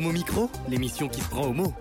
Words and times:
Homo 0.00 0.12
Micro, 0.12 0.48
l'émission 0.66 1.08
qui 1.08 1.20
se 1.20 1.28
prend 1.28 1.46
au 1.48 1.52
mot. 1.52 1.74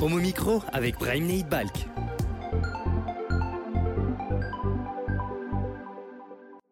Homo 0.00 0.18
Micro 0.18 0.62
avec 0.72 0.96
Brahim 0.96 1.26
Neid 1.26 1.48
Balk. 1.48 1.88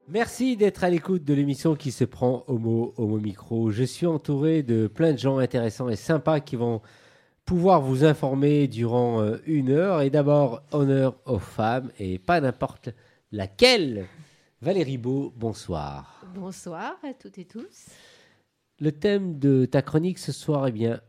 Merci 0.06 0.56
d'être 0.56 0.84
à 0.84 0.88
l'écoute 0.88 1.24
de 1.24 1.34
l'émission 1.34 1.74
qui 1.74 1.90
se 1.90 2.04
prend 2.04 2.44
Homo, 2.46 2.94
Homo 2.96 3.18
Micro. 3.18 3.72
Je 3.72 3.82
suis 3.82 4.06
entouré 4.06 4.62
de 4.62 4.86
plein 4.86 5.10
de 5.10 5.18
gens 5.18 5.38
intéressants 5.38 5.88
et 5.88 5.96
sympas 5.96 6.38
qui 6.38 6.54
vont 6.54 6.80
pouvoir 7.44 7.80
vous 7.80 8.04
informer 8.04 8.68
durant 8.68 9.20
euh, 9.20 9.38
une 9.46 9.71
heure. 9.71 10.00
Et 10.02 10.10
d'abord, 10.10 10.62
honneur 10.71 11.16
aux 11.26 11.40
femmes 11.40 11.90
et 11.99 12.21
pas 12.21 12.40
n'importe 12.40 12.90
laquelle. 13.32 14.07
Valérie 14.62 14.96
Beau, 14.96 15.32
bonsoir. 15.34 16.25
Bonsoir 16.36 16.94
à 17.02 17.12
toutes 17.14 17.36
et 17.36 17.44
tous. 17.44 17.89
Le 18.79 18.93
thème 18.93 19.40
de 19.40 19.64
ta 19.64 19.82
chronique 19.82 20.21
ce 20.21 20.30
soir, 20.30 20.68
eh 20.68 20.71
bien, 20.71 21.00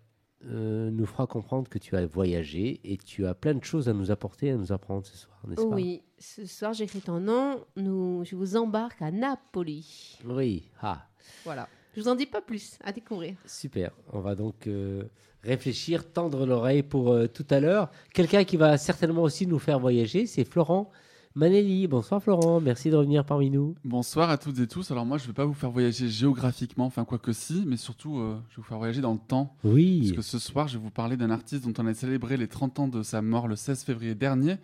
euh, 0.48 0.90
nous 0.90 1.06
fera 1.06 1.28
comprendre 1.28 1.70
que 1.70 1.78
tu 1.78 1.96
as 1.96 2.04
voyagé 2.08 2.82
et 2.84 2.98
tu 2.98 3.28
as 3.28 3.36
plein 3.36 3.54
de 3.54 3.64
choses 3.64 3.88
à 3.88 3.94
nous 3.94 4.10
apporter, 4.10 4.50
à 4.50 4.56
nous 4.58 4.72
apprendre 4.72 5.06
ce 5.06 5.16
soir, 5.16 5.40
n'est-ce 5.48 5.62
pas? 5.62 5.76
Oui, 5.76 6.02
ce 6.18 6.48
soir 6.48 6.74
j'écris 6.74 7.02
ton 7.02 7.20
nom. 7.20 7.64
Nous, 7.76 8.24
je 8.26 8.36
vous 8.36 8.58
embarque 8.58 9.04
à 9.04 9.12
Napoli. 9.12 10.18
Oui, 10.26 10.72
ah, 10.82 11.06
Voilà. 11.46 11.70
Je 11.96 12.02
vous 12.02 12.08
en 12.08 12.16
dis 12.16 12.26
pas 12.26 12.42
plus. 12.42 12.80
À 12.84 12.92
découvrir. 12.92 13.36
super. 13.46 13.92
On 14.14 14.20
va 14.20 14.34
donc 14.34 14.66
euh, 14.66 15.04
réfléchir, 15.44 16.12
tendre 16.12 16.48
l'oreille 16.48 16.82
pour 16.82 17.12
euh, 17.12 17.28
tout 17.28 17.46
à 17.52 17.60
l'heure. 17.60 17.92
Quelqu'un 18.16 18.46
qui 18.46 18.58
va 18.58 18.80
certainement 18.80 19.22
aussi 19.22 19.46
nous 19.46 19.60
faire 19.60 19.80
voyager, 19.80 20.26
c'est 20.26 20.44
Florent 20.44 20.90
Manelli. 21.36 21.88
Bonsoir 21.88 22.22
Florent, 22.22 22.62
merci 22.62 22.92
de 22.92 22.96
revenir 22.96 23.26
parmi 23.26 23.50
nous. 23.50 23.74
Bonsoir 23.84 24.30
à 24.30 24.38
toutes 24.38 24.60
et 24.60 24.68
tous. 24.68 24.92
Alors 24.92 25.04
moi, 25.04 25.18
je 25.18 25.24
ne 25.24 25.28
vais 25.28 25.34
pas 25.34 25.46
vous 25.46 25.56
faire 25.56 25.72
voyager 25.72 26.08
géographiquement, 26.08 26.86
enfin 26.86 27.06
quoi 27.06 27.18
que 27.18 27.34
si, 27.34 27.64
mais 27.66 27.76
surtout, 27.76 28.20
euh, 28.20 28.38
je 28.50 28.58
vais 28.58 28.62
vous 28.62 28.68
faire 28.68 28.78
voyager 28.78 29.02
dans 29.02 29.14
le 29.14 29.20
temps. 29.20 29.56
Oui, 29.64 30.02
Parce 30.02 30.18
que 30.18 30.22
ce 30.22 30.38
soir, 30.38 30.68
je 30.68 30.78
vais 30.78 30.84
vous 30.84 30.92
parler 30.92 31.18
d'un 31.18 31.32
artiste 31.32 31.68
dont 31.68 31.74
on 31.84 31.88
a 31.88 31.94
célébré 31.96 32.38
les 32.38 32.48
30 32.48 32.80
ans 32.82 32.88
de 32.88 33.02
sa 33.02 33.24
mort 33.24 33.48
le 33.48 33.56
16 33.56 33.84
février 33.84 34.14
dernier. 34.14 34.58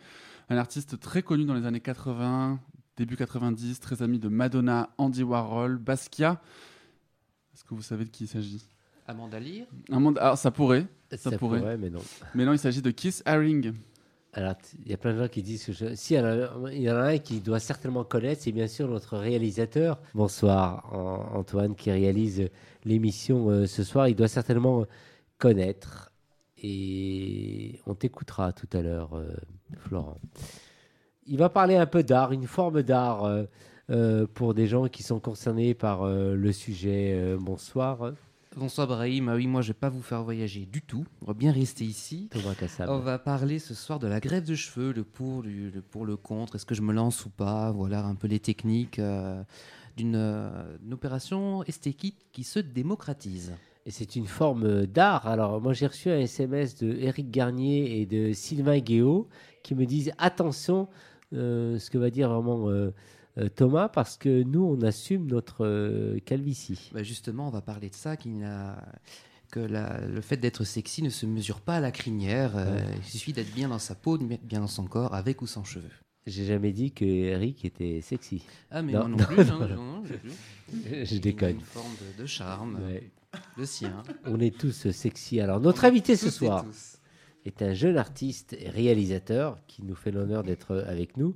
Un 0.49 0.57
artiste 0.57 0.99
très 0.99 1.23
connu 1.23 1.43
dans 1.45 1.55
les 1.55 1.65
années 1.65 1.79
80, 1.79 2.59
début 2.97 3.15
90, 3.15 3.79
très 3.79 4.03
ami 4.03 4.19
de 4.19 4.27
Madonna, 4.27 4.91
Andy 4.99 5.23
Warhol, 5.23 5.79
Basquiat. 5.79 6.39
Est-ce 7.55 7.63
que 7.63 7.73
vous 7.73 7.81
savez 7.81 8.05
de 8.05 8.11
qui 8.11 8.25
il 8.25 8.27
s'agit? 8.27 8.63
Amanda 9.07 9.39
Lear? 9.39 9.65
Monde... 9.89 10.19
Alors 10.19 10.37
ça 10.37 10.51
pourrait, 10.51 10.85
ça, 11.17 11.31
pourrait. 11.31 11.61
pourrait, 11.61 11.77
mais 11.77 11.89
non. 11.89 12.01
mais 12.35 12.45
non, 12.45 12.53
il 12.53 12.59
s'agit 12.59 12.83
de 12.83 12.91
Keith 12.91 13.23
Haring. 13.25 13.73
Alors, 14.39 14.53
il 14.85 14.89
y 14.89 14.93
a 14.93 14.97
plein 14.97 15.11
de 15.13 15.19
gens 15.19 15.27
qui 15.27 15.43
disent 15.43 15.65
que 15.65 15.73
je... 15.73 15.95
Si, 15.95 16.13
il 16.13 16.81
y 16.81 16.89
en 16.89 16.95
a- 16.95 17.01
un 17.09 17.17
qui 17.17 17.41
doit 17.41 17.59
certainement 17.59 18.05
connaître, 18.05 18.41
c'est 18.43 18.53
bien 18.53 18.67
sûr 18.69 18.87
notre 18.87 19.17
réalisateur. 19.17 19.99
Bonsoir, 20.15 20.87
An- 20.93 21.37
Antoine, 21.37 21.75
qui 21.75 21.91
réalise 21.91 22.47
l'émission 22.85 23.49
euh, 23.49 23.65
ce 23.65 23.83
soir. 23.83 24.07
Il 24.07 24.15
doit 24.15 24.29
certainement 24.29 24.85
connaître. 25.39 26.13
Et 26.63 27.81
on 27.85 27.95
t'écoutera 27.95 28.53
tout 28.53 28.69
à 28.71 28.81
l'heure, 28.81 29.13
euh, 29.17 29.27
Florent. 29.77 30.17
Il 31.27 31.37
va 31.37 31.49
parler 31.49 31.75
un 31.75 31.85
peu 31.85 32.01
d'art, 32.01 32.31
une 32.31 32.47
forme 32.47 32.81
d'art 32.81 33.25
euh, 33.89 34.25
pour 34.33 34.53
des 34.53 34.67
gens 34.67 34.87
qui 34.87 35.03
sont 35.03 35.19
concernés 35.19 35.73
par 35.73 36.07
le 36.07 36.51
sujet. 36.53 37.35
Bonsoir, 37.37 38.13
Bonsoir 38.55 38.87
Brahim, 38.87 39.29
Ah 39.29 39.35
oui 39.35 39.45
moi 39.45 39.61
je 39.61 39.69
vais 39.69 39.73
pas 39.77 39.89
vous 39.89 40.01
faire 40.01 40.23
voyager 40.23 40.65
du 40.65 40.81
tout, 40.81 41.05
on 41.21 41.27
va 41.27 41.33
bien 41.33 41.51
rester 41.51 41.85
ici. 41.85 42.29
On 42.89 42.97
va 42.99 43.19
parler 43.19 43.59
ce 43.59 43.75
soir 43.75 43.99
de 43.99 44.07
la 44.07 44.19
grève 44.19 44.43
de 44.43 44.55
cheveux, 44.55 44.91
le 44.91 45.03
pour, 45.03 45.43
le, 45.43 45.69
le 45.69 45.81
pour, 45.81 46.03
le 46.03 46.17
contre, 46.17 46.55
est-ce 46.55 46.65
que 46.65 46.73
je 46.73 46.81
me 46.81 46.91
lance 46.91 47.25
ou 47.25 47.29
pas, 47.29 47.71
voilà 47.71 48.03
un 48.03 48.15
peu 48.15 48.27
les 48.27 48.39
techniques 48.39 48.97
euh, 48.97 49.43
d'une 49.97 50.15
euh, 50.15 50.49
opération 50.91 51.63
esthétique 51.65 52.17
qui 52.31 52.43
se 52.43 52.57
démocratise. 52.59 53.53
Et 53.85 53.91
c'est 53.91 54.15
une 54.15 54.27
forme 54.27 54.85
d'art. 54.87 55.27
Alors, 55.27 55.61
moi, 55.61 55.73
j'ai 55.73 55.87
reçu 55.87 56.09
un 56.09 56.19
SMS 56.19 56.75
de 56.75 56.91
Eric 56.99 57.31
Garnier 57.31 58.01
et 58.01 58.05
de 58.05 58.33
Sylvain 58.33 58.79
Guéot 58.79 59.29
qui 59.63 59.73
me 59.73 59.85
disent 59.85 60.11
attention, 60.17 60.89
euh, 61.33 61.79
ce 61.79 61.89
que 61.89 61.97
va 61.97 62.09
dire 62.09 62.29
vraiment 62.29 62.67
Thomas, 63.47 63.87
parce 63.87 64.17
que 64.17 64.43
nous, 64.43 64.63
on 64.63 64.81
assume 64.81 65.27
notre 65.27 65.65
euh, 65.65 66.19
calvitie. 66.25 66.89
Bah, 66.93 67.03
justement 67.03 67.47
on 67.47 67.51
va 67.51 67.61
parler 67.61 67.89
de 67.89 67.95
ça, 67.95 68.17
qu'il 68.17 68.45
que 69.51 69.59
la- 69.59 70.05
le 70.05 70.21
fait 70.21 70.37
d'être 70.37 70.63
sexy 70.63 71.01
ne 71.01 71.09
se 71.09 71.25
mesure 71.25 71.61
pas 71.61 71.77
à 71.77 71.79
la 71.79 71.91
crinière, 71.91 72.51
euh, 72.55 72.79
il 72.97 73.03
suffit 73.03 73.33
d'être 73.33 73.51
bien 73.53 73.69
dans 73.69 73.79
sa 73.79 73.95
peau, 73.95 74.17
de 74.17 74.25
bien- 74.25 74.59
dans 74.59 74.67
son 74.67 74.85
corps, 74.85 75.15
avec 75.15 75.41
ou 75.41 75.47
sans 75.47 75.63
cheveux. 75.63 75.89
J'ai 76.27 76.45
jamais 76.45 76.71
dit 76.71 76.91
que 76.91 77.05
Eric 77.05 77.65
était 77.65 78.01
sexy. 78.01 78.43
Ah 78.69 78.83
mais 78.83 78.91
Non, 78.93 79.07
moi 79.07 79.09
non, 79.09 79.17
non, 79.17 79.25
plus, 79.25 79.39
hein, 79.49 79.67
non, 79.75 79.75
non. 79.75 80.03
Je, 80.05 81.05
je 81.05 81.15
Une- 81.15 81.21
déconne. 81.21 81.55
Une 81.55 81.61
forme 81.61 81.91
de, 82.17 82.21
de 82.21 82.27
charme, 82.27 82.79
Ouais. 82.87 83.09
le 83.57 83.65
sien. 83.65 84.03
On 84.25 84.39
est 84.39 84.55
tous 84.55 84.91
sexy. 84.91 85.39
Alors, 85.39 85.59
notre 85.59 85.85
invité 85.85 86.15
ce 86.15 86.29
soir 86.29 86.65
est 87.45 87.63
un 87.63 87.73
jeune 87.73 87.97
artiste 87.97 88.53
et 88.59 88.69
réalisateur 88.69 89.57
qui 89.65 89.81
nous 89.83 89.95
fait 89.95 90.11
l'honneur 90.11 90.43
d'être 90.43 90.75
avec 90.87 91.17
nous, 91.17 91.35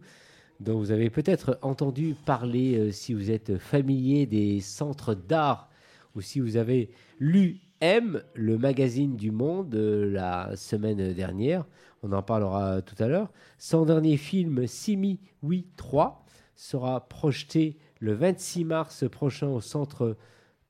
dont 0.64 0.80
vous 0.80 0.92
avez 0.92 1.10
peut-être 1.10 1.60
entendu 1.62 2.16
parler 2.26 2.78
euh, 2.78 2.92
si 2.92 3.14
vous 3.14 3.30
êtes 3.30 3.58
familier 3.58 4.26
des 4.26 4.62
centres 4.62 5.14
d'art 5.14 5.70
ou 6.16 6.22
si 6.22 6.40
vous 6.40 6.58
avez 6.58 6.90
lu 7.20 7.60
M, 7.82 8.24
le 8.34 8.58
magazine 8.58 9.18
du 9.18 9.32
Monde, 9.32 9.76
euh, 9.76 10.10
la 10.10 10.56
semaine 10.56 11.14
dernière. 11.14 11.66
On 12.02 12.14
en 12.14 12.22
parlera 12.22 12.82
tout 12.82 12.96
à 13.04 13.08
l'heure. 13.08 13.30
Son 13.58 13.86
dernier 13.86 14.16
film, 14.16 14.66
Simi 14.66 15.20
Oui 15.42 15.68
3, 15.76 16.26
sera 16.56 17.08
projeté 17.10 17.78
le 18.00 18.14
26 18.14 18.64
mars 18.64 19.10
prochain 19.10 19.48
au 19.48 19.60
centre 19.60 20.16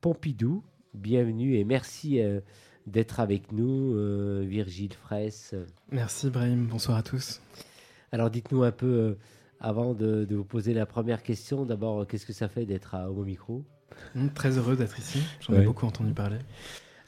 Pompidou. 0.01 0.63
Bienvenue 0.95 1.55
et 1.55 1.63
merci 1.63 2.19
euh, 2.19 2.39
d'être 2.87 3.19
avec 3.19 3.51
nous, 3.51 3.95
Virgile 4.41 4.93
Fraisse. 4.93 5.55
Merci 5.91 6.29
Brahim, 6.29 6.67
bonsoir 6.67 6.97
à 6.97 7.03
tous. 7.03 7.41
Alors 8.11 8.29
dites-nous 8.29 8.63
un 8.63 8.71
peu, 8.71 9.17
avant 9.63 9.94
de, 9.94 10.25
de 10.25 10.35
vous 10.35 10.44
poser 10.44 10.74
la 10.74 10.85
première 10.85 11.24
question, 11.24 11.66
d'abord, 11.66 12.01
euh, 12.01 12.06
qu'est-ce 12.06 12.25
que 12.25 12.34
ça 12.34 12.47
fait 12.50 12.66
d'être 12.66 12.94
à 12.96 13.09
Homo 13.09 13.24
Micro? 13.24 13.63
Hum, 14.16 14.29
Très 14.31 14.57
heureux 14.57 14.75
d'être 14.75 15.00
ici, 15.00 15.19
j'en 15.40 15.53
Ouais. 15.53 15.62
ai 15.62 15.66
beaucoup 15.66 15.85
entendu 15.85 16.13
parler. 16.13 16.38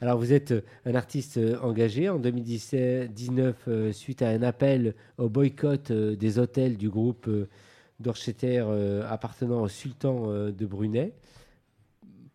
Alors 0.00 0.18
vous 0.18 0.32
êtes 0.32 0.52
euh, 0.52 0.60
un 0.84 0.94
artiste 0.94 1.38
euh, 1.38 1.58
engagé 1.62 2.08
en 2.08 2.18
2019 2.18 3.56
euh, 3.68 3.92
suite 3.92 4.20
à 4.22 4.28
un 4.28 4.42
appel 4.42 4.94
au 5.18 5.28
boycott 5.28 5.90
euh, 5.90 6.16
des 6.16 6.38
hôtels 6.38 6.76
du 6.76 6.88
groupe 6.90 7.28
euh, 7.28 7.48
Dorcheter 7.98 8.58
euh, 8.60 9.08
appartenant 9.08 9.62
au 9.62 9.68
sultan 9.68 10.24
euh, 10.28 10.52
de 10.52 10.66
Brunei. 10.66 11.14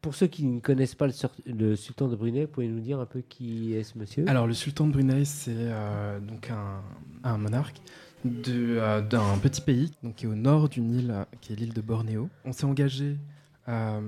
Pour 0.01 0.15
ceux 0.15 0.25
qui 0.25 0.43
ne 0.43 0.59
connaissent 0.59 0.95
pas 0.95 1.05
le, 1.45 1.75
sultan 1.75 2.07
de 2.07 2.15
Brunei, 2.15 2.47
pouvez 2.47 2.67
nous 2.67 2.79
dire 2.79 2.99
un 2.99 3.05
peu 3.05 3.21
qui 3.21 3.75
est 3.75 3.83
ce 3.83 3.95
monsieur? 3.99 4.25
Alors 4.27 4.47
le 4.47 4.55
sultan 4.55 4.87
de 4.87 4.93
Brunei, 4.93 5.23
c'est 5.23 5.51
euh, 5.55 6.19
donc 6.19 6.49
un, 6.49 6.81
un 7.23 7.37
monarque 7.37 7.77
euh, 8.25 9.01
d'un 9.01 9.37
petit 9.41 9.61
pays 9.61 9.91
donc, 10.03 10.15
qui 10.15 10.25
est 10.25 10.29
au 10.29 10.35
nord 10.35 10.69
d'une 10.69 10.91
île 10.91 11.11
euh, 11.11 11.23
qui 11.41 11.53
est 11.53 11.55
l'île 11.55 11.73
de 11.73 11.81
Bornéo. 11.81 12.29
On 12.45 12.51
s'est 12.51 12.65
engagé 12.65 13.17
euh, 13.69 13.99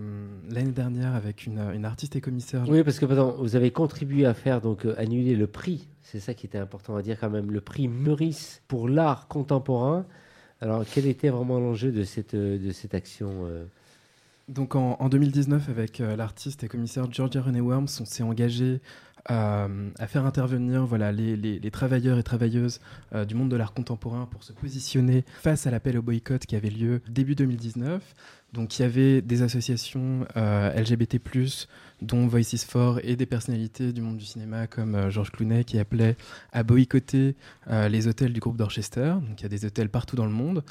l'année 0.49 0.71
dernière 0.71 1.15
avec 1.15 1.45
une, 1.45 1.59
une 1.73 1.85
artiste 1.85 2.15
et 2.15 2.21
commissaire. 2.21 2.63
Oui, 2.67 2.83
parce 2.83 2.99
que 2.99 3.05
pardon, 3.05 3.35
vous 3.39 3.55
avez 3.55 3.71
contribué 3.71 4.25
à 4.25 4.33
faire 4.33 4.61
donc 4.61 4.85
euh, 4.85 4.95
annuler 4.97 5.35
le 5.35 5.47
prix. 5.47 5.87
C'est 6.01 6.19
ça 6.19 6.33
qui 6.33 6.45
était 6.45 6.57
important 6.57 6.95
à 6.95 7.01
dire 7.01 7.19
quand 7.19 7.29
même, 7.29 7.51
le 7.51 7.61
prix 7.61 7.87
Meurice 7.87 8.61
pour 8.67 8.89
l'art 8.89 9.27
contemporain. 9.27 10.05
Alors, 10.61 10.85
quel 10.91 11.07
était 11.07 11.29
vraiment 11.29 11.59
l'enjeu 11.59 11.91
de 11.91 12.03
cette 12.03 12.35
de 12.35 12.71
cette 12.71 12.93
action 12.93 13.47
Donc 14.47 14.75
en, 14.75 14.95
en 14.99 15.09
2019, 15.09 15.67
avec 15.67 15.99
l'artiste 15.99 16.63
et 16.63 16.69
commissaire 16.69 17.11
Georgia 17.11 17.41
Renee 17.41 17.59
Worms, 17.59 17.89
on 17.99 18.05
s'est 18.05 18.23
engagé 18.23 18.79
euh, 19.31 19.89
à 19.99 20.07
faire 20.07 20.25
intervenir 20.25 20.85
voilà, 20.85 21.11
les, 21.11 21.35
les- 21.37 21.71
travailleurs 21.71 22.17
et 22.17 22.23
travailleuses 22.23 22.79
euh, 23.15 23.25
du 23.25 23.35
monde 23.35 23.49
de 23.49 23.55
l'art 23.55 23.73
contemporain 23.73 24.27
pour 24.29 24.43
se 24.43 24.51
positionner 24.53 25.23
face 25.41 25.65
à 25.65 25.71
l'appel 25.71 25.97
au 25.97 26.01
boycott 26.01 26.45
qui 26.45 26.55
avait 26.55 26.69
lieu 26.69 27.01
début 27.09 27.35
2019. 27.35 28.01
Donc 28.53 28.77
il 28.77 28.83
y 28.83 28.85
avait 28.85 29.21
des 29.21 29.41
associations 29.41 30.27
euh, 30.37 30.71
LGBT+, 30.79 31.19
dont 32.01 32.27
Voices 32.27 32.65
for, 32.67 32.99
et 33.03 33.15
des 33.15 33.25
personnalités 33.25 33.93
du 33.93 34.01
monde 34.01 34.17
du 34.17 34.25
cinéma 34.25 34.67
comme 34.67 35.09
Georges 35.09 35.31
Clooney 35.31 35.63
qui 35.63 35.79
appelait 35.79 36.15
à 36.51 36.61
boycotter 36.63 37.35
les 37.89 38.07
hôtels 38.07 38.33
du 38.33 38.39
groupe 38.39 38.57
Dorchester. 38.57 39.13
Donc 39.27 39.39
il 39.39 39.43
y 39.43 39.45
a 39.45 39.49
des 39.49 39.65
hôtels 39.65 39.89
partout 39.89 40.15
dans 40.15 40.25
le 40.25 40.31
monde. 40.31 40.63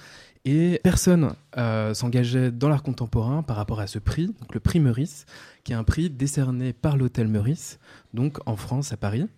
Et 0.44 0.80
personne 0.82 1.34
euh, 1.56 1.94
s'engageait 1.94 2.50
dans 2.50 2.68
l'art 2.68 2.82
contemporain 2.82 3.44
par 3.44 3.56
rapport 3.56 3.78
à 3.78 3.86
ce 3.86 4.00
prix, 4.00 4.34
le 4.52 4.58
prix 4.58 4.80
Meurice, 4.80 5.24
qui 5.62 5.72
est 5.72 5.76
un 5.76 5.84
prix 5.84 6.10
décerné 6.10 6.72
par 6.72 6.96
l'hôtel 6.96 7.28
Meurice, 7.28 7.78
donc 8.12 8.38
en 8.46 8.56
France, 8.56 8.92
à 8.92 8.96
Paris. 8.96 9.28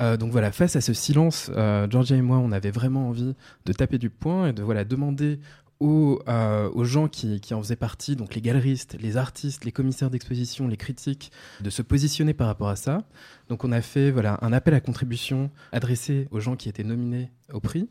Euh, 0.00 0.16
donc 0.16 0.32
voilà, 0.32 0.50
face 0.50 0.74
à 0.74 0.80
ce 0.80 0.92
silence, 0.92 1.52
euh, 1.54 1.86
Georgia 1.88 2.16
et 2.16 2.22
moi, 2.22 2.38
on 2.38 2.50
avait 2.50 2.72
vraiment 2.72 3.08
envie 3.08 3.34
de 3.64 3.72
taper 3.72 3.98
du 3.98 4.10
poing 4.10 4.48
et 4.48 4.52
de 4.52 4.62
voilà 4.62 4.84
demander 4.84 5.38
aux, 5.80 6.20
euh, 6.28 6.70
aux 6.72 6.84
gens 6.84 7.08
qui, 7.08 7.40
en 7.52 7.62
faisaient 7.62 7.76
partie, 7.76 8.16
donc 8.16 8.34
les 8.34 8.40
galeristes, 8.40 8.96
les 9.00 9.16
artistes, 9.16 9.64
les 9.64 9.72
commissaires 9.72 10.10
d'exposition, 10.10 10.68
les 10.68 10.76
critiques, 10.76 11.32
de 11.60 11.70
se 11.70 11.82
positionner 11.82 12.34
par 12.34 12.46
rapport 12.46 12.68
à 12.68 12.76
ça. 12.76 13.02
Donc 13.48 13.64
on 13.64 13.72
a 13.72 13.80
fait 13.80 14.10
voilà 14.10 14.38
un 14.42 14.52
appel 14.52 14.74
à 14.74 14.80
contribution 14.80 15.50
adressé 15.72 16.28
aux 16.30 16.40
gens 16.40 16.56
qui 16.56 16.68
étaient 16.68 16.84
nominés 16.84 17.30
au 17.52 17.60
prix. 17.60 17.88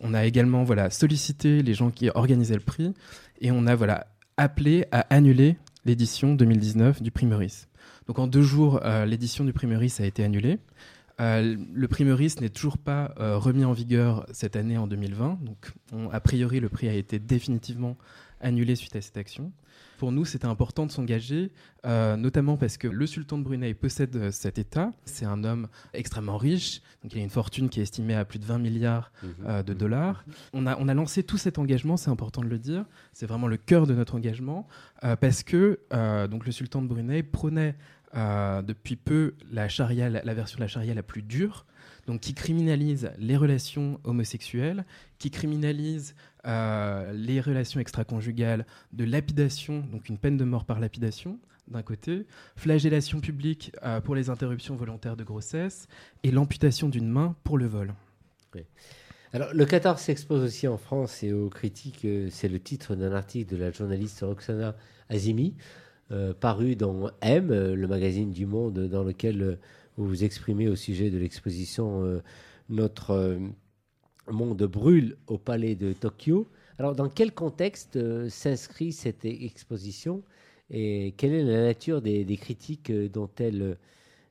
On 0.00 0.14
a 0.14 0.24
également 0.24 0.64
voilà 0.64 0.90
sollicité 0.90 1.62
les 1.62 1.74
gens 1.74 1.90
qui 1.90 2.10
organisaient 2.14 2.54
le 2.54 2.60
prix 2.60 2.92
et 3.40 3.50
on 3.50 3.66
a 3.66 3.74
voilà 3.74 4.06
appelé 4.36 4.86
à 4.92 5.00
annuler 5.14 5.56
l'édition 5.84 6.34
2019 6.34 7.02
du 7.02 7.10
prix 7.10 7.26
Meurice. 7.26 7.68
Donc 8.06 8.18
en 8.18 8.26
deux 8.26 8.42
jours, 8.42 8.80
euh, 8.84 9.04
l'édition 9.04 9.44
du 9.44 9.52
prix 9.52 9.66
Meurice 9.66 10.00
a 10.00 10.06
été 10.06 10.22
annulée. 10.24 10.58
Euh, 11.20 11.56
le 11.72 11.88
prix 11.88 12.04
Meurice 12.04 12.40
n'est 12.40 12.50
toujours 12.50 12.76
pas 12.78 13.14
euh, 13.18 13.38
remis 13.38 13.64
en 13.64 13.72
vigueur 13.72 14.26
cette 14.32 14.54
année 14.56 14.76
en 14.76 14.86
2020. 14.86 15.38
Donc 15.42 15.72
on- 15.92 16.10
a 16.10 16.20
priori, 16.20 16.60
le 16.60 16.68
prix 16.68 16.88
a 16.88 16.92
été 16.94 17.18
définitivement 17.18 17.96
annulé 18.40 18.76
suite 18.76 18.94
à 18.96 19.00
cette 19.00 19.16
action. 19.16 19.50
Pour 19.96 20.12
nous, 20.12 20.26
c'était 20.26 20.44
important 20.44 20.84
de 20.84 20.90
s'engager, 20.92 21.52
euh, 21.86 22.16
notamment 22.16 22.58
parce 22.58 22.76
que 22.76 22.86
le 22.86 23.06
sultan 23.06 23.38
de 23.38 23.44
Brunei 23.44 23.72
possède 23.72 24.30
cet 24.30 24.58
État. 24.58 24.92
C'est 25.06 25.24
un 25.24 25.42
homme 25.42 25.68
extrêmement 25.94 26.36
riche, 26.36 26.82
donc 27.02 27.14
il 27.14 27.18
a 27.20 27.22
une 27.22 27.30
fortune 27.30 27.70
qui 27.70 27.80
est 27.80 27.82
estimée 27.84 28.14
à 28.14 28.26
plus 28.26 28.38
de 28.38 28.44
20 28.44 28.58
milliards 28.58 29.10
euh, 29.46 29.62
de 29.62 29.72
dollars. 29.72 30.26
On 30.52 30.66
a, 30.66 30.76
on 30.78 30.86
a 30.88 30.92
lancé 30.92 31.22
tout 31.22 31.38
cet 31.38 31.58
engagement, 31.58 31.96
c'est 31.96 32.10
important 32.10 32.42
de 32.42 32.48
le 32.48 32.58
dire, 32.58 32.84
c'est 33.14 33.24
vraiment 33.24 33.46
le 33.48 33.56
cœur 33.56 33.86
de 33.86 33.94
notre 33.94 34.16
engagement, 34.16 34.66
parce 35.20 35.42
que 35.42 35.80
donc 36.26 36.44
le 36.44 36.52
sultan 36.52 36.82
de 36.82 36.88
Brunei 36.88 37.22
prônait 37.22 37.74
euh, 38.16 38.62
depuis 38.62 38.96
peu 38.96 39.34
la, 39.50 39.68
charia, 39.68 40.08
la, 40.08 40.34
version 40.34 40.56
de 40.56 40.62
la 40.62 40.68
charia 40.68 40.94
la 40.94 41.02
plus 41.02 41.22
dure, 41.22 41.66
donc 42.06 42.20
qui 42.20 42.34
criminalise 42.34 43.10
les 43.18 43.36
relations 43.36 44.00
homosexuelles, 44.04 44.86
qui 45.18 45.30
criminalise 45.30 46.14
euh, 46.46 47.12
les 47.12 47.40
relations 47.40 47.78
extra-conjugales, 47.78 48.64
de 48.92 49.04
lapidation, 49.04 49.80
donc 49.80 50.08
une 50.08 50.16
peine 50.16 50.36
de 50.36 50.44
mort 50.44 50.64
par 50.64 50.80
lapidation 50.80 51.38
d'un 51.68 51.82
côté, 51.82 52.26
flagellation 52.54 53.20
publique 53.20 53.72
euh, 53.82 54.00
pour 54.00 54.14
les 54.14 54.30
interruptions 54.30 54.76
volontaires 54.76 55.16
de 55.16 55.24
grossesse 55.24 55.88
et 56.22 56.30
l'amputation 56.30 56.88
d'une 56.88 57.08
main 57.08 57.34
pour 57.42 57.58
le 57.58 57.66
vol. 57.66 57.92
Alors, 59.32 59.52
le 59.52 59.66
Qatar 59.66 59.98
s'expose 59.98 60.42
aussi 60.42 60.66
en 60.68 60.78
France 60.78 61.22
et 61.22 61.32
aux 61.32 61.50
critiques. 61.50 62.06
C'est 62.30 62.48
le 62.48 62.58
titre 62.60 62.94
d'un 62.94 63.12
article 63.12 63.54
de 63.54 63.58
la 63.58 63.70
journaliste 63.70 64.20
Roxana 64.20 64.76
Azimi, 65.10 65.54
euh, 66.12 66.32
paru 66.32 66.76
dans 66.76 67.10
M, 67.20 67.50
euh, 67.50 67.74
le 67.74 67.88
magazine 67.88 68.30
du 68.30 68.46
Monde, 68.46 68.78
dans 68.88 69.02
lequel 69.02 69.42
euh, 69.42 69.56
vous 69.96 70.06
vous 70.06 70.22
exprimez 70.22 70.68
au 70.68 70.76
sujet 70.76 71.10
de 71.10 71.18
l'exposition 71.18 72.20
Notre 72.68 73.40
monde 74.30 74.62
brûle 74.64 75.16
au 75.26 75.38
palais 75.38 75.74
de 75.74 75.92
Tokyo. 75.92 76.46
Alors, 76.78 76.94
dans 76.94 77.08
quel 77.08 77.32
contexte 77.32 77.98
s'inscrit 78.28 78.92
cette 78.92 79.24
exposition 79.24 80.22
et 80.70 81.14
quelle 81.16 81.32
est 81.32 81.42
la 81.42 81.62
nature 81.62 82.02
des, 82.02 82.36
critiques 82.36 82.92
dont 82.92 83.30
elle 83.38 83.78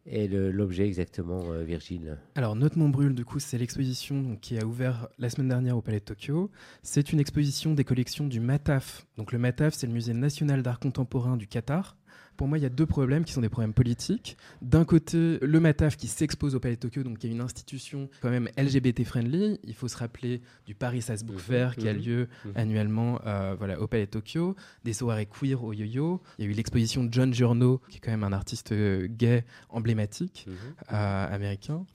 le- 0.05 0.51
l'objet 0.51 0.85
exactement, 0.85 1.51
euh, 1.51 1.63
Virgile? 1.63 2.17
Alors, 2.35 2.55
Notre 2.55 2.77
Mont 2.77 2.89
Brûle, 2.89 3.15
du 3.15 3.25
coup, 3.25 3.39
c'est 3.39 3.57
l'exposition 3.57 4.37
qui 4.39 4.59
a 4.59 4.65
ouvert 4.65 5.07
la 5.17 5.29
semaine 5.29 5.47
dernière 5.49 5.75
au 5.77 5.81
Palais 5.81 5.99
de 5.99 6.05
Tokyo. 6.05 6.51
C'est 6.83 7.11
une 7.11 7.19
exposition 7.19 7.73
des 7.73 7.83
collections 7.83 8.27
du 8.27 8.39
MATAF. 8.39 9.07
Donc, 9.17 9.31
le 9.31 9.39
MATAF, 9.39 9.73
c'est 9.73 9.87
le 9.87 9.93
Musée 9.93 10.13
national 10.13 10.61
d'art 10.61 10.79
contemporain 10.79 11.37
du 11.37 11.47
Qatar. 11.47 11.97
Pour 12.37 12.47
moi, 12.47 12.57
il 12.57 12.61
y 12.61 12.65
a 12.65 12.69
deux 12.69 12.85
problèmes 12.85 13.23
qui 13.23 13.31
sont 13.31 13.41
des 13.41 13.49
problèmes 13.49 13.73
politiques. 13.73 14.37
D'un 14.61 14.83
côté, 14.83 15.37
le 15.41 15.59
MATAF 15.59 15.95
qui 15.95 16.07
s'expose 16.07 16.55
au 16.55 16.59
Palais 16.59 16.75
de 16.75 16.79
Tokyo, 16.81 17.03
donc 17.03 17.19
qui 17.19 17.27
est 17.27 17.31
une 17.31 17.41
institution 17.41 18.09
quand 18.21 18.29
même 18.29 18.49
LGBT-friendly. 18.57 19.59
Il 19.63 19.73
faut 19.73 19.87
se 19.87 19.97
rappeler 19.97 20.41
du 20.65 20.75
Paris 20.75 21.01
Sass 21.01 21.23
Book 21.23 21.35
Mhm, 21.35 21.41
Fair 21.41 21.75
qui 21.75 21.87
a 21.87 21.93
mhm, 21.93 21.99
lieu 21.99 22.27
mhm. 22.45 22.51
annuellement 22.55 23.19
euh, 23.25 23.55
voilà, 23.57 23.79
au 23.79 23.87
Palais 23.87 24.05
de 24.05 24.11
Tokyo, 24.11 24.55
des 24.83 24.93
soirées 24.93 25.27
queer 25.27 25.63
au 25.63 25.73
yo-yo. 25.73 26.21
Il 26.37 26.45
y 26.45 26.47
a 26.47 26.51
eu 26.51 26.53
l'exposition 26.53 27.03
de 27.03 27.13
John 27.13 27.33
Giorno, 27.33 27.81
qui 27.89 27.97
est 27.97 27.99
quand 27.99 28.11
même 28.11 28.23
un 28.23 28.33
artiste 28.33 28.71
euh, 28.71 29.07
gay 29.09 29.45
emblématique 29.69 30.47
euh, 30.91 31.33
américain. 31.33 31.85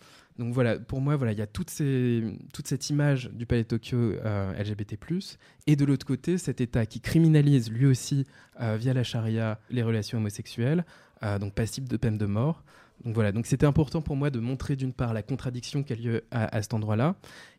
Donc 0.40 0.54
voilà, 0.54 0.78
pour 0.78 1.02
moi, 1.02 1.16
voilà, 1.16 1.32
il 1.32 1.38
y 1.38 1.42
a 1.42 1.46
toute, 1.46 1.68
cette 1.68 2.88
image 2.88 3.28
du 3.30 3.44
palais 3.44 3.62
Tokyo 3.62 3.98
euh, 3.98 4.54
LGBT+, 4.54 4.96
et 5.66 5.76
de 5.76 5.84
l'autre 5.84 6.06
côté, 6.06 6.38
cet 6.38 6.62
État 6.62 6.86
qui 6.86 7.02
criminalise 7.02 7.70
lui 7.70 7.84
aussi, 7.84 8.24
euh, 8.58 8.78
via 8.80 8.94
la 8.94 9.02
charia, 9.02 9.60
les 9.68 9.82
relations 9.82 10.16
homosexuelles, 10.16 10.86
euh, 11.22 11.38
donc 11.38 11.52
passible 11.52 11.88
de 11.88 11.96
peine 11.98 12.16
de 12.16 12.24
mort. 12.24 12.64
Donc 13.04 13.12
voilà, 13.12 13.32
donc 13.32 13.44
c'était 13.44 13.66
important 13.66 14.00
pour 14.00 14.16
moi 14.16 14.30
de 14.30 14.40
montrer 14.40 14.76
d'une 14.76 14.94
part 14.94 15.12
la 15.12 15.22
contradiction 15.22 15.82
qui 15.82 15.92
a 15.92 15.96
lieu 15.96 16.24
à, 16.30 16.62
cet 16.62 16.72
endroit-là, 16.72 17.16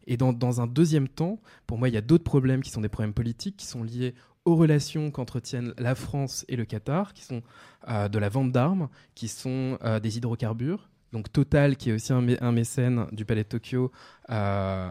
et 0.07 0.17
dans, 0.17 0.59
un 0.59 0.65
deuxième 0.65 1.07
temps, 1.07 1.39
pour 1.67 1.77
moi, 1.77 1.87
il 1.87 1.93
y 1.93 1.97
a 1.97 2.01
d'autres 2.01 2.23
problèmes 2.23 2.63
qui 2.63 2.71
sont 2.71 2.81
des 2.81 2.89
problèmes 2.89 3.13
politiques, 3.13 3.57
qui 3.57 3.67
sont 3.67 3.83
liés 3.83 4.15
aux 4.43 4.55
relations 4.55 5.11
qu'entretiennent 5.11 5.75
la 5.77 5.93
France 5.93 6.45
et 6.47 6.55
le 6.55 6.65
Qatar, 6.65 7.13
qui 7.13 7.21
sont 7.21 7.43
de 7.87 8.17
la 8.17 8.29
vente 8.29 8.51
d'armes, 8.51 8.89
qui 9.13 9.27
sont 9.27 9.77
des 10.01 10.17
hydrocarbures, 10.17 10.89
donc 11.11 11.31
Total, 11.31 11.75
qui 11.75 11.89
est 11.89 11.93
aussi 11.93 12.13
un, 12.13 12.21
mé- 12.21 12.37
un 12.41 12.51
mécène 12.51 13.07
du 13.11 13.25
Palais 13.25 13.43
de 13.43 13.49
Tokyo, 13.49 13.91
euh, 14.29 14.89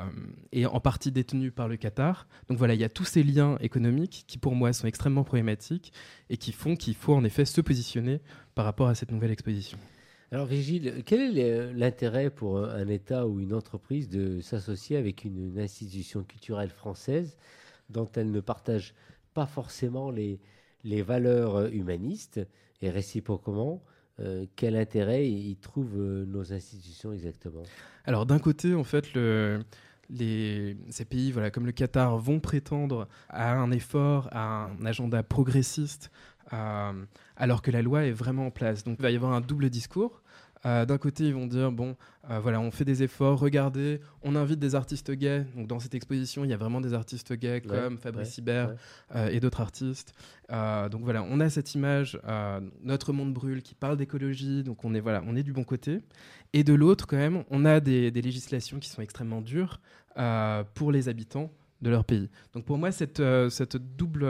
est 0.53 0.67
en 0.67 0.81
partie 0.81 1.11
détenu 1.11 1.51
par 1.51 1.69
le 1.69 1.77
Qatar. 1.77 2.27
Donc 2.49 2.59
voilà, 2.59 2.75
il 2.75 2.81
y 2.81 2.85
a 2.85 2.89
tous 2.89 3.05
ces 3.05 3.23
liens 3.23 3.57
économiques 3.61 4.25
qui, 4.27 4.37
pour 4.37 4.55
moi, 4.55 4.73
sont 4.73 4.87
extrêmement 4.87 5.25
problématiques 5.25 5.93
et 6.29 6.37
qui 6.37 6.53
font 6.53 6.77
qu'il 6.77 6.95
faut 6.95 7.15
en 7.15 7.25
effet 7.25 7.45
se 7.45 7.61
positionner 7.61 8.21
par 8.55 8.65
rapport 8.65 8.89
à 8.89 8.95
cette 8.95 9.13
nouvelle 9.13 9.31
exposition. 9.31 9.79
Alors 10.33 10.47
Vigile, 10.47 11.03
quel 11.05 11.37
est 11.39 11.73
l'intérêt 11.73 12.31
pour 12.31 12.59
un 12.59 12.87
État 12.87 13.27
ou 13.27 13.41
une 13.41 13.53
entreprise 13.53 14.09
de 14.09 14.41
s'associer 14.41 14.97
avec 14.97 15.25
une, 15.25 15.59
institution 15.59 16.23
culturelle 16.23 16.71
française 16.71 17.37
dont 17.89 18.09
elle 18.15 18.31
ne 18.31 18.39
partage 18.39 18.95
pas 19.35 19.47
forcément 19.47 20.13
les, 20.13 20.39
valeurs 21.03 21.67
humanistes 21.73 22.41
et 22.81 22.91
réciproquement 22.91 23.83
euh, 24.21 24.47
Quel 24.57 24.77
intérêt 24.77 25.29
y 25.29 25.57
trouvent 25.57 25.99
euh, 25.99 26.25
nos 26.27 26.53
institutions 26.53 27.13
exactement? 27.13 27.63
Alors 28.05 28.27
d'un 28.27 28.39
côté, 28.39 28.75
en 28.75 28.85
fait, 28.85 29.07
ces 29.09 31.05
pays, 31.09 31.33
voilà, 31.33 31.51
comme 31.51 31.67
le 31.67 31.73
Qatar, 31.73 32.19
vont 32.19 32.41
prétendre 32.41 33.09
à 33.29 33.55
un 33.55 33.71
effort, 33.71 34.29
à 34.33 34.65
un 34.65 34.85
agenda 34.85 35.23
progressiste, 35.23 36.11
euh, 36.53 36.93
alors 37.37 37.63
que 37.63 37.71
la 37.71 37.83
loi 37.83 38.05
est 38.05 38.13
vraiment 38.13 38.47
en 38.47 38.51
place. 38.51 38.85
Donc 38.85 38.97
il 38.99 39.03
va 39.03 39.11
y 39.11 39.17
avoir 39.17 39.33
un 39.33 39.41
double 39.41 39.71
discours. 39.71 40.23
Euh, 40.67 40.85
D'un 40.85 40.99
côté, 40.99 41.25
ils 41.29 41.35
vont 41.35 41.47
dire 41.47 41.73
bon, 41.73 41.97
euh, 42.31 42.39
voilà, 42.39 42.61
on 42.61 42.71
fait 42.71 42.85
des 42.85 43.03
efforts. 43.03 43.39
Regardez, 43.39 44.01
on 44.23 44.37
invite 44.37 44.59
des 44.59 44.75
artistes 44.75 45.11
gays. 45.11 45.47
Donc 45.57 45.67
dans 45.69 45.81
cette 45.81 45.95
exposition, 45.95 46.45
il 46.45 46.51
y 46.51 46.53
a 46.53 46.57
vraiment 46.57 46.81
des 46.81 46.93
artistes 46.93 47.33
gays 47.33 47.55
Ouais, 47.55 47.61
comme 47.63 47.99
Fabrice 47.99 48.37
Hibert 48.39 48.69
ouais. 48.71 48.75
euh, 49.17 49.29
et 49.29 49.41
d'autres 49.41 49.61
artistes. 49.61 50.13
Donc 50.51 51.03
voilà, 51.03 51.23
on 51.23 51.41
a 51.41 51.49
cette 51.49 51.75
image, 51.75 52.21
notre 52.83 53.13
monde 53.13 53.33
brûle, 53.33 53.63
qui 53.63 53.75
parle 53.75 53.97
d'écologie. 53.97 54.63
Donc 54.63 54.85
on 54.85 54.95
est 54.95 55.01
voilà, 55.01 55.23
on 55.27 55.37
est 55.37 55.43
du 55.43 55.53
bon 55.53 55.65
côté. 55.65 56.01
Et 56.53 56.65
de 56.65 56.75
l'autre, 56.75 57.07
quand 57.07 57.17
même, 57.17 57.45
on 57.51 57.65
a 57.65 57.81
des, 57.81 58.11
des 58.11 58.21
législations 58.23 58.79
qui 58.81 58.89
sont 58.91 59.01
extrêmement 59.01 59.41
dures 59.41 59.81
pour 60.75 60.93
les 60.93 61.09
habitants 61.09 61.51
de 61.83 61.89
leur 61.89 62.05
pays. 62.05 62.29
Donc 62.53 62.65
pour 62.67 62.77
moi, 62.77 62.93
cette, 62.93 63.23
cette 63.49 63.77
double, 63.97 64.27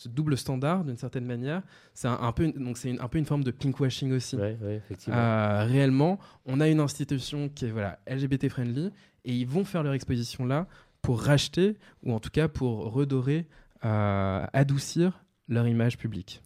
ce 0.00 0.08
double 0.08 0.38
standard, 0.38 0.82
d'une 0.84 0.96
certaine 0.96 1.26
manière, 1.26 1.60
c'est 1.92 2.08
un, 2.08 2.18
un 2.22 2.32
peu, 2.32 2.44
une- 2.44 2.52
donc 2.64 2.78
c'est 2.78 2.88
une- 2.88 3.00
un 3.02 3.08
peu 3.08 3.18
une 3.18 3.26
forme 3.26 3.44
de 3.44 3.50
pinkwashing 3.50 4.12
aussi. 4.12 4.36
Ouais, 4.36 4.56
ouais, 4.62 4.76
effectivement. 4.76 5.18
Euh, 5.18 5.64
réellement, 5.66 6.18
on 6.46 6.58
a 6.58 6.68
une 6.68 6.80
institution 6.80 7.50
qui 7.50 7.66
est 7.66 7.70
voilà, 7.70 7.98
LGBT 8.06 8.48
friendly 8.48 8.90
et 9.26 9.34
ils 9.34 9.46
vont 9.46 9.62
faire 9.66 9.82
leur 9.82 9.92
exposition 9.92 10.46
là 10.46 10.66
pour 11.02 11.20
racheter 11.20 11.76
ou 12.02 12.14
en 12.14 12.18
tout 12.18 12.30
cas 12.30 12.48
pour 12.48 12.90
redorer, 12.94 13.46
euh, 13.84 14.46
adoucir 14.54 15.20
leur 15.48 15.66
image 15.68 15.98
publique. 15.98 16.40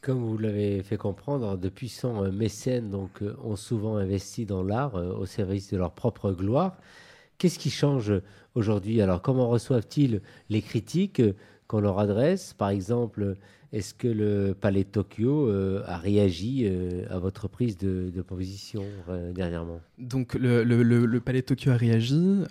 Comme 0.00 0.20
vous 0.22 0.38
l'avez 0.38 0.84
fait 0.84 0.96
comprendre, 0.96 1.56
de 1.58 1.68
puissants 1.68 2.24
euh, 2.24 2.30
mécènes 2.30 2.90
donc, 2.90 3.22
ont 3.42 3.56
souvent 3.56 3.96
investi 3.96 4.46
dans 4.46 4.62
l'art 4.62 4.94
au 4.94 5.26
service 5.26 5.72
de 5.72 5.76
leur 5.78 5.90
propre 5.92 6.30
gloire. 6.30 6.76
Qu'est-ce 7.38 7.58
qui 7.58 7.70
change 7.70 8.12
aujourd'hui? 8.54 9.00
Alors, 9.02 9.20
comment 9.20 9.48
reçoivent-ils 9.48 10.20
les 10.48 10.62
critiques? 10.62 11.20
Qu'on 11.68 11.80
leur 11.80 12.00
adresse 12.00 12.54
Par 12.54 12.70
exemple, 12.70 13.36
est-ce 13.72 13.92
que 13.92 14.08
le 14.08 14.54
Palais 14.54 14.84
de 14.84 14.88
Tokyo 14.88 15.46
euh, 15.46 15.82
a 15.86 15.98
réagi 15.98 16.62
euh, 16.64 17.04
à 17.10 17.18
votre 17.18 17.48
prise 17.48 17.76
de, 17.76 18.10
position 18.22 18.82
euh, 19.10 19.30
dernièrement? 19.32 19.80
Donc 19.98 20.34
le, 20.34 21.18
Palais 21.18 21.42
de 21.42 21.46
Tokyo 21.46 21.70
a 21.70 21.76
réagi, 21.76 22.44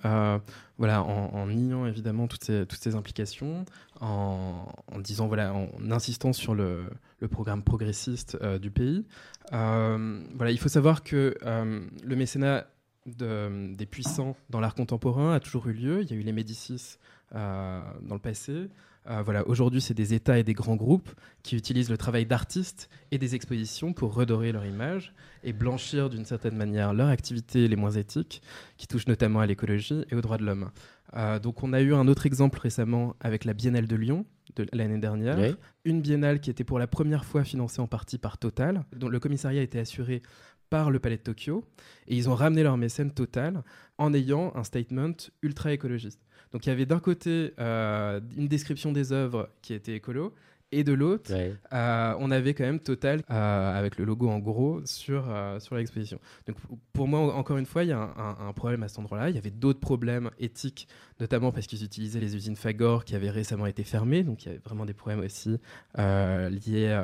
voilà, 0.77 1.01
en, 1.03 1.47
niant 1.47 1.87
évidemment 1.87 2.27
toutes 2.27 2.43
ces, 2.43 2.95
implications, 2.95 3.65
en, 3.99 4.67
disant 4.99 5.27
voilà, 5.27 5.53
en 5.53 5.91
insistant 5.91 6.33
sur 6.33 6.53
le, 6.53 6.83
programme 7.31 7.63
progressiste 7.63 8.37
du 8.59 8.69
pays. 8.69 9.03
Voilà, 9.51 10.51
il 10.51 10.59
faut 10.59 10.69
savoir 10.69 11.03
que 11.03 11.35
le 11.43 12.15
mécénat 12.15 12.67
de- 13.07 13.73
des 13.73 13.85
puissants 13.87 14.35
dans 14.51 14.59
l'art 14.59 14.75
contemporain 14.75 15.33
a 15.33 15.39
toujours 15.39 15.67
eu 15.67 15.73
lieu. 15.73 16.01
Il 16.03 16.11
y 16.11 16.13
a 16.13 16.15
eu 16.15 16.23
les 16.23 16.33
Médicis 16.33 16.99
dans 17.33 17.81
le 18.11 18.19
passé. 18.19 18.69
Euh, 19.09 19.21
voilà, 19.23 19.47
aujourd'hui, 19.47 19.79
c'est 19.79 19.93
des 19.93 20.13
États 20.13 20.37
et 20.37 20.43
des 20.43 20.53
grands 20.53 20.75
groupes 20.75 21.09
qui 21.43 21.55
utilisent 21.55 21.89
le 21.89 21.97
travail 21.97 22.25
d'artistes 22.25 22.89
et 23.11 23.17
des 23.17 23.35
expositions 23.35 23.93
pour 23.93 24.13
redorer 24.13 24.51
leur 24.51 24.65
image 24.65 25.13
et 25.43 25.53
blanchir 25.53 26.09
d'une 26.09 26.25
certaine 26.25 26.57
manière 26.57 26.93
leurs 26.93 27.07
activités 27.07 27.67
les 27.67 27.75
moins 27.77 27.91
éthiques, 27.91 28.41
qui 28.77 28.85
touchent 28.87 29.07
notamment 29.07 29.39
à 29.39 29.45
l'écologie 29.45 30.03
et 30.09 30.15
aux 30.15 30.21
droits 30.21 30.37
de 30.37 30.43
l'homme. 30.43 30.71
Euh, 31.15 31.39
donc 31.39 31.63
on 31.63 31.71
a 31.71 31.79
eu 31.81 31.93
un 31.93 32.07
autre 32.09 32.25
exemple 32.25 32.59
récemment 32.59 33.15
avec 33.21 33.45
la 33.45 33.53
Biennale 33.53 33.87
de 33.87 33.95
Lyon 33.95 34.25
de 34.57 34.65
l'année 34.73 34.97
dernière, 34.97 35.37
Oui. 35.37 35.55
une 35.85 36.01
biennale 36.01 36.39
qui 36.41 36.49
était 36.49 36.63
pour 36.65 36.79
la 36.79 36.87
première 36.87 37.23
fois 37.23 37.43
financée 37.43 37.79
en 37.79 37.87
partie 37.87 38.17
par 38.17 38.37
Total, 38.37 38.83
dont 38.95 39.07
le 39.07 39.19
commissariat 39.19 39.61
était 39.61 39.79
assuré 39.79 40.21
par 40.69 40.91
le 40.91 40.99
Palais 40.99 41.17
de 41.17 41.21
Tokyo, 41.23 41.63
et 42.07 42.15
ils 42.15 42.29
ont 42.29 42.35
ramené 42.35 42.63
leur 42.63 42.77
mécène 42.77 43.11
Total 43.11 43.63
en 43.97 44.13
ayant 44.13 44.51
un 44.55 44.63
statement 44.63 45.13
ultra 45.41 45.71
écologiste. 45.73 46.21
Donc 46.51 46.65
il 46.65 46.69
y 46.69 46.71
avait 46.71 46.85
d'un 46.85 46.99
côté 46.99 47.53
euh, 47.59 48.19
une 48.37 48.47
description 48.47 48.91
des 48.91 49.11
œuvres 49.11 49.49
qui 49.61 49.73
était 49.73 49.95
écolo, 49.95 50.33
et 50.73 50.83
de 50.83 50.91
l'autre, 50.91 51.33
Ouais. 51.33 51.55
euh, 51.71 52.13
on 52.19 52.29
avait 52.29 52.53
quand 52.53 52.65
même 52.65 52.81
Total 52.81 53.21
euh, 53.31 53.79
avec 53.79 53.97
le 53.97 54.03
logo 54.03 54.27
en 54.27 54.39
gros 54.39 54.81
sur, 54.85 55.23
euh, 55.29 55.61
sur 55.61 55.75
l'exposition. 55.77 56.19
Donc 56.45 56.57
pour 56.91 57.07
moi, 57.07 57.33
encore 57.35 57.55
une 57.57 57.65
fois, 57.65 57.85
il 57.85 57.89
y 57.89 57.91
a 57.93 57.97
un, 57.99 58.13
un- 58.17 58.47
un 58.49 58.51
problème 58.53 58.83
à 58.83 58.89
cet 58.89 58.99
endroit-là. 58.99 59.29
Il 59.29 59.35
y 59.35 59.37
avait 59.37 59.49
d'autres 59.49 59.79
problèmes 59.79 60.29
éthiques, 60.39 60.89
notamment 61.21 61.53
parce 61.53 61.67
qu'ils 61.67 61.85
utilisaient 61.85 62.19
les 62.19 62.35
usines 62.35 62.57
Fagor 62.57 63.05
qui 63.05 63.15
avaient 63.15 63.29
récemment 63.29 63.65
été 63.65 63.85
fermées. 63.85 64.23
Donc 64.23 64.43
il 64.43 64.47
y 64.47 64.51
avait 64.51 64.61
vraiment 64.65 64.85
des 64.85 64.93
problèmes 64.93 65.21
aussi 65.23 65.57
liés 65.97 67.01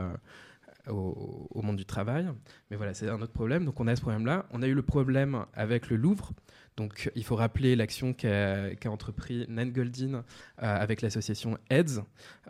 au, 0.89 1.61
monde 1.61 1.77
du 1.77 1.85
travail. 1.85 2.27
Mais 2.69 2.77
voilà, 2.77 2.93
c'est 2.93 3.09
un 3.09 3.21
autre 3.21 3.33
problème. 3.33 3.65
Donc 3.65 3.79
on 3.79 3.87
a 3.87 3.95
ce 3.95 4.01
problème-là. 4.01 4.45
On 4.51 4.61
a 4.61 4.67
eu 4.67 4.73
le 4.73 4.81
problème 4.81 5.45
avec 5.53 5.89
le 5.89 5.95
Louvre. 5.95 6.33
Donc 6.75 7.11
il 7.15 7.23
faut 7.23 7.35
rappeler 7.35 7.75
l'action 7.75 8.13
qu'a 8.13 8.75
qu'a 8.75 8.89
entrepris 8.89 9.45
Nan 9.47 9.71
Goldin 9.71 10.15
euh, 10.15 10.21
avec 10.57 11.01
l'association 11.01 11.57
AIDS 11.69 12.01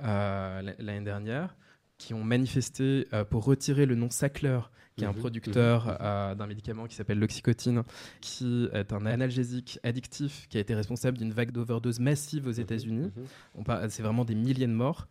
euh, 0.03 0.73
l'année 0.79 1.03
dernière, 1.03 1.55
qui 1.97 2.13
ont 2.13 2.23
manifesté 2.23 3.07
euh, 3.13 3.25
pour 3.25 3.43
retirer 3.43 3.85
le 3.85 3.95
nom 3.95 4.09
Sackler, 4.09 4.59
qui 4.95 5.03
est 5.03 5.07
un 5.07 5.12
Mhm, 5.12 5.17
producteur 5.17 5.85
mhm, 5.88 5.97
euh, 6.01 6.35
d'un 6.35 6.47
médicament 6.47 6.85
qui 6.85 6.95
s'appelle 6.95 7.19
l'oxycotine, 7.19 7.83
qui 8.21 8.67
est 8.73 8.93
un 8.93 9.05
analgésique 9.05 9.79
addictif 9.83 10.47
qui 10.50 10.57
a 10.57 10.62
été 10.62 10.75
responsable 10.75 11.17
d'une 11.17 11.31
vague 11.31 11.51
d'overdose 11.51 12.00
massive 12.00 12.47
aux 12.47 12.51
États-Unis. 12.51 13.12
Mhm. 13.15 13.23
On 13.55 13.63
parle- 13.63 13.89
C'est 13.89 14.03
vraiment 14.03 14.25
des 14.25 14.35
milliers 14.35 14.67
de 14.67 14.73
morts. 14.73 15.07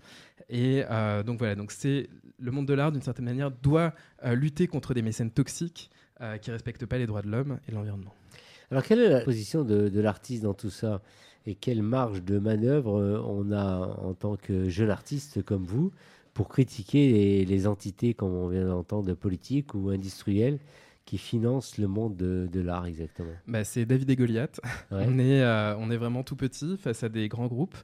Et 0.48 0.84
euh, 0.90 1.22
donc 1.22 1.38
voilà, 1.38 1.54
donc 1.54 1.72
c'est 1.72 2.08
le 2.38 2.50
monde 2.50 2.66
de 2.66 2.74
l'art 2.74 2.92
d'une 2.92 3.02
certaine 3.02 3.24
manière 3.24 3.50
doit 3.50 3.94
euh, 4.24 4.34
lutter 4.34 4.66
contre 4.66 4.94
des 4.94 5.02
mécènes 5.02 5.30
toxiques 5.30 5.90
euh, 6.20 6.36
qui 6.38 6.50
respectent 6.50 6.86
pas 6.86 6.98
les 6.98 7.06
droits 7.06 7.22
de 7.22 7.28
l'homme 7.28 7.58
et 7.68 7.72
l'environnement. 7.72 8.14
Alors, 8.70 8.82
quelle 8.84 9.00
est 9.00 9.08
la 9.08 9.20
position 9.20 9.64
de, 9.64 9.88
de 9.88 10.00
l'artiste 10.00 10.42
dans 10.44 10.54
tout 10.54 10.70
ça 10.70 11.02
Et 11.46 11.54
quelle 11.54 11.82
marge 11.82 12.22
de 12.22 12.38
manœuvre 12.38 12.98
euh, 13.00 13.20
on 13.26 13.52
a 13.52 13.98
en 14.00 14.14
tant 14.14 14.36
que 14.36 14.68
jeune 14.68 14.90
artiste 14.90 15.42
comme 15.42 15.64
vous 15.64 15.92
pour 16.34 16.48
critiquer 16.48 17.44
les, 17.44 17.66
entités, 17.66 18.14
comme 18.14 18.34
on 18.34 18.48
vient 18.48 18.66
d'entendre, 18.66 19.12
politiques 19.14 19.74
ou 19.74 19.90
industrielles 19.90 20.58
qui 21.04 21.18
financent 21.18 21.78
le 21.78 21.88
monde 21.88 22.16
de, 22.16 22.48
de 22.50 22.60
l'art 22.60 22.86
exactement 22.86 23.32
Bah, 23.46 23.64
c'est 23.64 23.84
David 23.84 24.08
et 24.10 24.16
Goliath. 24.16 24.60
Ouais. 24.90 25.04
On, 25.08 25.18
est, 25.18 25.42
euh, 25.42 25.76
on 25.76 25.90
est 25.90 25.96
vraiment 25.96 26.22
tout 26.22 26.36
petit 26.36 26.76
face 26.76 27.02
à 27.02 27.08
des 27.08 27.28
grands 27.28 27.48
groupes. 27.48 27.76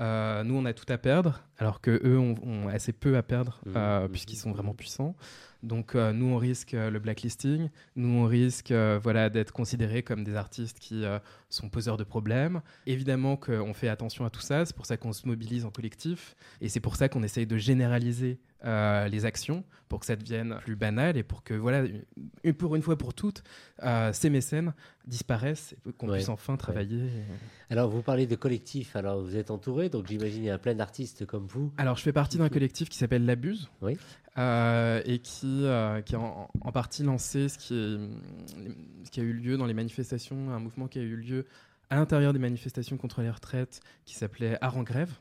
Euh, 0.00 0.44
nous, 0.44 0.54
on 0.54 0.64
a 0.64 0.72
tout 0.72 0.90
à 0.92 0.98
perdre, 0.98 1.42
alors 1.58 1.80
que 1.80 2.00
eux 2.04 2.18
ont, 2.18 2.34
ont 2.42 2.68
assez 2.68 2.92
peu 2.92 3.16
à 3.16 3.22
perdre, 3.22 3.60
Mhm, 3.66 3.72
euh, 3.76 4.02
mhm, 4.02 4.08
puisqu'ils 4.10 4.36
sont 4.36 4.50
mhm. 4.50 4.54
vraiment 4.54 4.74
puissants. 4.74 5.16
Donc, 5.62 5.94
nous, 5.94 6.26
on 6.26 6.36
risque 6.36 6.72
le 6.72 6.98
blacklisting. 7.00 7.70
Nous, 7.96 8.08
on 8.08 8.26
risque 8.26 8.70
voilà, 8.70 9.30
d'être 9.30 9.52
considérés 9.52 10.04
comme 10.04 10.22
des 10.22 10.36
artistes 10.36 10.78
qui 10.78 11.02
sont 11.48 11.68
poseurs 11.68 11.96
de 11.96 12.04
problèmes. 12.04 12.60
Évidemment 12.86 13.36
qu'on 13.36 13.74
fait 13.74 13.88
attention 13.88 14.24
à 14.24 14.30
tout 14.30 14.42
ça. 14.42 14.64
C'est 14.64 14.76
pour 14.76 14.86
ça 14.86 14.96
qu'on 14.96 15.12
se 15.12 15.26
mobilise 15.26 15.64
en 15.64 15.70
collectif. 15.70 16.36
Et 16.60 16.68
c'est 16.68 16.78
pour 16.78 16.94
ça 16.94 17.08
qu'on 17.08 17.24
essaye 17.24 17.46
de 17.46 17.56
généraliser 17.56 18.38
euh, 18.66 19.08
les 19.08 19.24
actions 19.24 19.64
pour 19.88 20.00
que 20.00 20.06
ça 20.06 20.16
devienne 20.16 20.58
plus 20.64 20.74
banal 20.76 21.16
et 21.16 21.22
pour 21.22 21.44
que, 21.44 21.54
voilà, 21.54 21.84
une- 22.44 22.52
pour 22.54 22.74
une 22.76 22.82
fois 22.82 22.98
pour 22.98 23.14
toutes, 23.14 23.42
euh, 23.84 24.12
ces 24.12 24.28
mécènes 24.30 24.74
disparaissent 25.06 25.74
et 25.88 25.92
qu'on 25.92 26.08
Ouais, 26.08 26.16
puisse 26.16 26.28
enfin 26.28 26.56
travailler. 26.56 27.08
Alors, 27.70 27.88
vous 27.88 28.02
parlez 28.02 28.26
de 28.26 28.34
collectif, 28.34 28.96
alors 28.96 29.22
vous 29.22 29.36
êtes 29.36 29.50
entouré, 29.50 29.88
donc 29.88 30.08
j'imagine 30.08 30.42
il 30.42 30.46
y 30.46 30.50
a 30.50 30.58
plein 30.58 30.74
d'artistes 30.74 31.24
comme 31.26 31.46
vous. 31.46 31.72
Alors, 31.78 31.96
je 31.96 32.02
fais 32.02 32.12
partie 32.12 32.38
d'un 32.38 32.48
collectif 32.48 32.88
qui 32.88 32.98
s'appelle 32.98 33.24
L'Abuse. 33.24 33.70
Oui. 33.80 33.96
euh, 34.38 35.00
et 35.06 35.20
qui, 35.20 35.64
qui 36.04 36.14
a 36.14 36.20
en, 36.20 36.50
en 36.60 36.72
partie 36.72 37.02
lancé 37.04 37.48
ce 37.48 37.56
qui, 37.58 37.74
est, 37.74 37.98
ce 39.04 39.10
qui 39.10 39.20
a 39.20 39.22
eu 39.22 39.32
lieu 39.32 39.56
dans 39.56 39.66
les 39.66 39.74
manifestations, 39.74 40.50
un 40.50 40.58
mouvement 40.58 40.88
qui 40.88 40.98
a 40.98 41.02
eu 41.02 41.16
lieu 41.16 41.46
à 41.88 41.94
l'intérieur 41.96 42.32
des 42.32 42.38
manifestations 42.40 42.96
contre 42.96 43.22
les 43.22 43.30
retraites 43.30 43.80
qui 44.04 44.14
s'appelait 44.16 44.58
Art 44.60 44.76
en 44.76 44.82
grève 44.82 45.12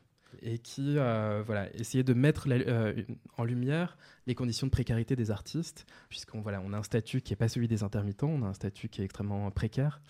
et 0.41 0.59
qui 0.59 0.97
euh, 0.97 1.43
voilà, 1.45 1.73
essayait 1.75 2.03
de 2.03 2.13
mettre 2.13 2.47
euh, 2.49 2.93
en 3.37 3.43
lumière 3.43 3.97
les 4.27 4.35
conditions 4.35 4.67
de 4.67 4.71
précarité 4.71 5.15
des 5.15 5.31
artistes, 5.31 5.85
puisqu'on 6.09 6.41
voilà, 6.41 6.61
on 6.65 6.73
a 6.73 6.77
un 6.77 6.83
statut 6.83 7.21
qui 7.21 7.31
n'est 7.33 7.37
pas 7.37 7.47
celui 7.47 7.67
des 7.67 7.83
intermittents, 7.83 8.29
on 8.29 8.43
a 8.43 8.47
un 8.47 8.53
statut 8.53 8.89
qui 8.89 9.01
est 9.01 9.05
extrêmement 9.05 9.49
précaire. 9.51 10.01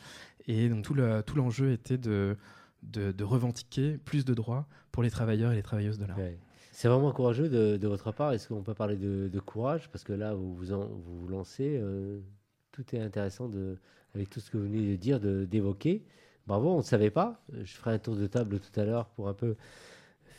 Et 0.47 0.69
donc 0.69 0.83
tout 0.83 0.93
le- 0.93 1.23
tout 1.23 1.35
l'enjeu 1.35 1.71
était 1.71 1.97
de, 1.97 2.37
de, 2.83 3.23
revendiquer 3.23 3.97
plus 3.97 4.25
de 4.25 4.33
droits 4.33 4.67
pour 4.91 5.03
les 5.03 5.09
travailleurs 5.09 5.51
et 5.51 5.55
les 5.55 5.63
travailleuses 5.63 5.97
de 5.97 6.05
l'art. 6.05 6.17
C'est 6.71 6.87
vraiment 6.87 7.11
courageux 7.11 7.49
de, 7.49 7.87
votre 7.87 8.11
part. 8.11 8.33
Est-ce 8.33 8.49
qu'on 8.49 8.61
peut 8.61 8.73
parler 8.73 8.97
de, 8.97 9.39
courage? 9.39 9.89
Parce 9.89 10.03
que 10.03 10.13
là, 10.13 10.33
vous 10.33 10.55
vous, 10.55 10.65
vous, 10.65 11.27
lancez. 11.27 11.79
euh, 11.81 12.19
tout 12.71 12.83
est 12.93 12.99
intéressant 12.99 13.49
avec 14.13 14.29
tout 14.29 14.39
ce 14.41 14.51
que 14.51 14.57
vous 14.57 14.65
venez 14.65 14.91
de 14.91 14.95
dire, 14.97 15.19
d'évoquer. 15.19 16.03
Bravo, 16.47 16.69
on 16.71 16.77
ne 16.77 16.83
savait 16.83 17.09
pas. 17.09 17.41
Je 17.53 17.73
ferai 17.73 17.93
un 17.93 17.99
tour 17.99 18.15
de 18.15 18.27
table 18.27 18.59
tout 18.59 18.79
à 18.79 18.83
l'heure 18.83 19.07
pour 19.07 19.29
un 19.29 19.33
peu 19.33 19.55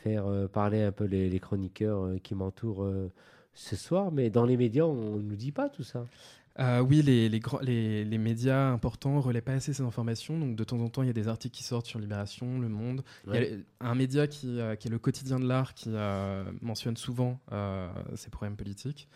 faire 0.07 0.27
euh, 0.27 0.47
parler 0.47 0.83
un 0.83 0.93
peu 0.93 1.05
les, 1.05 1.29
les 1.29 1.41
chroniqueurs 1.41 2.05
euh, 2.05 2.19
qui 2.23 2.35
m'entourent 2.37 2.85
euh, 2.85 3.11
ce 3.55 3.75
soir. 3.75 4.13
Mais 4.13 4.31
dans 4.31 4.45
les 4.45 4.57
médias, 4.57 4.85
on 4.85 5.17
ne 5.17 5.23
nous 5.23 5.37
dit 5.37 5.51
pas 5.53 5.69
tout 5.69 5.83
ça. 5.83 6.07
Euh, 6.59 6.81
oui, 6.81 7.03
les, 7.03 7.29
les, 7.29 7.41
les, 7.63 8.05
les 8.05 8.19
médias 8.19 8.69
importants 8.71 9.21
relaient 9.21 9.43
pas 9.43 9.55
assez 9.55 9.73
ces 9.75 9.83
informations. 9.83 10.39
Donc, 10.39 10.55
de 10.57 10.65
temps 10.65 10.79
en 10.81 10.89
temps, 10.89 11.03
il 11.03 11.07
y 11.07 11.11
a 11.11 11.13
des 11.23 11.29
articles 11.29 11.55
qui 11.57 11.65
sortent 11.65 11.87
sur 11.87 11.99
Libération, 11.99 12.61
Le 12.61 12.69
Monde. 12.69 13.03
Il 13.27 13.35
y 13.35 13.39
a 13.39 13.91
un 13.91 13.95
média 13.95 14.27
qui, 14.27 14.61
euh, 14.61 14.77
qui 14.77 14.89
est 14.89 14.91
le 14.91 14.99
quotidien 14.99 15.39
de 15.41 15.47
l'art 15.47 15.75
qui 15.75 15.91
euh, 15.93 16.45
mentionne 16.63 16.97
souvent 16.97 17.41
ces 18.15 18.31
problèmes 18.31 18.57
politiques. 18.57 19.09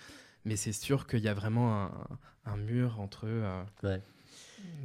Mais 0.44 0.56
c'est 0.56 0.72
sûr 0.72 1.06
qu'il 1.06 1.20
y 1.20 1.28
a 1.28 1.34
vraiment 1.34 1.84
un, 1.84 1.90
un 2.46 2.56
mur 2.56 2.98
entre 3.00 3.26
Ouais. 3.82 4.02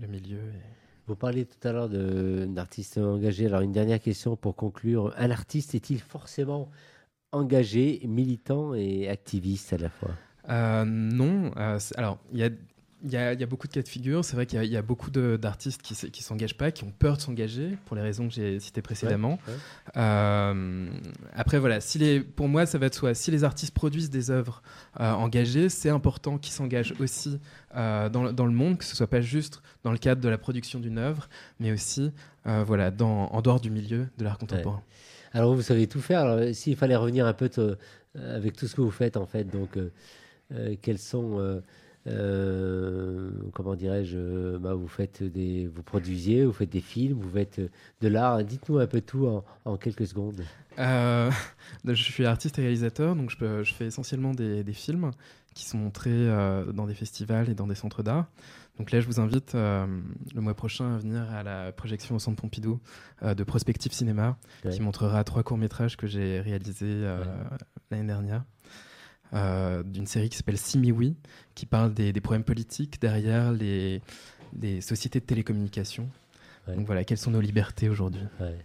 le 0.02 0.08
milieu 0.08 0.38
et. 0.38 0.85
Vous 1.08 1.16
parliez 1.16 1.46
tout 1.46 1.68
à 1.68 1.72
l'heure 1.72 1.90
d'artistes 1.90 2.98
engagés. 2.98 3.46
Alors, 3.46 3.62
une 3.62 3.72
dernière 3.72 4.00
question 4.00 4.36
pour 4.36 4.56
conclure. 4.56 5.14
Un 5.18 5.30
artiste 5.30 5.76
est-il 5.76 6.00
forcément 6.00 6.72
engagé, 7.32 8.02
militant 8.08 8.74
et 8.74 9.08
activiste 9.08 9.74
à 9.74 9.78
la 9.78 9.90
fois? 9.90 10.12
Euh, 10.50 10.84
non. 10.86 11.52
euh, 11.58 11.80
alors, 11.96 12.18
il 12.34 12.40
y 12.40 12.44
a, 12.44 12.50
il 13.06 13.12
y, 13.12 13.18
a, 13.18 13.34
il 13.34 13.40
y 13.40 13.44
a 13.44 13.46
beaucoup 13.46 13.68
de 13.68 13.74
cas 13.74 13.82
de 13.82 13.88
figure. 13.88 14.26
C'est 14.26 14.36
vrai 14.36 14.46
qu'il 14.46 14.58
y 14.58 14.62
a- 14.62 14.66
il 14.66 14.72
y, 14.72 14.78
a 14.78 14.82
beaucoup 14.82 15.12
d'artistes 15.12 15.82
qui 15.82 15.94
ne 15.94 16.24
s'engagent 16.24 16.58
pas, 16.58 16.72
qui 16.72 16.84
ont 16.84 16.92
peur 16.92 17.18
de 17.18 17.22
s'engager, 17.22 17.78
pour 17.86 17.96
les 17.96 18.02
raisons 18.02 18.28
que 18.28 18.34
j'ai 18.34 18.60
citées 18.60 18.82
précédemment. 18.82 19.40
ouais. 19.48 19.54
Euh, 19.98 20.88
après, 21.34 21.60
voilà, 21.60 21.80
si 21.82 21.98
les, 22.00 22.20
pour 22.20 22.48
moi, 22.48 22.66
ça 22.66 22.78
va 22.78 22.90
de 22.90 22.94
soi. 22.96 23.14
Si 23.14 23.32
les 23.32 23.44
artistes 23.44 23.74
produisent 23.74 24.10
des 24.10 24.32
œuvres 24.32 24.62
euh, 25.00 25.12
engagées, 25.14 25.70
c'est 25.70 25.90
important 25.90 26.38
qu'ils 26.38 26.54
s'engagent 26.54 26.94
aussi 27.00 27.40
euh, 27.76 28.10
dans, 28.10 28.24
le- 28.24 28.34
dans 28.34 28.46
le 28.46 28.52
monde, 28.52 28.78
que 28.78 28.86
ce 28.86 28.96
soit 28.96 29.08
pas 29.08 29.22
juste 29.22 29.62
dans 29.84 29.92
le 29.92 29.98
cadre 29.98 30.22
de 30.22 30.30
la 30.30 30.38
production 30.38 30.80
d'une 30.80 30.98
œuvre, 30.98 31.30
mais 31.60 31.72
aussi 31.72 32.12
euh, 32.48 32.64
voilà, 32.66 32.92
dans, 32.92 33.28
en 33.28 33.42
dehors 33.42 33.60
du 33.60 33.70
milieu 33.72 34.08
de 34.18 34.24
l'art 34.24 34.38
contemporain. 34.38 34.82
Alors, 35.34 35.54
vous 35.54 35.62
savez 35.62 35.88
tout 35.88 36.00
faire. 36.02 36.54
S'il 36.56 36.76
fallait 36.76 36.96
revenir 36.96 37.26
un 37.26 37.34
peu 37.34 37.50
avec 38.18 38.56
tout 38.56 38.68
ce 38.68 38.76
que 38.76 38.82
vous 38.82 38.92
faites, 38.92 39.18
en 39.18 39.26
fait, 39.26 39.44
donc, 39.44 39.78
quels 40.82 40.98
sont, 41.00 41.62
euh, 42.08 43.32
comment 43.54 43.76
dirais-je, 43.76 44.18
euh, 44.18 44.60
bah, 44.60 44.74
vous 44.74 44.88
faites 44.88 45.24
des, 45.24 45.68
vous 45.68 45.84
produisiez, 45.84 46.46
vous 46.46 46.54
faites 46.54 46.70
des 46.70 46.82
films, 46.82 47.20
vous 47.20 47.30
faites 47.32 47.60
euh, 47.60 47.70
de 48.02 48.08
l'art. 48.08 48.44
Dites-nous 48.44 48.78
un 48.80 48.88
peu 48.88 49.02
tout 49.02 49.28
en, 49.28 49.44
en 49.66 49.78
quelques 49.78 50.08
secondes. 50.08 50.44
Euh, 50.80 51.32
je 51.86 51.94
suis 51.94 52.26
artiste 52.26 52.60
et 52.60 52.62
réalisateur, 52.62 53.16
donc 53.16 53.30
je, 53.32 53.38
peux- 53.38 53.64
je 53.64 53.74
fais 53.74 53.86
essentiellement 53.86 54.34
des, 54.34 54.64
des 54.64 54.74
films 54.74 55.12
qui 55.54 55.66
sont 55.66 55.78
montrés 55.78 56.10
euh, 56.12 56.72
dans 56.74 56.86
des 56.86 56.94
festivals 56.96 57.50
et 57.50 57.56
dans 57.56 57.68
des 57.68 57.76
centres 57.76 58.04
d'art. 58.04 58.26
Donc 58.78 58.92
là, 58.92 59.00
je 59.00 59.08
vous 59.08 59.22
invite 59.22 59.54
le 59.54 60.42
mois 60.42 60.54
prochain 60.54 60.96
à 60.96 60.98
venir 60.98 61.22
à 61.32 61.44
la 61.44 61.72
projection 61.72 62.14
au 62.16 62.20
Centre 62.20 62.42
Pompidou 62.42 62.82
de 63.26 63.44
Prospective 63.46 63.94
Cinéma, 63.94 64.38
Ouais. 64.66 64.72
qui 64.72 64.82
montrera 64.82 65.24
trois 65.24 65.44
courts-métrages 65.44 65.96
que 65.96 66.08
j'ai 66.08 66.42
réalisés 66.42 67.04
Ouais. 67.06 67.26
l'année 67.90 68.08
dernière. 68.08 68.44
Euh, 69.36 69.84
d'une 69.84 70.08
série 70.08 70.30
qui 70.30 70.38
s'appelle 70.38 70.58
Simiwi, 70.58 71.16
qui 71.56 71.66
parle 71.66 71.94
des, 71.94 72.14
des 72.14 72.22
problèmes 72.22 72.44
politiques 72.44 73.02
derrière 73.02 73.52
les, 73.52 74.02
les 74.62 74.82
sociétés 74.82 75.20
de 75.20 75.26
télécommunications. 75.26 76.10
Ouais. 76.68 76.76
Donc 76.76 76.86
voilà, 76.86 77.04
quelles 77.04 77.18
sont 77.18 77.32
nos 77.32 77.42
libertés 77.42 77.90
aujourd'hui 77.90 78.22
Ouais. 78.40 78.58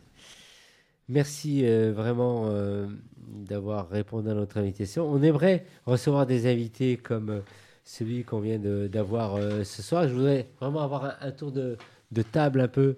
Merci 1.08 1.64
euh, 1.64 1.92
vraiment 1.92 2.44
euh, 2.46 2.86
d'avoir 3.26 3.88
répondu 3.88 4.30
à 4.30 4.34
notre 4.34 4.58
invitation. 4.58 5.10
On 5.10 5.22
aimerait 5.22 5.64
recevoir 5.86 6.24
des 6.24 6.50
invités 6.50 6.96
comme 6.96 7.42
celui 7.84 8.22
qu'on 8.22 8.40
vient 8.40 8.58
d'avoir 8.58 9.38
ce 9.64 9.82
soir. 9.82 10.06
Je 10.06 10.14
voudrais 10.14 10.48
vraiment 10.60 10.80
avoir 10.82 11.04
un, 11.06 11.14
un 11.20 11.32
tour 11.32 11.50
de, 11.50 11.76
de 12.12 12.22
table 12.22 12.60
un 12.60 12.68
peu. 12.68 12.96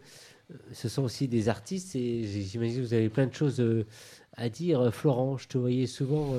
Ce 0.72 0.90
sont 0.90 1.04
aussi 1.04 1.28
des 1.28 1.48
artistes 1.48 1.96
et 1.96 2.24
j'imagine 2.24 2.82
que 2.82 2.86
vous 2.86 2.94
avez 2.94 3.08
plein 3.08 3.26
de 3.26 3.32
choses 3.32 3.64
à 4.36 4.50
dire. 4.50 4.92
Florent, 4.92 5.38
je 5.38 5.48
te 5.48 5.56
voyais 5.56 5.86
souvent 5.86 6.34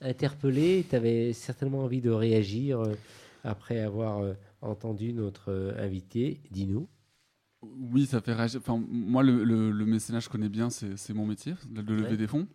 interpellé. 0.00 0.84
Tu 0.88 0.96
avais 0.96 1.32
certainement 1.32 1.84
envie 1.84 2.00
de 2.00 2.10
réagir 2.10 2.80
euh, 2.80 2.94
après 3.44 3.80
avoir 3.80 4.18
euh, 4.22 4.34
entendu 4.60 5.12
notre 5.12 5.50
euh, 5.52 5.84
invité. 5.84 6.40
Dis-nous. 6.50 6.88
Oui, 7.62 8.06
ça 8.06 8.20
fait 8.20 8.34
réagir. 8.34 8.60
Enfin, 8.60 8.82
moi, 8.88 9.22
le, 9.22 9.42
le- 9.44 9.70
le 9.70 9.86
mécénat, 9.86 10.20
je 10.20 10.28
connais 10.28 10.48
bien, 10.48 10.70
c'est 10.70 11.14
mon 11.14 11.26
métier, 11.26 11.54
de 11.68 11.80
lever 11.80 12.10
Ouais. 12.10 12.16
des 12.16 12.26
fonds. 12.26 12.46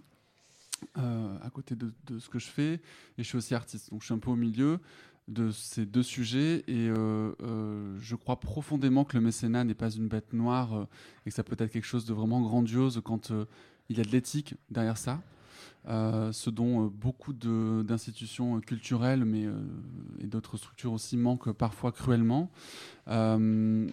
euh, 0.98 1.38
à 1.44 1.50
côté 1.52 1.76
de, 1.76 1.92
de 2.08 2.18
ce 2.18 2.28
que 2.28 2.40
je 2.40 2.48
fais, 2.48 2.74
et 2.74 2.80
je 3.20 3.24
suis 3.24 3.38
aussi 3.38 3.54
artiste. 3.54 3.92
Donc, 3.92 4.02
je 4.02 4.06
suis 4.06 4.14
un 4.16 4.20
peu 4.20 4.32
au 4.32 4.36
milieu 4.36 4.80
de 5.28 5.52
ces 5.52 5.86
deux 5.86 6.02
sujets, 6.02 6.64
et 6.68 6.88
euh, 6.90 7.34
euh, 7.44 7.98
je 8.00 8.16
crois 8.16 8.40
profondément 8.40 9.04
que 9.06 9.16
le 9.16 9.22
mécénat 9.24 9.64
n'est 9.64 9.76
pas 9.76 9.92
une 9.92 10.08
bête 10.08 10.34
noire, 10.34 10.88
et 11.26 11.30
que 11.30 11.36
ça 11.36 11.44
peut 11.44 11.56
être 11.60 11.72
quelque 11.72 11.86
chose 11.86 12.06
de 12.06 12.14
vraiment 12.14 12.42
grandiose 12.42 13.00
quand 13.04 13.32
il 13.90 13.98
y 13.98 14.02
a 14.02 14.04
de 14.04 14.10
l'éthique 14.10 14.56
derrière 14.72 14.98
ça. 14.98 15.22
Euh, 15.88 16.32
ce 16.32 16.50
dont 16.50 16.86
euh, 16.86 16.90
beaucoup 16.90 17.34
d'institutions 17.34 18.58
euh, 18.58 18.60
culturelles 18.60 19.26
mais, 19.26 19.46
euh, 19.46 19.60
et 20.20 20.28
d'autres 20.28 20.58
structures 20.58 20.94
aussi 20.94 21.18
manquent 21.18 21.52
parfois 21.52 21.92
cruellement. 21.92 22.52
Le, 23.08 23.90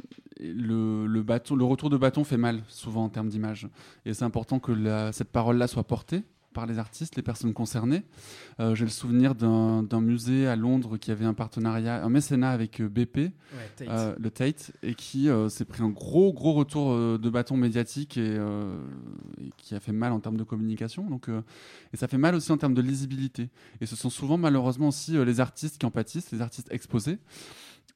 le 1.07 1.64
retour 1.64 1.90
de 1.90 1.97
bâton 1.97 2.25
fait 2.25 2.37
mal 2.37 2.62
souvent 2.68 3.04
en 3.04 3.09
termes 3.09 3.28
d'image. 3.28 3.68
Et 4.04 4.14
c'est 4.14 4.25
important 4.25 4.61
que 4.61 5.11
cette 5.12 5.33
parole-là 5.33 5.66
soit 5.66 5.85
portée 5.85 6.23
par 6.52 6.67
les 6.67 6.78
artistes, 6.78 7.17
les 7.17 7.23
personnes 7.23 7.52
concernées. 7.52 8.02
Euh, 8.61 8.75
J'ai 8.75 8.85
le 8.85 8.90
souvenir 8.90 9.35
d'un 9.35 10.00
musée 10.00 10.47
à 10.47 10.57
Londres 10.57 10.97
qui 10.97 11.11
avait 11.11 11.25
un 11.25 11.35
partenariat, 11.35 12.02
un 12.05 12.09
mécénat 12.09 12.50
avec 12.50 12.81
euh, 12.81 12.88
BP, 12.88 13.33
euh, 13.83 14.14
le 14.19 14.31
Tate, 14.31 14.73
et 14.83 14.95
qui 14.95 15.28
euh, 15.28 15.49
s'est 15.49 15.64
pris 15.64 15.83
un 15.83 15.90
gros, 15.90 16.33
gros 16.33 16.52
retour 16.55 16.97
de 17.19 17.31
bâton 17.31 17.57
médiatique 17.57 18.17
et, 18.17 18.37
et 19.40 19.50
qui 19.57 19.75
a 19.75 19.81
fait 19.81 19.93
mal 19.93 20.12
en 20.12 20.21
termes 20.21 20.37
de 20.37 20.45
communication. 20.45 21.09
Donc, 21.09 21.28
et 21.93 21.97
ça 21.97 22.09
fait 22.09 22.19
mal 22.19 22.35
aussi 22.35 22.50
en 22.52 22.57
termes 22.57 22.75
de 22.75 22.83
lisibilité. 22.83 23.50
Et 23.81 23.87
ce 23.87 23.97
sont 23.97 24.11
souvent, 24.11 24.38
malheureusement, 24.38 24.88
aussi 24.88 25.12
les 25.25 25.40
artistes 25.40 25.78
qui 25.78 25.87
en 25.87 25.90
pâtissent, 25.90 26.31
les 26.33 26.40
artistes 26.40 26.69
exposés. 26.71 27.19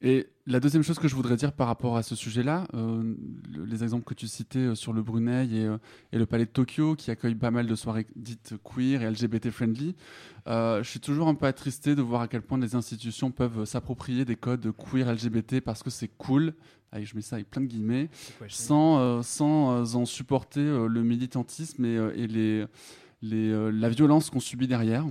Et 0.04 0.26
la 0.46 0.58
deuxième 0.58 0.82
chose 0.82 0.98
que 0.98 1.06
je 1.06 1.14
voudrais 1.14 1.36
dire 1.36 1.52
par 1.52 1.68
rapport 1.68 1.96
à 1.96 2.02
ce 2.02 2.16
sujet-là, 2.16 2.66
euh, 2.74 3.14
le- 3.48 3.64
les 3.64 3.84
exemples 3.84 4.04
que 4.04 4.14
tu 4.14 4.26
citais 4.26 4.58
euh, 4.58 4.74
sur 4.74 4.92
le 4.92 5.00
Brunei 5.00 5.46
et, 5.52 5.64
euh, 5.64 5.78
et 6.12 6.18
le 6.18 6.26
Palais 6.26 6.44
de 6.44 6.50
Tokyo, 6.50 6.96
qui 6.96 7.12
accueille 7.12 7.36
pas 7.36 7.52
mal 7.52 7.68
de 7.68 7.74
soirées 7.76 8.06
dites 8.16 8.54
queer 8.64 9.02
et 9.02 9.10
LGBT-friendly, 9.10 9.94
euh, 10.48 10.82
je 10.82 10.90
suis 10.90 10.98
toujours 10.98 11.28
un 11.28 11.36
peu 11.36 11.46
attristé 11.46 11.94
de 11.94 12.02
voir 12.02 12.22
à 12.22 12.26
quel 12.28 12.42
point 12.42 12.58
les 12.58 12.74
institutions 12.74 13.30
peuvent 13.30 13.64
s'approprier 13.64 14.24
des 14.24 14.34
codes 14.34 14.72
queer 14.76 15.08
LGBT 15.12 15.60
parce 15.60 15.84
que 15.84 15.90
c'est 15.90 16.08
cool, 16.18 16.54
Allez, 16.90 17.04
je 17.06 17.14
mets 17.14 17.22
ça 17.22 17.36
avec 17.36 17.48
plein 17.48 17.62
de 17.62 17.66
guillemets, 17.68 18.10
sans, 18.50 18.98
euh, 18.98 19.22
sans 19.22 19.94
en 19.94 20.04
supporter 20.04 20.60
le 20.88 21.02
militantisme 21.02 21.84
et, 21.86 21.94
et 22.16 22.26
les, 22.26 22.66
les, 23.22 23.70
la 23.72 23.88
violence 23.88 24.28
qu'on 24.30 24.40
subit 24.40 24.66
derrière. 24.66 25.06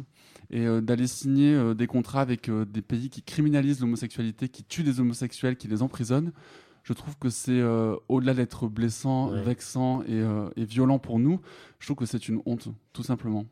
Et 0.53 0.65
euh, 0.67 0.81
d'aller 0.81 1.07
signer 1.07 1.53
euh, 1.55 1.73
des 1.73 1.87
contrats 1.87 2.21
avec 2.21 2.49
euh, 2.49 2.65
des 2.65 2.81
pays 2.81 3.09
qui 3.09 3.23
criminalisent 3.23 3.79
l'homosexualité, 3.79 4.49
qui 4.49 4.63
tuent 4.65 4.83
des 4.83 4.99
homosexuels, 4.99 5.55
qui 5.55 5.67
les 5.69 5.81
emprisonnent, 5.81 6.33
je 6.83 6.93
trouve 6.93 7.15
que 7.17 7.29
c'est, 7.29 7.51
euh, 7.59 7.95
au-delà 8.09 8.33
d'être 8.33 8.67
blessant, 8.67 9.31
Ouais. 9.31 9.41
vexant 9.43 10.01
et, 10.03 10.07
euh, 10.09 10.49
et 10.57 10.65
violent 10.65 10.99
pour 10.99 11.19
nous, 11.19 11.39
je 11.79 11.87
trouve 11.87 11.95
que 11.97 12.05
c'est 12.05 12.27
une 12.27 12.41
honte, 12.45 12.67
tout 12.91 13.03
simplement. 13.03 13.45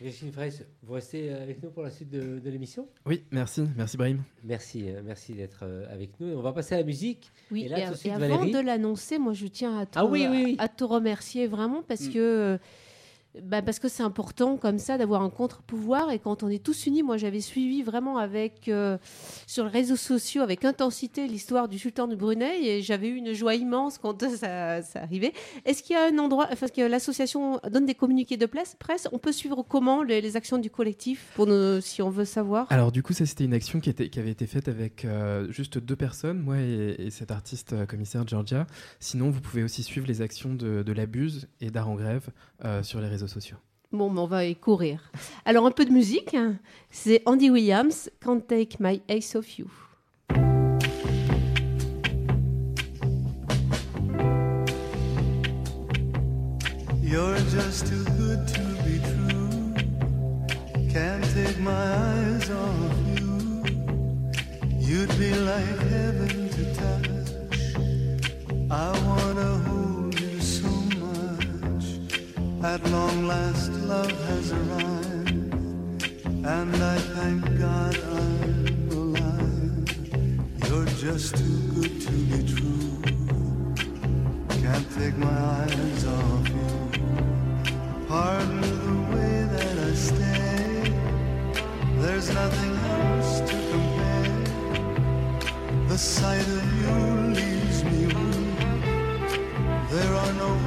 Virginie 0.00 0.32
Fraisse, 0.32 0.64
vous 0.82 0.94
restez 0.94 1.30
avec 1.32 1.62
nous 1.62 1.70
pour 1.70 1.84
la 1.84 1.90
suite 1.90 2.10
de, 2.10 2.40
de 2.40 2.50
l'émission? 2.50 2.88
Oui, 3.06 3.22
merci, 3.30 3.62
merci 3.76 3.96
Brahim. 3.96 4.18
Merci, 4.42 4.86
merci 5.04 5.32
d'être 5.34 5.62
avec 5.88 6.18
nous. 6.18 6.26
On 6.36 6.42
va 6.42 6.52
passer 6.52 6.74
à 6.74 6.78
la 6.78 6.84
musique. 6.84 7.30
Oui, 7.52 7.62
Et 7.62 7.64
et, 7.66 7.68
là, 7.68 7.82
tout 7.82 7.90
de 7.90 7.94
et 7.94 7.98
suite, 7.98 8.12
avant 8.12 8.20
Valérie 8.20 8.50
de 8.50 8.58
l'annoncer, 8.58 9.18
moi 9.18 9.32
je 9.32 9.46
tiens 9.46 9.78
à 9.78 9.86
te, 9.86 10.00
Ah 10.00 10.04
oui, 10.04 10.26
oui, 10.28 10.42
oui. 10.44 10.56
à 10.58 10.66
te 10.66 10.82
remercier 10.82 11.46
vraiment 11.46 11.82
parce 11.82 12.08
Mm. 12.08 12.12
que 12.14 12.18
euh, 12.18 12.58
bah, 13.40 13.62
parce 13.62 13.78
que 13.78 13.88
c'est 13.88 14.02
important 14.02 14.58
comme 14.58 14.78
ça 14.78 14.98
d'avoir 14.98 15.22
un 15.22 15.30
contre-pouvoir 15.30 16.10
et 16.10 16.18
quand 16.18 16.42
on 16.42 16.48
est 16.48 16.62
tous 16.62 16.84
unis, 16.84 17.02
moi 17.02 17.16
j'avais 17.16 17.40
suivi 17.40 17.82
vraiment 17.82 18.18
avec 18.18 18.68
euh, 18.68 18.98
sur 19.46 19.64
les 19.64 19.70
réseaux 19.70 19.96
sociaux 19.96 20.42
avec 20.42 20.66
intensité 20.66 21.26
l'histoire 21.26 21.68
du 21.68 21.78
sultan 21.78 22.08
de 22.08 22.14
Brunei 22.14 22.62
et 22.62 22.82
j'avais 22.82 23.08
eu 23.08 23.14
une 23.14 23.32
joie 23.32 23.54
immense 23.54 23.96
quand 23.96 24.20
ça, 24.36 24.82
ça 24.82 25.00
arrivait. 25.00 25.32
Est-ce 25.64 25.82
qu'il 25.82 25.96
y 25.96 25.98
a 25.98 26.08
un 26.08 26.18
endroit, 26.18 26.48
enfin, 26.52 26.68
que 26.68 26.82
l'association 26.82 27.58
donne 27.70 27.86
des 27.86 27.94
communiqués 27.94 28.36
de 28.36 28.44
presse, 28.44 28.76
presse? 28.78 29.08
On 29.12 29.18
peut 29.18 29.32
suivre 29.32 29.62
comment 29.66 30.02
les, 30.02 30.36
actions 30.36 30.58
du 30.58 30.70
collectif 30.70 31.38
si 31.80 32.02
on 32.02 32.10
veut 32.10 32.24
savoir? 32.26 32.66
Alors 32.70 32.92
du 32.92 33.02
coup, 33.02 33.14
ça 33.14 33.24
c'était 33.24 33.44
une 33.44 33.54
action 33.54 33.80
qui, 33.80 33.90
avait 33.90 34.30
été 34.30 34.46
faite 34.46 34.68
avec 34.68 35.06
euh, 35.06 35.50
juste 35.50 35.78
deux 35.78 35.96
personnes, 35.96 36.38
moi 36.38 36.58
et, 36.58 36.96
et 36.98 37.10
cet 37.10 37.30
artiste 37.30 37.72
euh, 37.72 37.86
commissaire 37.86 38.26
Georgia. 38.28 38.66
Sinon, 39.00 39.30
vous 39.30 39.40
pouvez 39.40 39.62
aussi 39.62 39.82
suivre 39.82 40.06
les 40.06 40.20
actions 40.20 40.54
de, 40.54 40.82
de 40.82 40.92
la 40.92 41.06
Buse 41.06 41.48
et 41.62 41.70
d'Art 41.70 41.88
en 41.88 41.94
Grève 41.94 42.28
sur 42.82 43.00
les 43.00 43.08
réseaux 43.08 43.21
sociaux. 43.26 43.56
Bon, 43.92 44.10
ben, 44.10 44.22
on 44.22 44.26
va 44.26 44.44
y 44.46 44.56
courir. 44.56 45.10
Alors, 45.44 45.66
un 45.66 45.70
peu 45.70 45.84
de 45.84 45.90
musique. 45.92 46.34
hein. 46.34 46.56
C'est 46.90 47.22
Andy 47.26 47.50
Williams, 47.50 48.10
Can't 48.20 48.40
Take 48.40 48.76
My 48.80 49.02
Ace 49.08 49.34
of 49.36 49.58
You. 49.58 49.66
You're 57.02 57.36
just 57.50 57.86
too 57.86 58.04
good 58.16 58.46
to 58.48 58.60
be 58.84 58.98
true. 58.98 59.74
Can't 60.90 61.24
take 61.34 61.58
my 61.60 61.70
eyes 61.72 62.50
off 62.50 62.96
you. 63.18 63.62
You'd 64.78 65.10
be 65.18 65.34
like 65.34 65.78
heaven 65.90 66.48
to 66.56 66.74
touch. 66.74 67.08
I 68.70 68.90
wanna 69.06 69.50
At 72.64 72.88
long 72.90 73.26
last, 73.26 73.72
love 73.72 74.12
has 74.28 74.52
arrived, 74.52 75.54
and 76.46 76.76
I 76.76 76.96
thank 77.16 77.42
God 77.58 77.96
I'm 77.98 78.88
alive. 78.92 79.88
You're 80.68 80.86
just 80.94 81.36
too 81.36 81.58
good 81.74 82.00
to 82.02 82.12
be 82.30 82.40
true. 82.54 83.02
Can't 84.62 84.88
take 84.94 85.16
my 85.16 85.38
eyes 85.58 86.06
off 86.06 86.48
you. 86.48 86.70
Pardon 88.06 88.60
the 88.60 89.16
way 89.16 89.36
that 89.56 89.76
I 89.78 89.92
stay. 89.94 90.94
There's 91.98 92.32
nothing 92.32 92.74
else 92.96 93.40
to 93.40 93.56
compare. 93.72 94.44
The 95.88 95.98
sight 95.98 96.46
of 96.46 96.64
you 96.80 96.94
leaves 97.34 97.82
me 97.82 98.06
weak. 98.06 98.58
There 99.90 100.14
are 100.14 100.32
no 100.34 100.61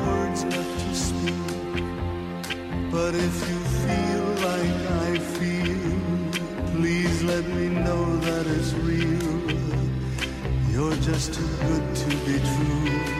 But 2.95 3.13
if 3.13 3.49
you 3.49 3.59
feel 3.83 4.23
like 4.49 4.79
I 5.07 5.19
feel, 5.35 6.77
please 6.77 7.23
let 7.23 7.45
me 7.45 7.67
know 7.67 8.15
that 8.21 8.47
it's 8.47 8.71
real. 8.71 9.51
You're 10.71 10.95
just 11.01 11.33
too 11.33 11.45
good 11.67 11.93
to 11.93 12.09
be 12.25 12.39
true. 12.39 13.14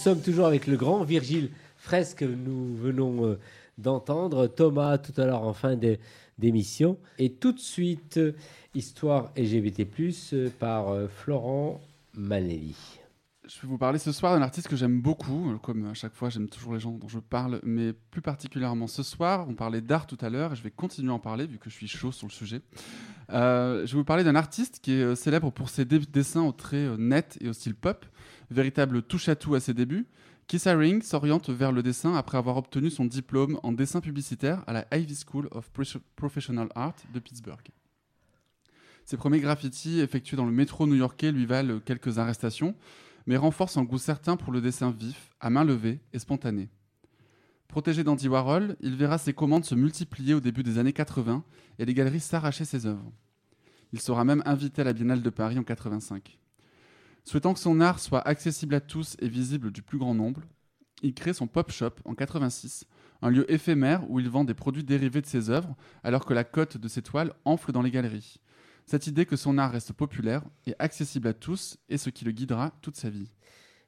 Sommes 0.00 0.22
toujours 0.22 0.46
avec 0.46 0.66
le 0.66 0.78
grand 0.78 1.04
Virgile 1.04 1.50
Fraisse 1.76 2.14
que 2.14 2.24
nous 2.24 2.74
venons 2.74 3.26
euh, 3.26 3.38
d'entendre, 3.76 4.46
Thomas 4.46 4.96
tout 4.96 5.12
à 5.20 5.26
l'heure 5.26 5.42
en 5.42 5.52
fin 5.52 5.76
d'émission. 6.38 6.96
Et 7.18 7.32
tout 7.32 7.52
de 7.52 7.58
suite, 7.58 8.16
euh, 8.16 8.32
Histoire 8.74 9.30
LGBT, 9.36 9.86
euh, 10.32 10.48
par 10.58 10.96
Florent 11.10 11.82
Manelli. 12.14 12.76
Je 13.46 13.60
vais 13.60 13.68
vous 13.68 13.76
parler 13.76 13.98
ce 13.98 14.10
soir 14.10 14.34
d'un 14.34 14.42
artiste 14.42 14.68
que 14.68 14.76
j'aime 14.76 15.02
beaucoup. 15.02 15.58
Comme 15.62 15.90
à 15.90 15.94
chaque 15.94 16.14
fois, 16.14 16.30
j'aime 16.30 16.48
toujours 16.48 16.72
les 16.72 16.80
gens 16.80 16.92
dont 16.92 17.08
je 17.08 17.18
parle, 17.18 17.60
mais 17.62 17.92
plus 17.92 18.22
particulièrement 18.22 18.86
ce 18.86 19.02
soir. 19.02 19.46
On 19.50 19.54
parlait 19.54 19.82
d'art 19.82 20.06
tout 20.06 20.18
à 20.22 20.30
l'heure 20.30 20.54
et 20.54 20.56
je 20.56 20.62
vais 20.62 20.70
continuer 20.70 21.10
à 21.10 21.14
en 21.14 21.18
parler 21.18 21.46
vu 21.46 21.58
que 21.58 21.68
je 21.68 21.74
suis 21.74 21.88
chaud 21.88 22.12
sur 22.12 22.26
le 22.26 22.32
sujet. 22.32 22.62
Je 23.28 23.84
vais 23.84 23.98
vous 23.98 24.04
parler 24.04 24.24
d'un 24.24 24.34
artiste 24.34 24.80
qui 24.80 24.92
est 24.92 25.14
célèbre 25.14 25.50
pour 25.50 25.68
ses 25.68 25.84
dessins 25.84 26.42
au 26.42 26.52
trait 26.52 26.76
euh, 26.76 26.96
net 26.96 27.38
et 27.40 27.48
au 27.48 27.52
style 27.52 27.74
pop, 27.74 28.06
véritable 28.50 29.02
touche-à-tout 29.02 29.54
à 29.54 29.60
ses 29.60 29.74
débuts. 29.74 30.06
Keith 30.46 30.66
Haring 30.66 31.02
s'oriente 31.02 31.50
vers 31.50 31.70
le 31.72 31.82
dessin 31.82 32.14
après 32.14 32.36
avoir 32.38 32.56
obtenu 32.56 32.90
son 32.90 33.04
diplôme 33.04 33.60
en 33.62 33.72
dessin 33.72 34.00
publicitaire 34.00 34.64
à 34.66 34.72
la 34.72 34.86
Ivy 34.96 35.16
School 35.24 35.48
of 35.52 35.70
Pro- 35.70 36.00
Professional 36.16 36.68
Art 36.74 36.96
de 37.14 37.20
Pittsburgh. 37.20 37.68
Ses 39.04 39.16
premiers 39.16 39.40
graffitis 39.40 40.00
effectués 40.00 40.36
dans 40.36 40.46
le 40.46 40.52
métro 40.52 40.86
new-yorkais 40.86 41.32
lui 41.32 41.46
valent 41.46 41.80
quelques 41.80 42.18
arrestations, 42.18 42.74
mais 43.26 43.36
renforcent 43.36 43.76
un 43.76 43.84
goût 43.84 43.98
certain 43.98 44.36
pour 44.36 44.52
le 44.52 44.60
dessin 44.60 44.90
vif, 44.90 45.30
à 45.40 45.50
main 45.50 45.64
levée 45.64 46.00
et 46.12 46.18
spontané. 46.18 46.68
Protégé 47.68 48.02
d'Andy 48.02 48.28
Warhol, 48.28 48.76
il 48.80 48.96
verra 48.96 49.18
ses 49.18 49.32
commandes 49.32 49.64
se 49.64 49.76
multiplier 49.76 50.34
au 50.34 50.40
début 50.40 50.64
des 50.64 50.78
années 50.78 50.92
80 50.92 51.44
et 51.78 51.84
les 51.84 51.94
galeries 51.94 52.18
s'arracher 52.18 52.64
ses 52.64 52.86
œuvres. 52.86 53.12
Il 53.92 54.00
sera 54.00 54.24
même 54.24 54.42
invité 54.46 54.82
à 54.82 54.84
la 54.84 54.92
Biennale 54.92 55.22
de 55.22 55.30
Paris 55.30 55.58
en 55.58 55.62
85. 55.62 56.38
Souhaitant 57.24 57.54
que 57.54 57.60
son 57.60 57.80
art 57.80 58.00
soit 58.00 58.26
accessible 58.26 58.74
à 58.74 58.80
tous 58.80 59.16
et 59.20 59.28
visible 59.28 59.70
du 59.70 59.82
plus 59.82 59.98
grand 59.98 60.14
nombre, 60.14 60.42
il 61.02 61.14
crée 61.14 61.32
son 61.32 61.46
Pop 61.46 61.70
Shop 61.70 61.92
en 62.04 62.14
86, 62.14 62.84
un 63.22 63.30
lieu 63.30 63.50
éphémère 63.50 64.08
où 64.10 64.20
il 64.20 64.28
vend 64.28 64.44
des 64.44 64.54
produits 64.54 64.84
dérivés 64.84 65.20
de 65.20 65.26
ses 65.26 65.50
œuvres 65.50 65.74
alors 66.02 66.24
que 66.24 66.34
la 66.34 66.44
cote 66.44 66.76
de 66.76 66.88
ses 66.88 67.02
toiles 67.02 67.32
enfle 67.44 67.72
dans 67.72 67.82
les 67.82 67.90
galeries. 67.90 68.36
Cette 68.86 69.06
idée 69.06 69.24
que 69.26 69.36
son 69.36 69.56
art 69.58 69.72
reste 69.72 69.92
populaire 69.92 70.42
et 70.66 70.74
accessible 70.78 71.28
à 71.28 71.32
tous 71.34 71.78
est 71.88 71.96
ce 71.98 72.10
qui 72.10 72.24
le 72.24 72.32
guidera 72.32 72.72
toute 72.82 72.96
sa 72.96 73.08
vie. 73.08 73.30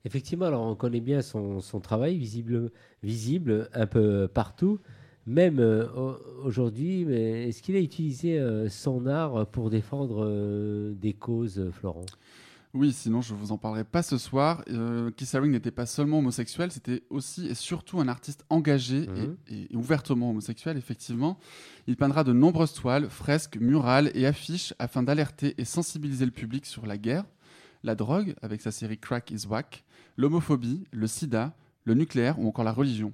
Effectivement, 0.05 0.47
alors 0.47 0.63
on 0.63 0.75
connaît 0.75 1.01
bien 1.01 1.23
son, 1.23 1.61
travail, 1.83 2.19
visible, 2.19 3.69
un 3.73 3.87
peu 3.87 4.29
partout, 4.29 4.81
même 5.27 5.59
euh, 5.61 5.87
au- 5.95 6.45
aujourd'hui. 6.45 7.03
Est-ce 7.13 7.63
qu'il 7.63 7.77
a 7.77 7.81
utilisé 7.81 8.39
euh, 8.39 8.69
son 8.69 9.07
art 9.07 9.47
pour 9.49 9.71
défendre 9.71 10.25
euh, 10.25 10.93
des 10.95 11.13
causes, 11.15 11.71
Florent? 11.73 12.07
Oui, 12.75 12.93
sinon 12.95 13.21
je 13.21 13.35
vous 13.35 13.53
en 13.53 13.59
parlerai 13.59 13.85
pas 13.85 14.03
ce 14.03 14.17
soir. 14.17 14.65
Euh, 14.71 15.11
Keith 15.11 15.35
Haring 15.35 15.53
n'était 15.53 15.71
pas 15.71 15.85
seulement 15.85 16.21
homosexuel, 16.21 16.73
c'était 16.73 17.03
aussi 17.11 17.47
et 17.47 17.55
surtout 17.55 18.01
un 18.01 18.09
artiste 18.09 18.45
engagé 18.49 19.07
Mhm. 19.09 19.37
et, 19.49 19.73
et 19.73 19.77
ouvertement 19.77 20.31
homosexuel, 20.31 20.79
effectivement. 20.79 21.39
Il 21.87 21.97
peindra 21.97 22.25
de 22.25 22.33
nombreuses 22.33 22.73
toiles, 22.73 23.11
fresques, 23.11 23.59
murales 23.61 24.11
et 24.15 24.25
affiches 24.27 24.73
afin 24.79 25.03
d'alerter 25.03 25.55
et 25.59 25.67
sensibiliser 25.67 26.25
le 26.25 26.31
public 26.31 26.65
sur 26.65 26.87
la 26.87 26.97
guerre, 26.97 27.27
la 27.83 27.95
drogue, 27.95 28.35
avec 28.41 28.63
sa 28.63 28.71
série 28.71 28.97
Crack 28.99 29.31
is 29.33 29.47
Whack, 29.47 29.85
l'homophobie, 30.17 30.85
le 30.93 31.07
sida, 31.07 31.55
le 31.85 31.93
nucléaire 31.93 32.39
ou 32.39 32.49
encore 32.49 32.65
la 32.65 32.73
religion. 32.73 33.13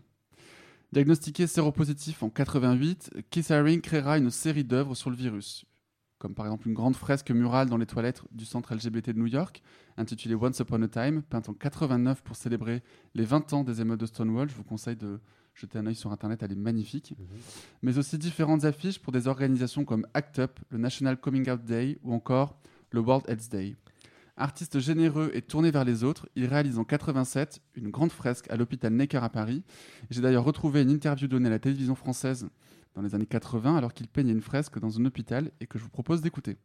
Diagnostiqué 0.93 1.47
séropositif 1.49 2.23
en 2.23 2.31
88, 2.31 3.11
Keith 3.31 3.51
Haring 3.51 3.81
créera 3.81 4.19
une 4.19 4.31
série 4.31 4.65
d'œuvres 4.65 4.95
sur 4.95 5.11
le 5.11 5.17
virus, 5.17 5.65
comme 6.19 6.35
par 6.35 6.47
exemple 6.47 6.69
une 6.69 6.75
grande 6.75 6.97
fresque 6.97 7.31
murale 7.31 7.69
dans 7.69 7.77
les 7.77 7.87
toilettes 7.87 8.23
du 8.33 8.45
centre 8.45 8.75
LGBT 8.75 9.11
de 9.11 9.19
New 9.19 9.27
York, 9.27 9.63
intitulée 9.97 10.35
Once 10.35 10.59
Upon 10.59 10.83
a 10.83 10.89
Time, 10.89 11.23
peinte 11.23 11.49
en 11.49 11.55
89 11.55 12.23
pour 12.23 12.37
célébrer 12.37 12.83
les 13.15 13.25
20 13.25 13.53
ans 13.53 13.65
des 13.65 13.81
émeutes 13.81 14.01
de 14.01 14.07
Stonewall. 14.07 14.49
Je 14.49 14.55
vous 14.55 14.65
conseille 14.65 14.97
de 14.97 15.21
jeter 15.55 15.79
un 15.79 15.87
œil 15.87 15.95
sur 15.95 16.13
Internet, 16.13 16.43
elle 16.43 16.53
est 16.53 16.57
magnifique. 16.57 17.15
Mais 17.83 17.99
aussi 17.99 18.19
différentes 18.19 18.65
affiches 18.65 18.99
pour 18.99 19.13
des 19.13 19.27
organisations 19.27 19.85
comme 19.85 20.07
ACT 20.15 20.39
UP, 20.39 20.61
le 20.71 20.79
National 20.79 21.19
Coming 21.19 21.51
Out 21.51 21.65
Day 21.65 21.99
ou 22.03 22.13
encore 22.13 22.59
le 22.91 23.01
World 23.01 23.29
AIDS 23.29 23.49
Day. 23.51 23.77
Artiste 24.37 24.79
généreux 24.79 25.33
et 25.35 25.43
tourné 25.43 25.73
vers 25.73 25.85
les 25.85 26.05
autres, 26.05 26.29
il 26.37 26.47
réalise 26.47 26.79
en 26.79 26.85
87 26.85 27.61
une 27.75 27.91
grande 27.91 28.13
fresque 28.13 28.49
à 28.51 28.57
l'hôpital 28.57 28.93
Necker 28.93 29.19
à 29.19 29.29
Paris. 29.29 29.65
J'ai 30.11 30.21
d'ailleurs 30.21 30.45
retrouvé 30.45 30.83
une 30.83 30.91
interview 30.91 31.27
donnée 31.27 31.49
à 31.49 31.51
la 31.51 31.59
télévision 31.59 31.97
française 31.97 32.49
dans 32.95 33.03
les 33.03 33.15
années 33.15 33.27
80 33.27 33.77
alors 33.77 33.95
qu'il 33.95 34.09
peignait 34.09 34.33
une 34.33 34.43
fresque 34.43 34.79
dans 34.79 34.99
un 34.99 35.05
hôpital 35.05 35.51
et 35.61 35.67
que 35.67 35.79
je 35.79 35.85
vous 35.85 35.91
propose 35.91 36.21
d'écouter. 36.21 36.57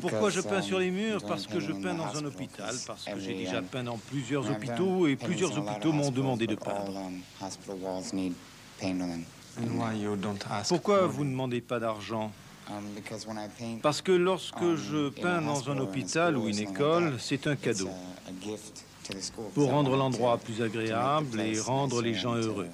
Pourquoi 0.00 0.30
je 0.30 0.40
peins 0.40 0.62
sur 0.62 0.78
les 0.78 0.90
murs? 0.90 1.22
Parce 1.26 1.46
que 1.46 1.60
je 1.60 1.72
peins 1.72 1.94
dans 1.94 2.16
un 2.16 2.24
hôpital, 2.24 2.74
parce 2.86 3.04
que 3.04 3.18
j'ai 3.18 3.34
déjà 3.34 3.62
peint 3.62 3.84
dans 3.84 3.98
plusieurs 3.98 4.50
hôpitaux 4.50 5.06
et 5.06 5.16
plusieurs 5.16 5.56
hôpitaux 5.56 5.92
m'ont 5.92 6.10
demandé 6.10 6.46
de 6.46 6.56
peindre. 6.56 7.10
Pourquoi 10.68 11.06
vous 11.06 11.24
ne 11.24 11.30
demandez 11.30 11.60
pas 11.60 11.78
d'argent? 11.78 12.32
Parce 13.82 14.00
que 14.00 14.12
lorsque 14.12 14.76
je 14.76 15.08
peins 15.08 15.42
dans 15.42 15.70
un 15.70 15.78
hôpital 15.78 16.36
ou 16.36 16.48
une 16.48 16.58
école, 16.58 17.16
c'est 17.18 17.46
un 17.46 17.56
cadeau 17.56 17.90
pour 19.54 19.70
rendre 19.70 19.96
l'endroit 19.96 20.38
plus 20.38 20.62
agréable 20.62 21.40
et 21.40 21.58
rendre 21.58 22.00
les 22.00 22.14
gens 22.14 22.34
heureux. 22.36 22.68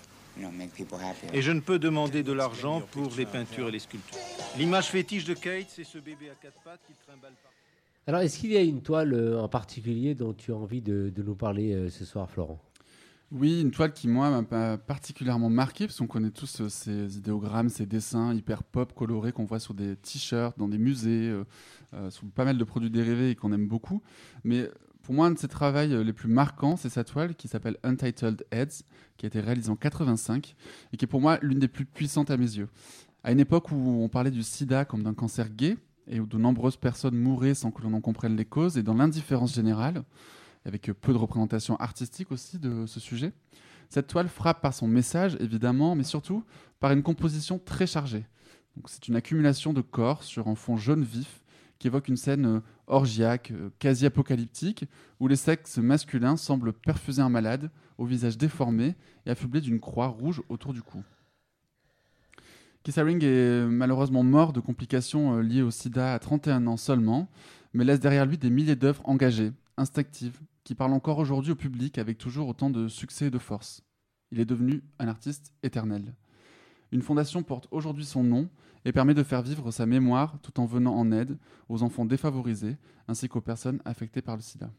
Et 1.33 1.43
je 1.43 1.53
ne 1.53 1.61
peux 1.61 1.79
demander 1.79 2.23
de 2.23 2.33
l'argent 2.33 2.83
pour 2.93 3.11
les 3.17 3.27
peintures 3.27 3.69
et 3.69 3.73
les 3.73 3.79
sculptures. 3.79 4.19
L'image 4.59 4.89
fétiche 4.89 5.25
de 5.25 5.35
Kate, 5.35 5.67
c'est 5.69 5.85
ce 5.85 5.99
bébé 5.99 6.31
à 6.31 6.35
quatre 6.35 6.61
pattes 6.63 6.81
qui 6.87 6.93
trimballe 7.07 7.33
par... 7.43 7.53
Alors, 8.07 8.21
est-ce 8.21 8.39
qu'il 8.39 8.53
y 8.53 8.57
a 8.57 8.63
une 8.63 8.83
toile 8.83 9.15
euh, 9.15 9.41
en 9.41 9.49
particulier 9.49 10.15
dont 10.15 10.33
tu 10.33 10.53
as 10.53 10.57
envie 10.57 10.81
de, 10.81 11.11
de 11.15 11.23
nous 11.23 11.35
parler 11.35 11.75
euh, 11.75 11.91
ce 11.91 12.05
soir, 12.05 12.31
Florent? 12.31 12.61
Oui, 13.33 13.61
une 13.61 13.73
toile 13.73 13.93
qui, 13.93 14.07
moi, 14.07 14.43
m'a 14.49 14.79
particulièrement 14.79 15.51
marqué, 15.51 15.87
parce 15.87 15.99
qu'on 15.99 16.07
connaît 16.07 16.31
tous 16.31 16.61
euh, 16.61 16.69
ces 16.69 17.19
idéogrammes, 17.19 17.69
ces 17.69 17.85
dessins 17.85 18.33
hyper 18.33 18.63
pop, 18.63 18.93
colorés 18.95 19.33
qu'on 19.33 19.45
voit 19.45 19.59
sur 19.59 19.75
des 19.75 19.97
t-shirts, 19.97 20.57
dans 20.57 20.69
des 20.69 20.79
musées, 20.79 21.31
euh, 21.31 21.45
euh, 21.95 22.11
sur 22.11 22.25
pas 22.29 22.45
mal 22.45 22.59
de 22.59 22.65
produits 22.65 22.91
dérivés 22.91 23.31
et 23.31 23.35
qu'on 23.35 23.53
aime 23.53 23.67
beaucoup. 23.67 24.01
Mais 24.45 24.71
pour 25.07 25.15
moi, 25.15 25.29
un 25.29 25.31
de 25.31 25.39
ses 25.39 25.47
travaux 25.47 25.79
euh, 25.79 26.03
les 26.03 26.13
plus 26.13 26.29
marquants, 26.29 26.77
c'est 26.77 26.89
sa 26.89 27.05
toile 27.05 27.37
qui 27.37 27.47
s'appelle 27.47 27.77
Untitled 27.85 28.45
Heads, 28.51 28.83
qui 29.17 29.25
a 29.25 29.29
été 29.29 29.39
réalisée 29.39 29.71
en 29.71 29.77
85 29.77 30.57
et 30.93 30.97
qui 30.97 31.05
est 31.05 31.07
pour 31.07 31.21
moi 31.21 31.39
l'une 31.43 31.61
des 31.61 31.69
plus 31.69 31.87
puissantes 31.87 32.33
à 32.33 32.37
mes 32.37 32.57
yeux. 32.57 32.69
À 33.23 33.31
une 33.31 33.39
époque 33.39 33.71
où 33.71 33.77
on 33.77 34.09
parlait 34.09 34.33
du 34.33 34.43
sida 34.43 34.85
comme 34.85 35.05
d'un 35.05 35.15
cancer 35.15 35.49
gay 35.49 35.77
et 36.09 36.19
où 36.19 36.27
de 36.27 36.37
nombreuses 36.37 36.77
personnes 36.77 37.15
mouraient 37.15 37.55
sans 37.55 37.71
que 37.71 37.83
l'on 37.83 37.93
en 37.93 38.01
comprenne 38.01 38.35
les 38.35 38.45
causes 38.45 38.79
et 38.79 38.83
dans 38.83 38.95
l'indifférence 38.95 39.55
générale, 39.55 40.03
avec 40.65 40.91
euh, 40.91 40.93
peu 40.93 41.13
de 41.13 41.19
représentation 41.19 41.77
artistique 41.77 42.33
aussi 42.33 42.59
de 42.59 42.85
ce 42.87 42.99
sujet, 42.99 43.33
cette 43.89 44.09
toile 44.09 44.27
frappe 44.27 44.61
par 44.61 44.75
son 44.75 44.89
message, 44.89 45.37
évidemment, 45.39 45.95
mais 45.95 46.03
surtout 46.03 46.43
par 46.81 46.91
une 46.91 47.05
composition 47.05 47.61
très 47.65 47.87
chargée. 47.87 48.27
C'est 48.87 49.07
une 49.07 49.15
accumulation 49.15 49.73
de 49.73 49.83
corps 49.83 50.25
sur 50.25 50.49
un 50.49 50.57
fond 50.57 50.77
jaune 50.77 51.05
vif 51.05 51.45
qui 51.79 51.87
évoque 51.87 52.09
une 52.09 52.17
scène 52.17 52.47
euh, 52.47 52.61
orgiaque, 52.87 53.51
euh, 53.51 53.71
quasi 53.79 54.07
apocalyptique, 54.07 54.87
où 55.21 55.29
les 55.29 55.37
sexes 55.37 55.79
masculins 55.79 56.37
semblent 56.37 56.73
perfuser 56.73 57.23
un 57.23 57.29
malade 57.29 57.71
au 57.99 58.05
visage 58.05 58.39
déformé 58.39 58.95
et 59.27 59.31
affublé 59.31 59.61
d'une 59.61 59.81
croix 59.81 60.09
rouge 60.09 60.43
autour 60.49 60.73
du 60.73 60.83
cou. 60.83 61.03
Keith 62.83 62.99
Haring 62.99 63.23
est 63.25 63.67
malheureusement 63.67 64.23
mort 64.23 64.53
de 64.53 64.61
complications 64.61 65.37
euh, 65.39 65.43
liées 65.43 65.63
au 65.63 65.71
sida 65.71 66.15
à 66.15 66.19
31 66.19 66.67
ans 66.67 66.77
seulement, 66.77 67.29
mais 67.73 67.85
laisse 67.85 68.01
derrière 68.01 68.27
lui 68.27 68.39
des 68.39 68.51
milliers 68.51 68.77
d'œuvres 68.77 69.03
engagées, 69.05 69.53
instinctives, 69.77 70.41
qui 70.65 70.75
parlent 70.75 70.93
encore 70.93 71.19
aujourd'hui 71.19 71.53
au 71.53 71.57
public 71.57 71.99
avec 71.99 72.19
toujours 72.19 72.49
autant 72.49 72.71
de 72.71 72.89
succès 72.89 73.27
et 73.27 73.31
de 73.31 73.39
force. 73.39 73.83
Il 74.33 74.41
est 74.41 74.45
devenu 74.45 74.83
un 74.99 75.09
artiste 75.09 75.53
éternel. 75.63 76.15
Une 76.93 77.03
fondation 77.03 77.43
porte 77.43 77.69
aujourd'hui 77.71 78.05
son 78.05 78.23
nom 78.23 78.49
et 78.87 78.93
permet 78.93 79.13
de 79.13 79.23
faire 79.23 79.43
vivre 79.43 79.71
sa 79.71 79.85
mémoire 79.85 80.39
tout 80.43 80.59
en 80.61 80.65
venant 80.65 80.95
en 80.95 81.13
aide 81.13 81.37
aux 81.69 81.83
enfants 81.83 82.07
défavorisés 82.07 82.77
ainsi 83.09 83.29
qu'aux 83.29 83.43
personnes 83.43 83.81
affectées 83.85 84.23
par 84.23 84.37
le 84.37 84.43
sida. 84.43 84.71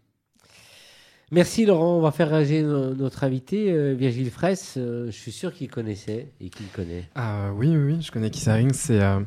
Merci 1.30 1.66
Laurent, 1.66 1.98
on 1.98 2.02
va 2.02 2.12
faire 2.12 2.30
réagir 2.30 2.66
no- 2.66 2.96
notre 2.96 3.26
invité, 3.26 3.72
euh, 3.72 3.94
Virgile 3.94 4.32
Fraisse. 4.32 4.76
Euh, 4.78 5.08
je 5.08 5.12
suis 5.18 5.34
sûr 5.34 5.54
qu'il 5.54 5.70
connaissait 5.70 6.32
et 6.40 6.50
qu'il 6.50 6.68
connaît. 6.68 7.04
Ah 7.16 7.52
oui, 7.54 7.68
oui, 7.68 7.94
oui, 7.96 8.02
je 8.02 8.12
connais 8.12 8.30
Keith 8.32 8.48
Haring. 8.48 8.72
C'est, 8.72 9.02
euh, 9.02 9.20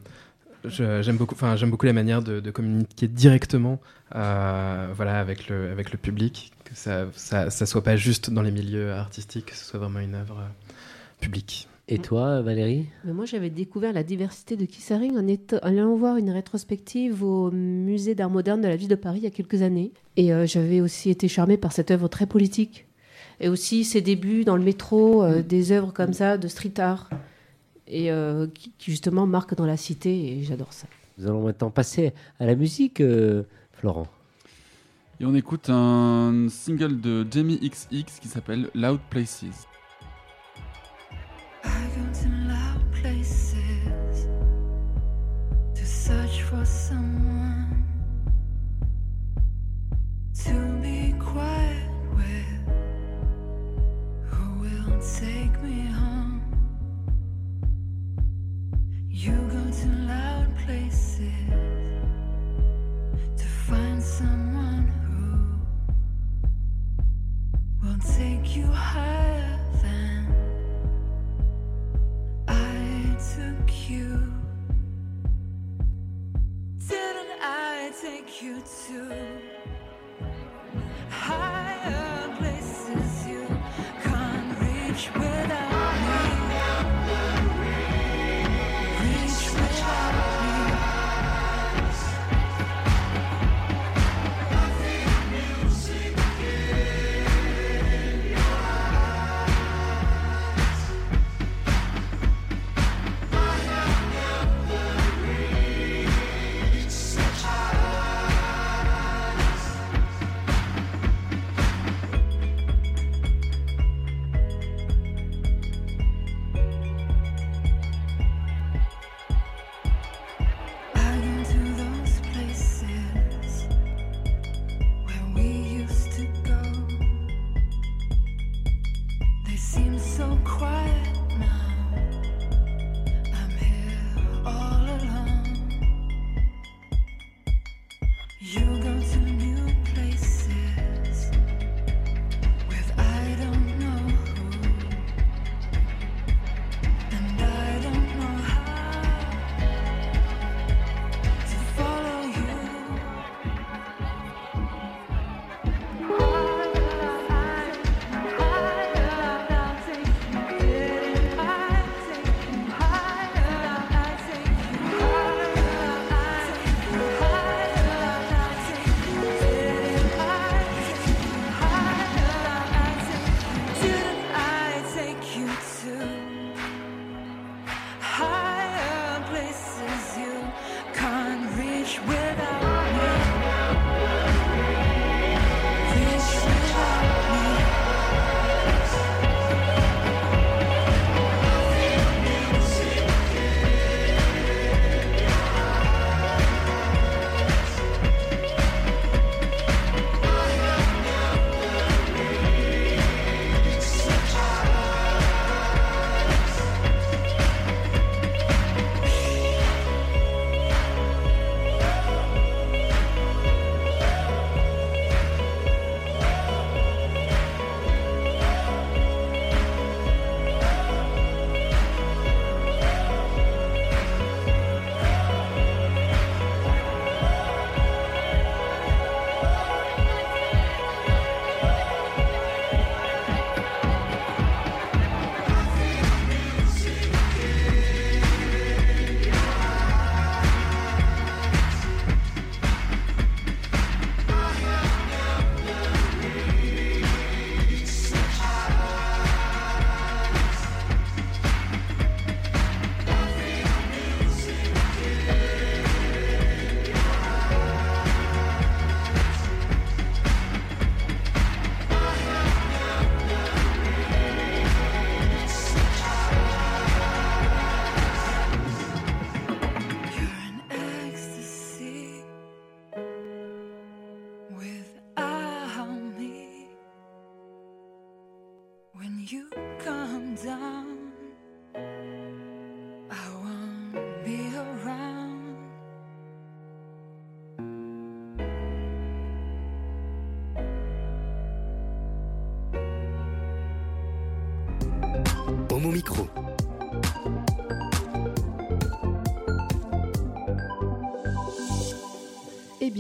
j'aime 0.65 1.19
beaucoup, 1.19 1.35
enfin 1.35 1.57
j'aime 1.57 1.71
beaucoup 1.71 1.85
la 1.85 1.93
manière 1.93 2.23
de, 2.23 2.41
de 2.41 2.51
communiquer 2.51 3.07
directement, 3.07 3.81
euh, 4.15 4.89
voilà, 4.97 5.21
avec 5.21 5.49
le, 5.49 5.71
avec 5.71 5.93
le 5.93 5.99
public, 5.99 6.53
que 6.65 6.75
ça, 6.75 7.07
ça, 7.13 7.51
ça 7.51 7.67
soit 7.67 7.85
pas 7.85 7.97
juste 7.97 8.31
dans 8.31 8.43
les 8.43 8.51
milieux 8.51 8.93
artistiques, 8.93 9.47
que 9.47 9.55
ce 9.55 9.65
soit 9.67 9.79
vraiment 9.79 10.01
une 10.01 10.15
œuvre 10.15 10.39
euh, 10.39 10.73
publique. 11.21 11.69
Et 11.89 11.99
toi, 11.99 12.41
Valérie 12.41 12.87
Mais 13.05 13.13
moi, 13.13 13.25
j'avais 13.25 13.51
découvert 13.51 13.93
la 13.93 14.05
diversité 14.05 14.57
de 14.57 14.65
Keith 14.65 14.93
Haring 14.93 15.17
en, 15.17 15.27
étant- 15.27 15.57
en 15.63 15.69
allant 15.69 15.97
voir 15.97 16.17
une 16.19 16.31
rétrospective 16.31 17.25
au 17.25 17.51
musée 17.51 18.15
d'art 18.15 18.31
moderne 18.31 18.61
de 18.61 18.69
la 18.69 18.77
ville 18.77 18.89
de 18.89 18.95
Paris 18.95 19.19
il 19.21 19.25
y 19.25 19.27
a 19.27 19.31
quelques 19.31 19.63
années. 19.63 19.93
Et 20.17 20.33
euh, 20.33 20.47
j'avais 20.47 20.81
aussi 20.81 21.11
été 21.11 21.27
charmée 21.27 21.57
par 21.57 21.73
cette 21.73 21.91
œuvre 21.91 22.07
très 22.07 22.27
politique. 22.27 22.87
Et 23.41 23.49
aussi 23.49 23.85
ses 23.85 24.03
débuts 24.03 24.45
dans 24.45 24.57
le 24.57 24.63
métro, 24.63 25.25
euh, 25.25 25.43
des 25.43 25.73
œuvres 25.73 25.93
comme 25.93 26.13
ça 26.13 26.39
de 26.39 26.47
street 26.47 26.79
art. 26.79 27.11
Et 27.89 28.13
euh, 28.13 28.47
qui, 28.55 28.73
qui, 28.79 28.93
justement 28.93 29.27
marquent 29.27 29.57
dans 29.57 29.67
la 29.67 29.77
cité. 29.77 30.39
Et 30.39 30.43
j'adore 30.45 30.73
ça. 30.73 30.87
Nous 31.19 31.27
allons 31.27 31.43
maintenant 31.43 31.71
passer 31.71 32.13
à 32.39 32.47
la 32.47 32.55
musique, 32.55 33.01
euh, 33.01 33.43
Florent. 33.73 34.07
Et 35.19 35.25
on 35.27 35.35
écoute 35.35 35.69
un 35.69 36.47
single 36.49 37.01
de 37.01 37.27
Jamie 37.31 37.59
XX 37.59 38.21
qui 38.21 38.29
s'appelle 38.29 38.69
Loud 38.75 39.01
Places. 39.11 39.45
I 77.53 77.91
take 78.01 78.41
you 78.43 78.63
to 78.87 79.41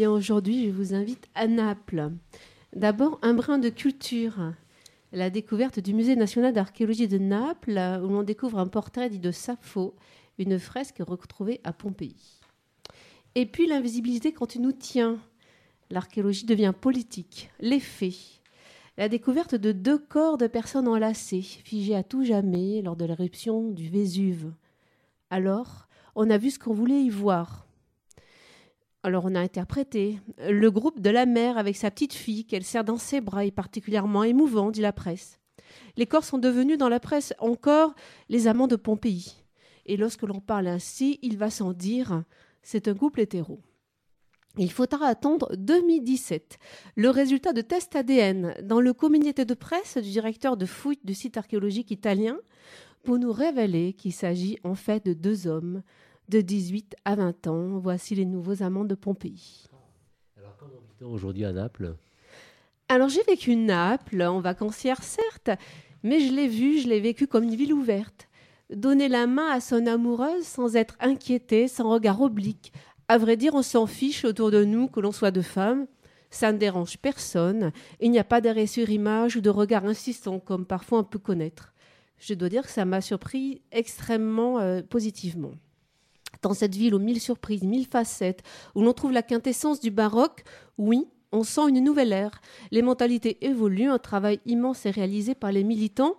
aujourd'hui, 0.08 0.66
je 0.66 0.70
vous 0.70 0.94
invite 0.94 1.28
à 1.34 1.46
Naples. 1.46 2.10
D'abord, 2.74 3.18
un 3.22 3.34
brin 3.34 3.58
de 3.58 3.68
culture. 3.68 4.52
La 5.12 5.28
découverte 5.28 5.80
du 5.80 5.92
Musée 5.92 6.16
national 6.16 6.52
d'archéologie 6.52 7.08
de 7.08 7.18
Naples, 7.18 8.00
où 8.02 8.08
l'on 8.08 8.22
découvre 8.22 8.58
un 8.58 8.68
portrait 8.68 9.10
dit 9.10 9.18
de 9.18 9.32
Sappho, 9.32 9.94
une 10.38 10.58
fresque 10.58 11.02
retrouvée 11.06 11.60
à 11.64 11.72
Pompéi. 11.72 12.40
Et 13.34 13.46
puis, 13.46 13.66
l'invisibilité 13.66 14.32
quand 14.32 14.54
il 14.54 14.62
nous 14.62 14.72
tient. 14.72 15.18
L'archéologie 15.90 16.46
devient 16.46 16.72
politique. 16.78 17.50
Les 17.60 17.80
faits. 17.80 18.40
La 18.96 19.08
découverte 19.08 19.54
de 19.54 19.72
deux 19.72 19.98
corps 19.98 20.38
de 20.38 20.46
personnes 20.46 20.88
enlacées, 20.88 21.42
figées 21.42 21.96
à 21.96 22.02
tout 22.02 22.24
jamais 22.24 22.82
lors 22.82 22.96
de 22.96 23.04
l'éruption 23.04 23.70
du 23.70 23.88
Vésuve. 23.88 24.52
Alors, 25.30 25.88
on 26.14 26.30
a 26.30 26.38
vu 26.38 26.50
ce 26.50 26.58
qu'on 26.58 26.74
voulait 26.74 27.02
y 27.02 27.10
voir. 27.10 27.66
Alors 29.02 29.24
on 29.24 29.34
a 29.34 29.40
interprété. 29.40 30.18
Le 30.48 30.70
groupe 30.70 31.00
de 31.00 31.10
la 31.10 31.24
mère 31.24 31.56
avec 31.56 31.76
sa 31.76 31.90
petite 31.90 32.12
fille 32.12 32.44
qu'elle 32.44 32.64
serre 32.64 32.84
dans 32.84 32.98
ses 32.98 33.20
bras 33.20 33.46
est 33.46 33.50
particulièrement 33.50 34.24
émouvant, 34.24 34.70
dit 34.70 34.82
la 34.82 34.92
presse. 34.92 35.38
Les 35.96 36.06
corps 36.06 36.24
sont 36.24 36.38
devenus 36.38 36.76
dans 36.76 36.88
la 36.88 37.00
presse 37.00 37.32
encore 37.38 37.94
les 38.28 38.46
amants 38.46 38.66
de 38.66 38.76
Pompéi. 38.76 39.36
Et 39.86 39.96
lorsque 39.96 40.22
l'on 40.22 40.40
parle 40.40 40.66
ainsi, 40.66 41.18
il 41.22 41.38
va 41.38 41.48
sans 41.48 41.72
dire, 41.72 42.24
c'est 42.62 42.88
un 42.88 42.94
couple 42.94 43.20
hétéro. 43.20 43.60
Il 44.58 44.70
faudra 44.70 45.06
attendre 45.06 45.54
2017, 45.56 46.58
le 46.96 47.08
résultat 47.08 47.52
de 47.52 47.60
tests 47.60 47.94
ADN 47.94 48.54
dans 48.62 48.80
le 48.80 48.92
communiqué 48.92 49.44
de 49.44 49.54
presse 49.54 49.96
du 49.96 50.10
directeur 50.10 50.56
de 50.56 50.66
fouille 50.66 50.98
du 51.04 51.14
site 51.14 51.36
archéologique 51.36 51.92
italien 51.92 52.36
pour 53.04 53.18
nous 53.18 53.32
révéler 53.32 53.92
qu'il 53.92 54.12
s'agit 54.12 54.58
en 54.64 54.74
fait 54.74 55.06
de 55.06 55.14
deux 55.14 55.46
hommes 55.46 55.82
de 56.30 56.40
18 56.40 56.94
à 57.04 57.16
20 57.16 57.46
ans. 57.48 57.78
Voici 57.78 58.14
les 58.14 58.24
nouveaux 58.24 58.62
amants 58.62 58.84
de 58.84 58.94
Pompéi. 58.94 59.66
Alors, 60.38 60.56
comment 60.56 60.80
vit-on 60.88 61.12
aujourd'hui 61.12 61.44
à 61.44 61.52
Naples? 61.52 61.96
Alors 62.88 63.08
j'ai 63.08 63.22
vécu 63.22 63.54
Naples, 63.54 64.22
en 64.22 64.40
vacancière 64.40 65.02
certes, 65.02 65.50
mais 66.02 66.18
je 66.18 66.32
l'ai 66.32 66.48
vu, 66.48 66.80
je 66.80 66.88
l'ai 66.88 66.98
vécu 66.98 67.28
comme 67.28 67.44
une 67.44 67.54
ville 67.54 67.72
ouverte. 67.72 68.28
Donner 68.68 69.08
la 69.08 69.28
main 69.28 69.48
à 69.48 69.60
son 69.60 69.86
amoureuse 69.86 70.44
sans 70.44 70.74
être 70.74 70.96
inquiété, 70.98 71.68
sans 71.68 71.88
regard 71.88 72.20
oblique. 72.20 72.72
À 73.06 73.16
vrai 73.18 73.36
dire, 73.36 73.54
on 73.54 73.62
s'en 73.62 73.86
fiche 73.86 74.24
autour 74.24 74.50
de 74.50 74.64
nous 74.64 74.88
que 74.88 74.98
l'on 74.98 75.12
soit 75.12 75.30
de 75.30 75.40
femmes. 75.40 75.86
Ça 76.30 76.52
ne 76.52 76.58
dérange 76.58 76.98
personne. 76.98 77.72
Il 78.00 78.10
n'y 78.10 78.18
a 78.18 78.24
pas 78.24 78.40
d'arrêt 78.40 78.66
sur 78.66 78.90
image 78.90 79.36
ou 79.36 79.40
de 79.40 79.50
regard 79.50 79.84
insistant 79.84 80.40
comme 80.40 80.66
parfois 80.66 81.00
on 81.00 81.04
peut 81.04 81.18
connaître. 81.18 81.72
Je 82.18 82.34
dois 82.34 82.48
dire 82.48 82.62
que 82.62 82.70
ça 82.70 82.84
m'a 82.84 83.00
surpris 83.00 83.62
extrêmement 83.70 84.58
euh, 84.58 84.82
positivement. 84.82 85.52
Dans 86.42 86.54
cette 86.54 86.74
ville 86.74 86.94
aux 86.94 86.98
mille 86.98 87.20
surprises, 87.20 87.62
mille 87.62 87.86
facettes, 87.86 88.42
où 88.74 88.82
l'on 88.82 88.92
trouve 88.92 89.12
la 89.12 89.22
quintessence 89.22 89.80
du 89.80 89.90
baroque, 89.90 90.44
oui, 90.78 91.06
on 91.32 91.44
sent 91.44 91.68
une 91.68 91.84
nouvelle 91.84 92.12
ère. 92.12 92.40
Les 92.70 92.82
mentalités 92.82 93.44
évoluent, 93.44 93.90
un 93.90 93.98
travail 93.98 94.40
immense 94.46 94.86
est 94.86 94.90
réalisé 94.90 95.34
par 95.34 95.52
les 95.52 95.64
militants 95.64 96.16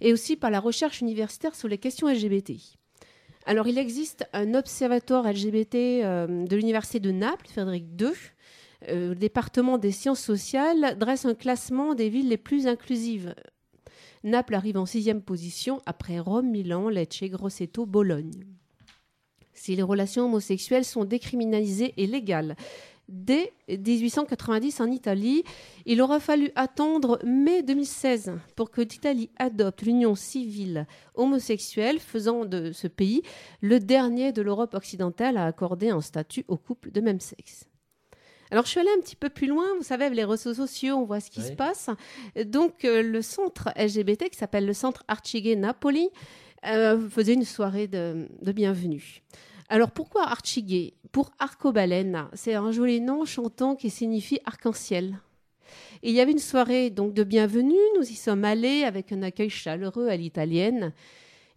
et 0.00 0.12
aussi 0.12 0.36
par 0.36 0.50
la 0.50 0.60
recherche 0.60 1.00
universitaire 1.00 1.54
sur 1.54 1.68
les 1.68 1.78
questions 1.78 2.08
LGBT. 2.08 2.52
Alors, 3.46 3.66
il 3.68 3.76
existe 3.76 4.26
un 4.32 4.54
observatoire 4.54 5.30
LGBT 5.30 5.74
euh, 5.74 6.46
de 6.46 6.56
l'Université 6.56 6.98
de 6.98 7.10
Naples, 7.10 7.46
Frédéric 7.46 7.84
II. 8.00 8.08
Euh, 8.88 9.10
le 9.10 9.14
département 9.14 9.76
des 9.76 9.92
sciences 9.92 10.20
sociales 10.20 10.96
dresse 10.98 11.26
un 11.26 11.34
classement 11.34 11.94
des 11.94 12.08
villes 12.08 12.28
les 12.28 12.38
plus 12.38 12.66
inclusives. 12.66 13.34
Naples 14.22 14.54
arrive 14.54 14.78
en 14.78 14.86
sixième 14.86 15.20
position 15.20 15.82
après 15.84 16.18
Rome, 16.18 16.50
Milan, 16.50 16.88
Lecce, 16.88 17.24
Grosseto, 17.24 17.84
Bologne. 17.84 18.32
Si 19.54 19.74
les 19.76 19.82
relations 19.82 20.24
homosexuelles 20.26 20.84
sont 20.84 21.04
décriminalisées 21.04 21.94
et 21.96 22.06
légales, 22.06 22.56
dès 23.08 23.52
1890 23.68 24.80
en 24.80 24.90
Italie. 24.90 25.44
Il 25.86 26.00
aura 26.00 26.20
fallu 26.20 26.50
attendre 26.54 27.18
mai 27.24 27.62
2016 27.62 28.32
pour 28.56 28.70
que 28.70 28.80
l'Italie 28.80 29.30
adopte 29.38 29.82
l'union 29.82 30.14
civile 30.14 30.86
homosexuelle, 31.14 31.98
faisant 32.00 32.44
de 32.46 32.72
ce 32.72 32.86
pays 32.88 33.22
le 33.60 33.78
dernier 33.80 34.32
de 34.32 34.42
l'Europe 34.42 34.74
occidentale 34.74 35.36
à 35.36 35.44
accorder 35.46 35.90
un 35.90 36.00
statut 36.00 36.44
aux 36.48 36.56
couples 36.56 36.90
de 36.90 37.00
même 37.02 37.20
sexe. 37.20 37.64
Alors 38.50 38.64
je 38.66 38.70
suis 38.70 38.80
allée 38.80 38.90
un 38.96 39.00
petit 39.00 39.16
peu 39.16 39.30
plus 39.30 39.46
loin, 39.48 39.64
vous 39.76 39.82
savez, 39.82 40.04
avec 40.04 40.16
les 40.16 40.24
réseaux 40.24 40.54
sociaux, 40.54 40.96
on 40.96 41.04
voit 41.04 41.20
ce 41.20 41.30
qui 41.30 41.40
Oui. 41.40 41.46
se 41.48 41.52
passe. 41.52 41.90
Donc 42.46 42.84
euh, 42.84 43.02
le 43.02 43.20
centre 43.20 43.70
LGBT 43.76 44.30
qui 44.30 44.36
s'appelle 44.38 44.64
le 44.66 44.72
centre 44.74 45.02
Archigay 45.08 45.56
Napoli 45.56 46.08
euh, 46.66 47.08
faisait 47.08 47.34
une 47.34 47.44
soirée 47.44 47.86
de, 47.88 48.26
bienvenue. 48.52 49.22
Alors 49.68 49.90
pourquoi 49.90 50.24
Archigay 50.28 50.94
Pour 51.12 51.30
arcobalène, 51.38 52.26
c'est 52.34 52.54
un 52.54 52.70
joli 52.72 53.00
nom 53.00 53.24
chantant 53.24 53.76
qui 53.76 53.90
signifie 53.90 54.38
arc-en-ciel. 54.44 55.18
Il 56.02 56.12
y 56.12 56.20
avait 56.20 56.32
une 56.32 56.38
soirée 56.38 56.90
donc 56.90 57.14
de 57.14 57.24
bienvenue, 57.24 57.74
nous 57.98 58.02
y 58.04 58.14
sommes 58.14 58.44
allés 58.44 58.84
avec 58.84 59.10
un 59.12 59.22
accueil 59.22 59.48
chaleureux 59.50 60.08
à 60.08 60.16
l'italienne. 60.16 60.92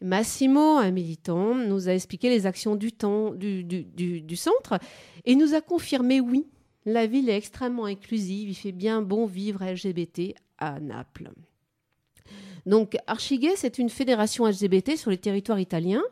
Massimo, 0.01 0.77
un 0.77 0.91
militant, 0.91 1.55
nous 1.55 1.89
a 1.89 1.93
expliqué 1.93 2.29
les 2.29 2.45
actions 2.45 2.75
du, 2.75 2.91
temps, 2.91 3.31
du- 3.31 3.63
du 3.63 4.35
centre 4.35 4.79
et 5.25 5.35
nous 5.35 5.53
a 5.55 5.61
confirmé 5.61 6.21
oui, 6.21 6.45
la 6.85 7.05
ville 7.07 7.29
est 7.29 7.35
extrêmement 7.35 7.85
inclusive, 7.85 8.47
il 8.47 8.55
fait 8.55 8.71
bien 8.71 9.01
bon 9.01 9.25
vivre 9.25 9.65
LGBT 9.65 10.35
à 10.57 10.79
Naples. 10.79 11.31
Donc 12.67 12.97
Archigay, 13.07 13.55
c'est 13.55 13.79
une 13.79 13.89
fédération 13.89 14.45
LGBT 14.45 14.97
sur 14.97 15.09
les 15.09 15.17
territoires 15.17 15.59
italiens. 15.59 16.03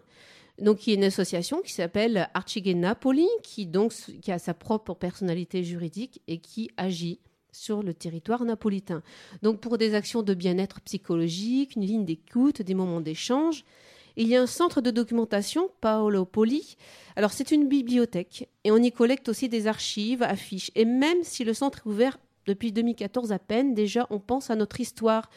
Donc, 0.58 0.88
il 0.88 0.92
y 0.92 0.94
a 0.94 0.96
une 0.96 1.04
association 1.04 1.62
qui 1.62 1.74
s'appelle 1.74 2.30
Archigay 2.34 2.76
Napoli, 2.76 3.28
qui, 3.44 3.66
donc, 3.66 3.92
qui 4.22 4.32
a 4.32 4.40
sa 4.40 4.54
propre 4.54 4.94
personnalité 4.94 5.66
juridique 5.66 6.22
et 6.30 6.38
qui 6.38 6.72
agit 6.78 7.20
sur 7.52 7.84
le 7.84 7.94
territoire 7.94 8.46
napolitain. 8.46 9.04
Donc, 9.42 9.60
pour 9.60 9.78
des 9.78 9.96
actions 9.96 10.24
de 10.24 10.34
bien-être 10.34 10.80
psychologique, 10.80 11.76
une 11.76 11.84
ligne 11.84 12.06
d'écoute, 12.06 12.62
des 12.62 12.74
moments 12.74 13.02
d'échange, 13.02 13.66
il 14.16 14.30
y 14.30 14.36
a 14.38 14.42
un 14.42 14.48
centre 14.48 14.80
de 14.80 14.92
documentation, 14.92 15.70
Paolo 15.82 16.24
Poli. 16.24 16.78
Alors, 17.18 17.34
c'est 17.34 17.52
une 17.52 17.68
bibliothèque 17.68 18.48
et 18.64 18.72
on 18.72 18.78
y 18.78 18.94
collecte 18.94 19.28
aussi 19.28 19.50
des 19.50 19.68
archives, 19.68 20.24
affiches. 20.24 20.72
Et 20.76 20.86
même 20.86 21.22
si 21.24 21.44
le 21.44 21.54
centre 21.54 21.80
est 21.80 21.90
ouvert 21.90 22.18
depuis 22.48 22.72
2014 22.72 23.34
à 23.34 23.40
peine, 23.40 23.74
déjà, 23.74 24.08
on 24.10 24.20
pense 24.20 24.50
à 24.50 24.56
notre 24.56 24.80
histoire. 24.80 25.30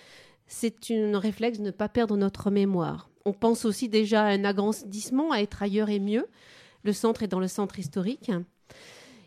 C'est 0.49 0.91
un 0.91 1.19
réflexe 1.19 1.59
de 1.59 1.65
ne 1.65 1.71
pas 1.71 1.89
perdre 1.89 2.17
notre 2.17 2.51
mémoire. 2.51 3.11
On 3.25 3.33
pense 3.33 3.67
aussi 3.67 3.89
déjà 3.89 4.25
à 4.25 4.31
un 4.31 4.45
agrandissement, 4.45 5.31
à 5.31 5.41
être 5.41 5.63
ailleurs 5.63 5.91
et 5.91 6.01
mieux. 6.01 6.27
Le 6.83 6.93
centre 6.95 7.23
est 7.23 7.29
dans 7.29 7.41
le 7.41 7.49
centre 7.49 7.79
historique. 7.79 8.31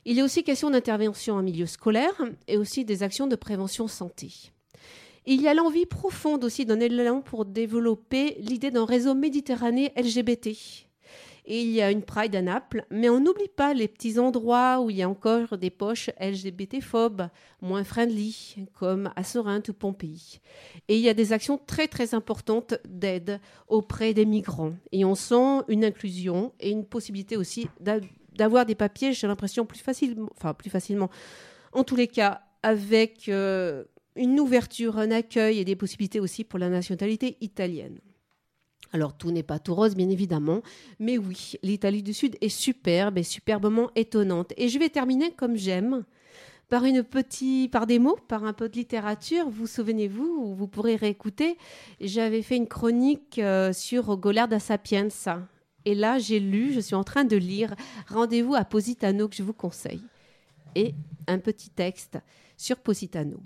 Il 0.04 0.18
est 0.18 0.24
aussi 0.24 0.44
question 0.44 0.72
d'intervention 0.72 1.36
en 1.36 1.44
milieu 1.44 1.68
scolaire 1.68 2.20
et 2.48 2.58
aussi 2.58 2.86
des 2.86 3.04
actions 3.04 3.28
de 3.28 3.36
prévention 3.36 3.88
santé. 3.88 4.52
Il 5.28 5.40
y 5.40 5.48
a 5.48 5.54
l'envie 5.54 5.86
profonde 5.86 6.44
aussi 6.44 6.66
d'un 6.66 6.80
élan 6.80 7.22
pour 7.22 7.46
développer 7.46 8.36
l'idée 8.40 8.72
d'un 8.72 8.86
réseau 8.86 9.14
méditerranéen 9.14 9.90
LGBT. 9.96 10.50
Et 11.46 11.62
il 11.62 11.72
y 11.72 11.82
a 11.82 11.90
une 11.92 12.04
Pride 12.04 12.36
à 12.36 12.42
Naples, 12.42 12.86
mais 12.92 13.10
on 13.10 13.20
n'oublie 13.20 13.48
pas 13.48 13.74
les 13.74 13.88
petits 13.88 14.20
endroits 14.20 14.80
où 14.80 14.90
il 14.90 14.98
y 14.98 15.02
a 15.02 15.10
encore 15.10 15.58
des 15.58 15.72
poches 15.72 16.12
LGBT-phobes, 16.20 17.28
moins 17.62 17.84
friendly, 17.84 18.56
comme 18.74 19.12
à 19.16 19.24
Sorinthe 19.24 19.70
ou 19.70 19.74
Pompéi. 19.74 20.40
Et 20.88 20.96
il 20.98 21.02
y 21.02 21.10
a 21.10 21.14
des 21.16 21.34
actions 21.34 21.58
très 21.58 21.88
très 21.88 22.14
importantes 22.14 22.76
d'aide 22.88 23.40
auprès 23.68 24.14
des 24.14 24.26
migrants. 24.26 24.74
Et 24.92 25.04
on 25.04 25.16
sent 25.16 25.64
une 25.68 25.84
inclusion 25.84 26.54
et 26.60 26.70
une 26.70 26.86
possibilité 26.86 27.38
aussi 27.38 27.68
d'a- 27.80 28.00
d'avoir 28.36 28.66
des 28.66 28.76
papiers, 28.76 29.14
j'ai 29.14 29.28
l'impression, 29.28 29.66
plus 29.66 29.80
facilement, 29.80 30.30
enfin 30.38 30.54
plus 30.54 30.70
facilement, 30.70 31.10
en 31.74 31.84
tous 31.84 31.96
les 31.96 32.08
cas, 32.08 32.42
avec 32.64 33.28
euh, 33.30 33.84
une 34.16 34.40
ouverture, 34.40 34.98
un 35.00 35.10
accueil 35.12 35.60
et 35.60 35.66
des 35.66 35.76
possibilités 35.76 36.20
aussi 36.20 36.44
pour 36.44 36.60
la 36.60 36.70
nationalité 36.70 37.38
italienne. 37.42 38.00
Alors 38.94 39.16
tout 39.16 39.32
n'est 39.32 39.44
pas 39.44 39.60
tout 39.60 39.74
rose, 39.74 39.96
bien 39.96 40.10
évidemment, 40.10 40.62
mais 41.00 41.18
oui, 41.18 41.54
l'Italie 41.64 42.04
du 42.04 42.14
Sud 42.14 42.38
est 42.42 42.50
superbe 42.50 43.18
et 43.18 43.24
superbement 43.24 43.90
étonnante. 43.96 44.54
Et 44.58 44.68
je 44.68 44.80
vais 44.80 44.90
terminer 44.90 45.32
comme 45.32 45.56
j'aime 45.56 46.04
par 46.68 46.86
une 46.86 47.04
petite, 47.04 47.72
par 47.72 47.86
des 47.86 48.00
mots, 48.00 48.18
par 48.28 48.46
un 48.46 48.54
peu 48.54 48.70
de 48.70 48.76
littérature. 48.76 49.50
Vous 49.50 49.68
souvenez-vous, 49.68 50.26
ou 50.26 50.56
vous 50.56 50.68
pourrez 50.68 50.96
réécouter, 50.96 51.58
j'avais 52.00 52.42
fait 52.42 52.56
une 52.56 52.68
chronique 52.68 53.40
euh, 53.40 53.74
sur 53.74 54.16
Golard 54.18 54.48
da 54.48 54.60
Sapienza. 54.60 55.48
Et 55.84 55.96
là, 55.96 56.18
j'ai 56.20 56.40
lu, 56.40 56.72
je 56.74 56.80
suis 56.80 56.96
en 56.96 57.04
train 57.04 57.24
de 57.24 57.36
lire 57.36 57.76
Rendez-vous 58.08 58.56
à 58.56 58.64
Positano 58.64 59.28
que 59.28 59.36
je 59.36 59.44
vous 59.44 59.54
conseille. 59.54 60.02
Et 60.76 60.94
un 61.28 61.40
petit 61.40 61.70
texte 61.70 62.18
sur 62.56 62.78
Positano. 62.78 63.42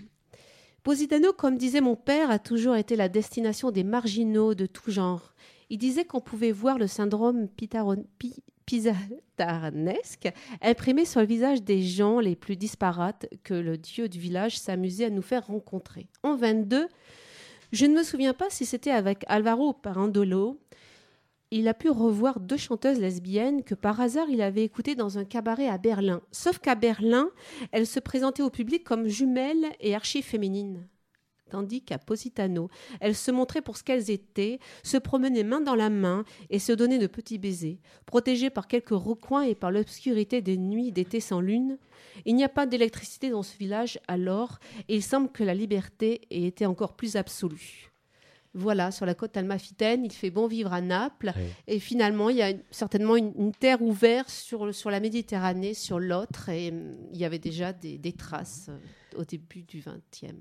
Positano, 0.86 1.34
comme 1.34 1.58
disait 1.58 1.82
mon 1.82 1.96
père, 1.96 2.30
a 2.30 2.38
toujours 2.38 2.76
été 2.76 2.96
la 2.96 3.10
destination 3.10 3.72
des 3.72 3.84
marginaux 3.84 4.54
de 4.54 4.68
tout 4.68 4.92
genre. 4.92 5.34
Il 5.72 5.80
disait 5.80 6.06
qu'on 6.06 6.22
pouvait 6.22 6.52
voir 6.52 6.78
le 6.78 6.86
syndrome 6.86 7.48
pi- 7.48 7.68
imprimé 10.62 11.06
sur 11.06 11.22
le 11.22 11.26
visage 11.26 11.64
des 11.64 11.82
gens 11.82 12.20
les 12.20 12.36
plus 12.36 12.56
disparates 12.56 13.26
que 13.44 13.56
le 13.56 13.80
dieu 13.80 14.08
du 14.08 14.20
village 14.20 14.60
s'amusait 14.60 15.06
à 15.06 15.10
nous 15.10 15.24
faire 15.24 15.48
rencontrer. 15.48 16.08
En 16.22 16.36
22, 16.36 16.88
je 17.72 17.86
ne 17.88 17.96
me 17.96 18.04
souviens 18.04 18.36
pas 18.36 18.52
si 18.52 18.64
c'était 18.64 18.92
avec 18.92 19.24
Alvaro 19.28 19.74
Parandolo, 19.74 20.60
il 21.52 21.68
a 21.68 21.74
pu 21.74 21.89
revoir 21.89 22.39
deux 22.39 22.58
chanteuses 22.58 23.00
lesbiennes 23.00 23.64
que 23.64 23.76
par 23.76 24.02
hasard 24.02 24.30
il 24.30 24.41
avait 24.41 24.64
écoutées 24.64 24.96
dans 24.96 25.18
un 25.18 25.26
cabaret 25.26 25.68
à 25.68 25.78
Berlin. 25.78 26.22
Sauf 26.32 26.60
qu'à 26.60 26.76
Berlin, 26.76 27.30
elles 27.72 27.88
se 27.88 28.00
présentaient 28.00 28.43
au 28.43 28.50
public 28.50 28.84
comme 28.84 29.08
jumelles 29.08 29.68
et 29.80 29.96
archi-féminines. 29.96 30.88
Tandis 31.52 31.84
qu'à 31.84 32.00
Positano, 32.00 32.70
elles 33.00 33.16
se 33.16 33.30
montraient 33.30 33.62
pour 33.62 33.78
ce 33.78 33.84
qu'elles 33.84 34.10
étaient, 34.10 34.60
se 34.84 34.98
promenaient 34.98 35.43
main 35.43 35.62
dans 35.62 35.76
la 35.76 35.91
main 35.91 36.26
et 36.50 36.58
se 36.58 36.72
donnaient 36.72 36.98
de 36.98 37.06
petits 37.06 37.38
baisers. 37.38 37.80
Protégées 38.08 38.50
par 38.50 38.68
quelques 38.68 38.89
recoins 38.89 39.43
et 39.43 39.54
par 39.54 39.72
l'obscurité 39.72 40.41
des 40.41 40.58
nuits 40.58 40.91
d'été 40.91 41.20
sans 41.20 41.41
lune, 41.41 41.78
il 42.26 42.36
n'y 42.36 42.43
a 42.43 42.50
pas 42.50 42.66
d'électricité 42.66 43.30
dans 43.30 43.43
ce 43.43 43.56
village 43.58 44.00
alors 44.08 44.58
et 44.88 44.96
il 44.96 45.04
semble 45.04 45.32
que 45.32 45.43
la 45.43 45.54
liberté 45.54 46.22
ait 46.32 46.43
été 46.43 46.66
encore 46.66 46.96
plus 46.96 47.16
absolue. 47.16 47.95
Voilà, 48.58 48.89
sur 48.91 49.06
la 49.06 49.14
côte 49.16 49.36
almafitaine, 49.38 50.06
il 50.06 50.12
fait 50.14 50.30
bon 50.32 50.47
vivre 50.47 50.72
à 50.74 50.80
Naples. 50.82 51.34
Et 51.68 51.80
finalement, 51.80 52.30
il 52.30 52.38
y 52.38 52.41
a 52.41 52.51
une- 52.51 52.62
certainement 52.72 53.16
une, 53.18 53.34
une 53.38 53.51
terre 53.51 53.82
ouverte 53.82 54.30
sur, 54.30 54.74
sur 54.74 54.89
la 54.89 54.99
Méditerranée, 55.01 55.74
sur 55.74 55.99
l'autre. 55.99 56.47
Et 56.49 56.72
hum, 56.72 56.95
il 57.12 57.18
y 57.20 57.26
avait 57.26 57.38
déjà 57.39 57.74
des, 57.74 57.97
des 57.97 58.14
traces 58.14 58.68
euh, 58.70 59.20
au 59.20 59.26
début 59.26 59.64
du 59.64 59.80
XXe. 59.80 60.34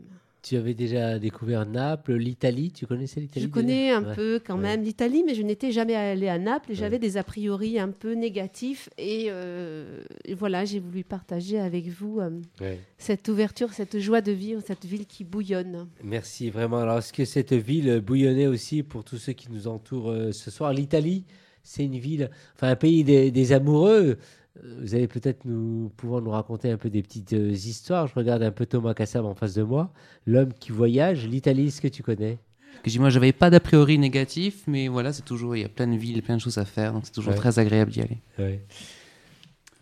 Tu 0.45 0.57
avais 0.57 0.75
déjà 0.75 1.19
découvert 1.19 1.65
Naples, 1.65 2.13
l'Italie. 2.17 2.71
Tu 2.71 2.87
connaissais 2.87 3.19
l'Italie 3.19 3.47
Je 3.47 3.51
connais 3.51 3.93
un 3.93 4.05
Ouais. 4.05 4.15
peu 4.15 4.41
quand 4.47 4.57
Ouais. 4.57 4.61
même 4.63 4.83
l'Italie, 4.83 5.25
mais 5.27 5.35
je 5.35 5.41
n'étais 5.43 5.73
jamais 5.73 5.95
allée 5.95 6.29
à 6.29 6.39
Naples 6.39 6.71
et 6.71 6.75
Ouais. 6.75 6.79
j'avais 6.81 6.99
des 6.99 7.17
a 7.17 7.25
priori 7.25 7.79
un 7.79 7.89
peu 7.89 8.13
négatifs. 8.13 8.91
Et, 8.99 9.29
euh, 9.31 10.03
et 10.27 10.35
voilà, 10.35 10.67
j'ai 10.67 10.81
voulu 10.81 11.03
partager 11.03 11.59
avec 11.59 11.89
vous 11.89 12.21
euh, 12.21 12.75
cette 12.99 13.27
ouverture, 13.29 13.73
cette 13.73 13.99
joie 13.99 14.21
de 14.21 14.33
vivre, 14.33 14.61
cette 14.67 14.85
ville 14.85 15.07
qui 15.07 15.25
bouillonne. 15.25 15.89
Merci 16.03 16.51
vraiment. 16.51 16.77
Alors, 16.81 16.99
est-ce 16.99 17.15
que 17.15 17.25
cette 17.25 17.55
ville 17.55 18.01
bouillonnait 18.01 18.47
aussi 18.47 18.83
pour 18.83 19.03
tous 19.03 19.17
ceux 19.17 19.33
qui 19.33 19.51
nous 19.51 19.67
entourent 19.67 20.11
euh, 20.11 20.31
ce 20.33 20.51
soir? 20.51 20.75
L'Italie, 20.75 21.25
c'est 21.63 21.87
une 21.87 21.97
ville, 21.99 22.29
enfin 22.55 22.69
un 22.69 22.77
pays 22.77 23.03
des, 23.03 23.31
des 23.31 23.53
amoureux. 23.55 24.19
Euh, 24.63 24.79
Vous 24.83 24.95
allez 24.95 25.09
peut-être 25.09 25.45
nous 25.45 25.91
pouvoir 25.97 26.23
nous 26.23 26.31
raconter 26.31 26.71
un 26.71 26.77
peu 26.77 26.91
des 26.91 27.03
petites 27.03 27.33
euh, 27.33 27.51
histoires. 27.51 28.07
Je 28.07 28.15
regarde 28.15 28.43
un 28.43 28.51
peu 28.53 28.67
Thomas 28.67 28.95
Kassab 28.95 29.25
en 29.25 29.35
face 29.35 29.55
de 29.55 29.63
moi, 29.63 29.93
l'homme 30.27 30.53
qui 30.53 30.73
voyage. 30.73 31.27
L'Italie, 31.27 31.69
est-ce 31.69 31.81
que 31.81 31.89
tu 31.89 32.03
connais? 32.03 32.39
Que 32.83 32.99
moi, 32.99 33.09
j'avais 33.11 33.33
pas 33.33 33.51
d'a 33.51 33.61
priori 33.61 33.99
négatif, 33.99 34.65
mais 34.67 34.89
voilà, 34.89 35.13
c'est 35.13 35.23
toujours, 35.25 35.57
il 35.57 35.63
y 35.63 35.65
a 35.65 35.69
plein 35.69 35.87
de 35.87 35.97
villes, 35.97 36.23
plein 36.23 36.37
de 36.37 36.41
choses 36.41 36.59
à 36.59 36.65
faire, 36.65 36.93
donc 36.93 37.03
c'est 37.07 37.13
toujours 37.13 37.33
Ouais. 37.33 37.39
très 37.39 37.59
agréable 37.59 37.91
d'y 37.93 38.01
aller. 38.03 38.19
Ouais. 38.39 38.61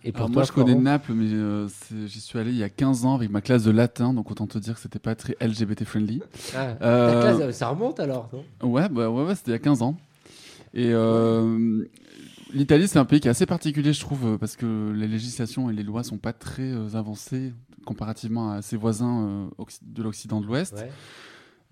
Et 0.04 0.10
pour 0.12 0.22
Alors 0.22 0.30
toi, 0.30 0.34
moi, 0.40 0.44
je 0.44 0.52
connais 0.52 0.74
Naples, 0.74 1.12
mais 1.14 1.32
euh, 1.32 1.68
j'y 2.06 2.20
suis 2.20 2.38
allé 2.38 2.50
il 2.50 2.56
y 2.58 2.62
a 2.64 2.68
15 2.68 3.04
ans 3.04 3.14
avec 3.14 3.30
ma 3.30 3.40
classe 3.40 3.62
de 3.64 3.70
latin, 3.70 4.12
donc 4.12 4.30
autant 4.30 4.46
te 4.46 4.58
dire 4.58 4.74
que 4.74 4.80
c'était 4.80 4.98
pas 4.98 5.14
très 5.14 5.36
LGBT 5.40 5.84
friendly. 5.84 6.20
Ah, 6.56 6.74
ta 6.74 7.34
classe, 7.34 7.56
ça 7.56 7.68
remonte 7.68 7.98
alors, 8.00 8.28
non? 8.32 8.68
Ouais, 8.68 8.88
bah, 8.88 9.08
ouais, 9.08 9.24
ouais, 9.24 9.34
c'était 9.36 9.52
il 9.52 9.54
y 9.54 9.56
a 9.56 9.60
15 9.60 9.82
ans. 9.82 9.96
Et 10.74 10.90
euh, 10.92 11.84
l'Italie, 12.52 12.88
c'est 12.88 12.98
un 12.98 13.04
pays 13.04 13.20
qui 13.20 13.28
est 13.28 13.30
assez 13.30 13.46
particulier, 13.46 13.92
je 13.92 14.00
trouve, 14.00 14.26
euh, 14.26 14.38
parce 14.38 14.56
que 14.56 14.92
les 14.94 15.08
législations 15.08 15.70
et 15.70 15.72
les 15.72 15.82
lois 15.82 16.02
sont 16.04 16.18
pas 16.18 16.32
très 16.32 16.70
euh, 16.72 16.94
avancées 16.94 17.52
comparativement 17.84 18.52
à 18.52 18.62
ses 18.62 18.76
voisins 18.76 19.48
euh, 19.58 19.64
de 19.82 20.02
l'Occident 20.02 20.40
de 20.40 20.46
l'Ouest. 20.46 20.74
Ouais. 20.74 20.90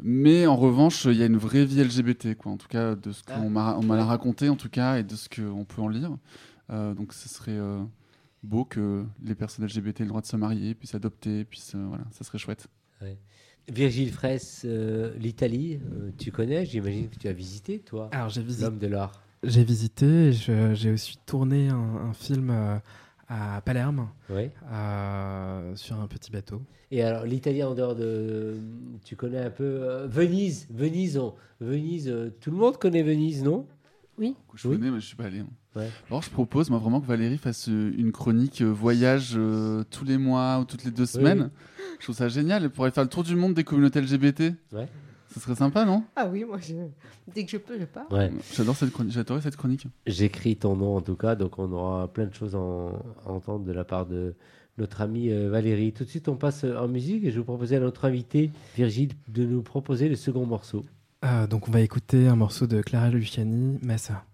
Mais 0.03 0.47
en 0.47 0.57
revanche, 0.57 1.05
il 1.05 1.15
y 1.19 1.23
a 1.23 1.27
une 1.27 1.37
vraie 1.37 1.65
vie 1.65 1.83
LGBT, 1.85 2.35
quoi. 2.37 2.53
En 2.53 2.57
tout 2.57 2.69
cas, 2.69 2.95
de 2.95 3.13
ce 3.13 3.23
Ah. 3.29 3.35
qu'on 3.39 3.51
m'a 3.51 4.05
raconté, 4.05 4.49
en 4.49 4.57
tout 4.57 4.71
cas, 4.71 4.97
et 4.99 5.03
de 5.05 5.15
ce 5.15 5.29
qu'on 5.29 5.65
peut 5.65 5.83
en 5.83 5.89
lire. 5.89 6.17
Euh, 6.71 6.95
donc, 6.95 7.13
ce 7.13 7.29
serait 7.29 7.53
euh, 7.59 7.83
beau 8.43 8.65
que 8.65 9.05
les 9.23 9.35
personnes 9.35 9.67
LGBT 9.67 10.01
aient 10.01 10.05
le 10.05 10.09
droit 10.09 10.23
de 10.23 10.27
se 10.27 10.37
marier, 10.37 10.75
puissent 10.75 10.95
adopter, 10.95 11.45
puissent, 11.45 11.75
euh, 11.75 11.85
voilà, 11.89 12.05
ça 12.13 12.25
serait 12.25 12.39
chouette. 12.39 12.69
Virgile 13.69 14.11
Fraisse, 14.11 14.63
euh, 14.65 15.13
l'Italie, 15.19 15.81
euh, 15.93 16.11
tu 16.19 16.33
connais 16.33 16.65
J'imagine 16.65 17.09
que 17.09 17.17
tu 17.17 17.29
as 17.29 17.33
visité, 17.33 17.79
toi, 17.79 18.09
Alors 18.13 18.29
j'ai 18.31 18.43
visité, 18.43 18.65
l'homme 18.65 18.79
de 18.79 18.87
l'art. 18.87 19.23
J'ai 19.43 19.65
visité, 19.65 20.33
j'ai 20.33 20.93
aussi 20.93 21.17
tourné 21.27 21.69
un, 21.69 21.77
un 21.77 22.13
film 22.13 22.51
euh, 22.51 22.77
à 23.29 23.61
Palerme 23.63 24.09
Oui. 24.29 24.51
euh, 24.73 25.75
sur 25.77 26.01
un 26.01 26.07
petit 26.07 26.31
bateau. 26.31 26.63
Et 26.91 27.03
alors, 27.03 27.25
l'Italie 27.25 27.63
en 27.63 27.75
dehors 27.75 27.95
de. 27.95 28.57
Tu 29.05 29.15
connais 29.17 29.39
un 29.39 29.51
peu. 29.51 29.63
euh, 29.65 30.07
Venise. 30.09 30.67
Venise, 30.71 31.17
on- 31.19 31.35
Venise 31.61 32.09
euh, 32.09 32.31
tout 32.41 32.51
le 32.51 32.57
monde 32.57 32.79
connaît 32.79 33.03
Venise, 33.03 33.43
non? 33.45 33.67
Que 34.19 34.27
je 34.57 34.69
Oui. 34.69 34.77
connais, 34.77 34.91
mais 34.91 35.01
je 35.01 35.07
suis 35.07 35.17
pas 35.17 35.25
allé. 35.25 35.39
hein. 35.39 35.47
Ouais. 35.77 35.89
Alors, 36.11 36.21
je 36.21 36.29
propose, 36.29 36.69
moi, 36.69 36.79
vraiment 36.79 37.01
que 37.01 37.07
Valérie 37.07 37.39
fasse 37.39 37.69
une 37.69 38.13
chronique 38.13 38.61
euh, 38.61 38.67
voyage 38.71 39.33
euh, 39.37 39.83
tous 39.91 40.05
les 40.05 40.19
mois 40.19 40.59
ou 40.59 40.65
toutes 40.67 40.85
les 40.85 40.91
deux 40.91 41.07
semaines. 41.07 41.51
Je 41.99 42.05
trouve 42.05 42.17
ça 42.17 42.29
génial. 42.29 42.65
Elle 42.65 42.71
pourrait 42.71 42.91
faire 42.91 43.05
le 43.05 43.09
tour 43.09 43.23
du 43.23 43.35
monde 43.35 43.55
des 43.55 43.65
communautés 43.65 44.01
LGBT. 44.03 44.41
Ouais. 44.73 44.89
Ce 45.33 45.39
serait 45.41 45.55
sympa, 45.55 45.85
non? 45.85 46.03
Ah 46.17 46.27
oui, 46.27 46.45
moi, 46.45 46.59
dès 47.35 47.45
que 47.45 47.51
je 47.51 47.57
peux, 47.57 47.79
je 47.79 47.85
pars. 47.85 48.11
Ouais. 48.11 48.31
J'adore 48.55 48.75
cette 48.77 48.91
chronique. 48.93 49.13
J'adorais 49.13 49.41
cette 49.43 49.57
chronique. 49.57 49.87
J'écris 50.07 50.57
ton 50.57 50.75
nom 50.77 50.97
en 50.97 51.01
tout 51.01 51.15
cas, 51.17 51.35
donc 51.37 51.59
on 51.59 51.71
aura 51.73 52.09
plein 52.09 52.27
de 52.27 52.35
choses 52.35 52.55
en- 52.55 52.91
à 53.27 53.31
entendre 53.31 53.65
de 53.65 53.73
la 53.73 53.85
part 53.85 54.07
de 54.07 54.35
notre 54.79 55.01
amie 55.03 55.31
euh, 55.31 55.49
Valérie. 55.51 55.93
Tout 55.93 56.05
de 56.05 56.09
suite, 56.09 56.29
on 56.29 56.37
passe 56.37 56.65
euh, 56.65 56.77
en 56.79 56.89
musique 56.89 57.23
et 57.25 57.31
je 57.31 57.39
vous 57.39 57.45
proposais 57.45 57.77
à 57.77 57.81
notre 57.81 58.05
invité, 58.07 58.51
Virgile, 58.77 59.13
de 59.29 59.45
nous 59.45 59.63
proposer 59.63 60.09
le 60.09 60.17
second 60.17 60.47
morceau. 60.47 60.85
Euh, 61.25 61.47
donc 61.47 61.69
on 61.69 61.71
va 61.71 61.81
écouter 61.83 62.27
un 62.29 62.37
morceau 62.37 62.67
de 62.67 62.81
Clara 62.81 63.11
Luciani, 63.11 63.79
Massa. 63.83 64.25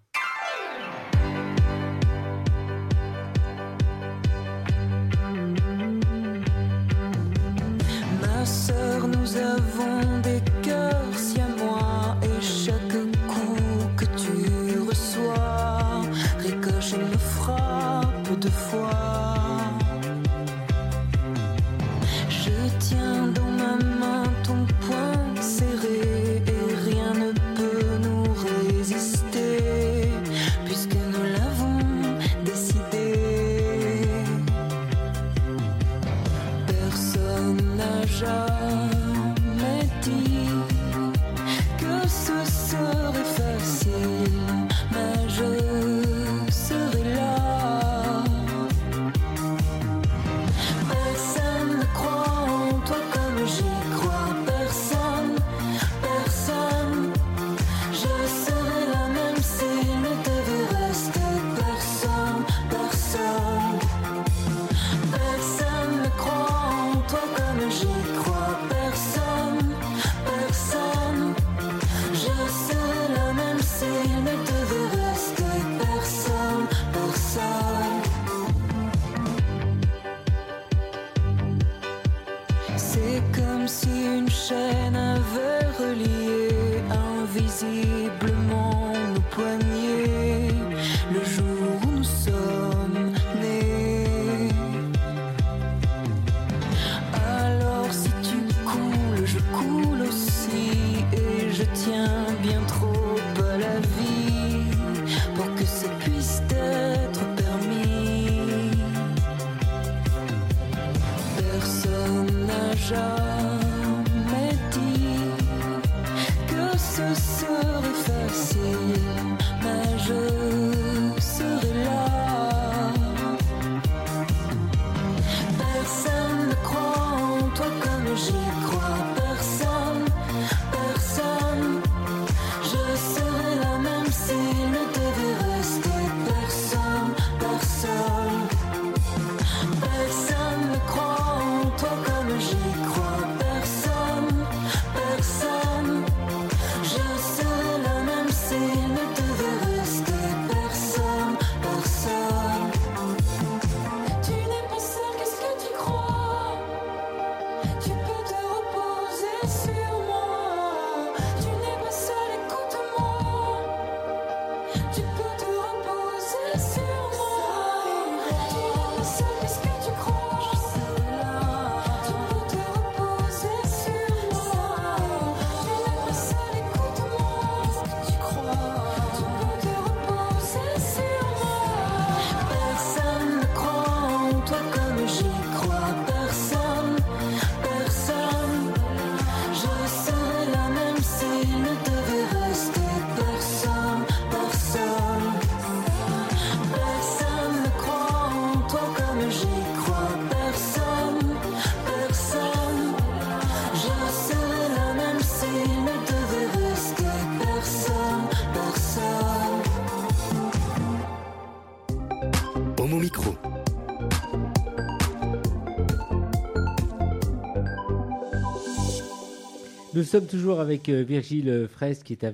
Sommes 220.06 220.26
toujours 220.26 220.60
avec 220.60 220.88
euh, 220.88 221.02
Virgile 221.02 221.68
Fraisse 221.68 222.02
qui 222.02 222.14
est, 222.14 222.26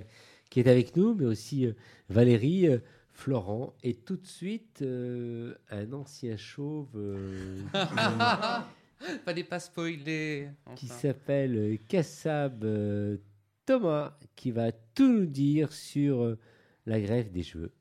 qui 0.51 0.61
est 0.61 0.69
avec 0.69 0.97
nous, 0.97 1.15
mais 1.15 1.27
aussi 1.27 1.67
euh, 1.67 1.73
Valérie, 2.09 2.69
euh, 2.69 2.79
Florent, 3.13 3.75
et 3.83 3.95
tout 3.95 4.17
de 4.17 4.27
suite 4.27 4.83
un 4.83 5.93
ancien 5.93 6.37
chauve 6.37 6.89
Fallait 9.25 9.45
pas 9.45 9.61
spoiler. 9.61 10.49
qui 10.77 10.89
s'appelle 10.89 11.79
Kassab 11.89 12.65
Thomas, 13.67 14.17
qui 14.35 14.51
va 14.51 14.73
tout 14.73 15.13
nous 15.13 15.27
dire 15.27 15.73
sur 15.73 16.37
la 16.87 17.01
greffe 17.01 17.31
des 17.31 17.43
cheveux. 17.43 17.73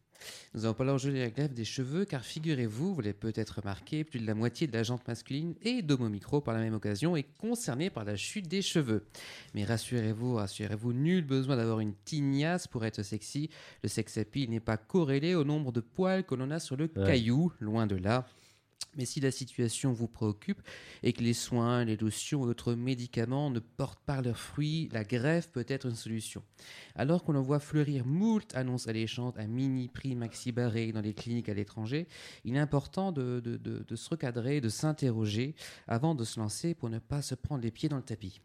Nous 0.53 0.65
allons 0.65 0.73
parler 0.73 0.91
aujourd'hui 0.91 1.19
de 1.19 1.23
la 1.25 1.29
greffe 1.31 1.53
des 1.53 1.65
cheveux, 1.65 2.05
car 2.05 2.23
figurez-vous, 2.23 2.93
vous 2.93 3.01
l'avez 3.01 3.13
peut-être 3.13 3.59
remarqué, 3.59 4.03
plus 4.03 4.19
de 4.19 4.25
la 4.27 4.33
moitié 4.35 4.67
de 4.67 4.73
la 4.73 4.83
jante 4.83 5.07
masculine 5.07 5.55
et 5.61 5.81
d'Homo 5.81 6.09
Micro 6.09 6.41
par 6.41 6.53
la 6.53 6.59
même 6.59 6.73
occasion 6.73 7.15
est 7.15 7.25
concernée 7.37 7.89
par 7.89 8.03
la 8.05 8.15
chute 8.15 8.47
des 8.47 8.61
cheveux. 8.61 9.03
Mais 9.53 9.63
rassurez-vous, 9.63 10.35
rassurez-vous, 10.35 10.93
nul 10.93 11.23
besoin 11.25 11.55
d'avoir 11.57 11.79
une 11.79 11.93
tignasse 12.05 12.67
pour 12.67 12.85
être 12.85 13.03
sexy. 13.03 13.49
Le 13.83 13.89
sex 13.89 14.17
appeal 14.17 14.49
n'est 14.49 14.59
pas 14.59 14.77
corrélé 14.77 15.35
au 15.35 15.43
nombre 15.43 15.71
de 15.71 15.79
poils 15.79 16.23
que 16.25 16.35
l'on 16.35 16.51
a 16.51 16.59
sur 16.59 16.75
le 16.77 16.89
Ouais. 16.95 17.05
caillou, 17.05 17.51
loin 17.59 17.87
de 17.87 17.95
là. 17.95 18.27
Mais 18.97 19.05
si 19.05 19.21
la 19.21 19.31
situation 19.31 19.93
vous 19.93 20.07
préoccupe 20.07 20.61
et 21.01 21.13
que 21.13 21.23
les 21.23 21.33
soins, 21.33 21.85
les 21.85 21.95
lotions 21.95 22.45
et 22.45 22.49
autres 22.49 22.73
médicaments 22.73 23.49
ne 23.49 23.59
portent 23.59 24.03
pas 24.05 24.21
leurs 24.21 24.37
fruits, 24.37 24.89
la 24.91 25.05
greffe 25.05 25.49
peut 25.49 25.65
être 25.67 25.87
une 25.87 25.95
solution. 25.95 26.43
Alors 26.95 27.23
qu'on 27.23 27.35
en 27.35 27.41
voit 27.41 27.59
fleurir 27.59 28.05
moult 28.05 28.53
annonces 28.53 28.87
alléchantes 28.87 29.37
à 29.37 29.47
mini 29.47 29.87
prix 29.87 30.15
maxi 30.15 30.51
barré 30.51 30.91
dans 30.91 31.01
les 31.01 31.13
cliniques 31.13 31.47
à 31.47 31.53
l'étranger, 31.53 32.07
il 32.43 32.55
est 32.55 32.59
important 32.59 33.13
de 33.13 33.95
se 33.95 34.09
recadrer, 34.09 34.59
de 34.59 34.69
s'interroger 34.69 35.55
avant 35.87 36.13
de 36.13 36.25
se 36.25 36.39
lancer 36.39 36.73
pour 36.73 36.89
ne 36.89 36.99
pas 36.99 37.21
se 37.21 37.35
prendre 37.35 37.63
les 37.63 37.71
pieds 37.71 37.87
dans 37.87 37.97
le 37.97 38.03
tapis. 38.03 38.41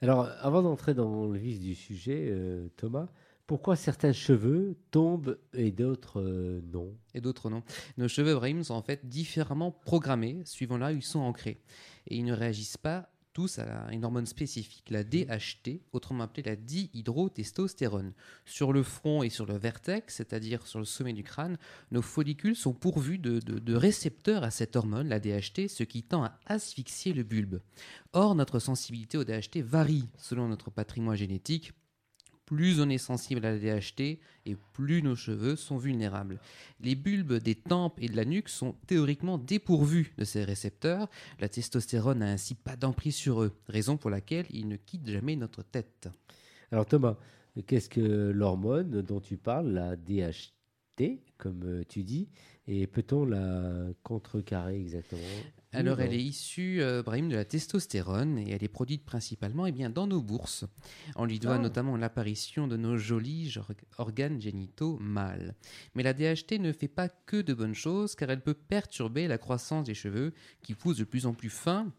Alors, 0.00 0.28
avant 0.40 0.62
d'entrer 0.62 0.94
dans 0.94 1.26
le 1.26 1.38
vif 1.38 1.58
du 1.58 1.74
sujet, 1.74 2.28
euh, 2.30 2.68
Thomas, 2.76 3.08
pourquoi 3.48 3.74
certains 3.74 4.12
cheveux 4.12 4.76
tombent 4.92 5.36
et 5.54 5.72
d'autres 5.72 6.20
euh, 6.20 6.60
non? 6.72 6.94
Et 7.14 7.20
d'autres 7.20 7.50
non. 7.50 7.62
Nos 7.96 8.06
cheveux, 8.06 8.34
Brahim, 8.36 8.62
sont 8.62 8.74
en 8.74 8.82
fait 8.82 9.08
différemment 9.08 9.72
programmés 9.72 10.42
suivant 10.44 10.76
là 10.78 10.92
où 10.92 10.96
ils 10.96 11.02
sont 11.02 11.18
ancrés. 11.20 11.58
Et 12.06 12.16
ils 12.18 12.24
ne 12.24 12.32
réagissent 12.32 12.76
pas 12.76 13.10
tous 13.32 13.58
à 13.60 13.88
une 13.92 14.04
hormone 14.04 14.26
spécifique, 14.26 14.86
la 14.90 15.04
DHT, 15.04 15.80
autrement 15.92 16.24
appelée 16.24 16.42
la 16.42 16.56
dihydrotestostérone. 16.56 18.12
Sur 18.44 18.72
le 18.72 18.82
front 18.82 19.22
et 19.22 19.30
sur 19.30 19.46
le 19.46 19.56
vertex, 19.56 20.16
c'est-à-dire 20.16 20.66
sur 20.66 20.78
le 20.80 20.84
sommet 20.84 21.12
du 21.12 21.22
crâne, 21.22 21.56
nos 21.92 22.02
follicules 22.02 22.56
sont 22.56 22.72
pourvus 22.72 23.18
de, 23.18 23.38
de- 23.40 23.58
de 23.60 23.74
récepteurs 23.74 24.42
à 24.42 24.50
cette 24.50 24.76
hormone, 24.76 25.08
la 25.08 25.20
DHT, 25.20 25.68
ce 25.68 25.84
qui 25.84 26.02
tend 26.02 26.24
à 26.24 26.38
asphyxier 26.46 27.12
le 27.12 27.22
bulbe. 27.22 27.60
Or, 28.12 28.34
notre 28.34 28.58
sensibilité 28.58 29.16
au 29.18 29.24
DHT 29.24 29.58
varie 29.62 30.08
selon 30.16 30.48
notre 30.48 30.70
patrimoine 30.70 31.16
génétique. 31.16 31.72
Plus 32.48 32.80
on 32.80 32.88
est 32.88 32.96
sensible 32.96 33.44
à 33.44 33.52
la 33.52 33.58
DHT 33.58 34.00
et 34.46 34.56
plus 34.72 35.02
nos 35.02 35.14
cheveux 35.14 35.54
sont 35.54 35.76
vulnérables. 35.76 36.40
Les 36.80 36.94
bulbes 36.94 37.34
des 37.34 37.54
tempes 37.54 37.98
et 38.00 38.08
de 38.08 38.16
la 38.16 38.24
nuque 38.24 38.48
sont 38.48 38.74
théoriquement 38.86 39.36
dépourvus 39.36 40.14
de 40.16 40.24
ces 40.24 40.44
récepteurs. 40.44 41.10
La 41.40 41.50
testostérone 41.50 42.20
n'a 42.20 42.32
ainsi 42.32 42.54
pas 42.54 42.74
d'emprise 42.74 43.16
sur 43.16 43.42
eux, 43.42 43.52
raison 43.68 43.98
pour 43.98 44.08
laquelle 44.08 44.46
ils 44.48 44.66
ne 44.66 44.76
quittent 44.76 45.10
jamais 45.10 45.36
notre 45.36 45.62
tête. 45.62 46.08
Alors 46.72 46.86
Thomas, 46.86 47.18
qu'est-ce 47.66 47.90
que 47.90 48.30
l'hormone 48.30 49.02
dont 49.02 49.20
tu 49.20 49.36
parles, 49.36 49.68
la 49.68 49.94
DHT, 49.96 51.20
comme 51.36 51.84
tu 51.86 52.02
dis, 52.02 52.30
et 52.66 52.86
peut-on 52.86 53.26
la 53.26 53.88
contrecarrer 54.02 54.80
exactement? 54.80 55.20
Alors 55.72 56.00
elle 56.00 56.10
non. 56.10 56.16
est 56.16 56.22
issue, 56.22 56.80
euh, 56.80 57.02
Brahim, 57.02 57.28
de 57.28 57.36
la 57.36 57.44
testostérone 57.44 58.38
et 58.38 58.50
elle 58.52 58.64
est 58.64 58.68
produite 58.68 59.04
principalement 59.04 59.66
eh 59.66 59.72
bien, 59.72 59.90
dans 59.90 60.06
nos 60.06 60.22
bourses. 60.22 60.64
On 61.16 61.26
lui 61.26 61.38
doit 61.38 61.56
Ah. 61.56 61.58
notamment 61.58 61.96
l'apparition 61.96 62.66
de 62.68 62.76
nos 62.78 62.96
jolis 62.96 63.54
or- 63.58 63.72
organes 63.98 64.40
génitaux 64.40 64.96
mâles. 64.98 65.54
Mais 65.94 66.02
la 66.02 66.14
DHT 66.14 66.58
ne 66.58 66.72
fait 66.72 66.88
pas 66.88 67.08
que 67.10 67.42
de 67.42 67.52
bonnes 67.52 67.74
choses 67.74 68.14
car 68.14 68.30
elle 68.30 68.42
peut 68.42 68.54
perturber 68.54 69.28
la 69.28 69.36
croissance 69.36 69.84
des 69.84 69.94
cheveux 69.94 70.32
qui 70.62 70.74
poussent 70.74 70.98
de 70.98 71.04
plus 71.04 71.26
en 71.26 71.34
plus 71.34 71.50
fins 71.50 71.92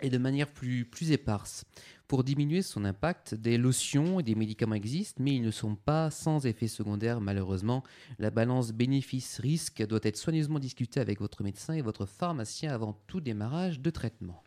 et 0.00 0.08
de 0.08 0.16
manière 0.18 0.48
plus, 0.50 0.86
plus 0.86 1.10
éparse. 1.12 1.64
Pour 2.10 2.24
diminuer 2.24 2.62
son 2.62 2.84
impact, 2.84 3.34
des 3.36 3.56
lotions 3.56 4.18
et 4.18 4.24
des 4.24 4.34
médicaments 4.34 4.74
existent, 4.74 5.22
mais 5.22 5.36
ils 5.36 5.42
ne 5.42 5.52
sont 5.52 5.76
pas 5.76 6.10
sans 6.10 6.44
effet 6.44 6.66
secondaire 6.66 7.20
malheureusement. 7.20 7.84
La 8.18 8.30
balance 8.30 8.72
bénéfice-risque 8.72 9.86
doit 9.86 10.00
être 10.02 10.16
soigneusement 10.16 10.58
discutée 10.58 10.98
avec 10.98 11.20
votre 11.20 11.44
médecin 11.44 11.74
et 11.74 11.82
votre 11.82 12.06
pharmacien 12.06 12.72
avant 12.72 13.00
tout 13.06 13.20
démarrage 13.20 13.78
de 13.78 13.90
traitement. 13.90 14.42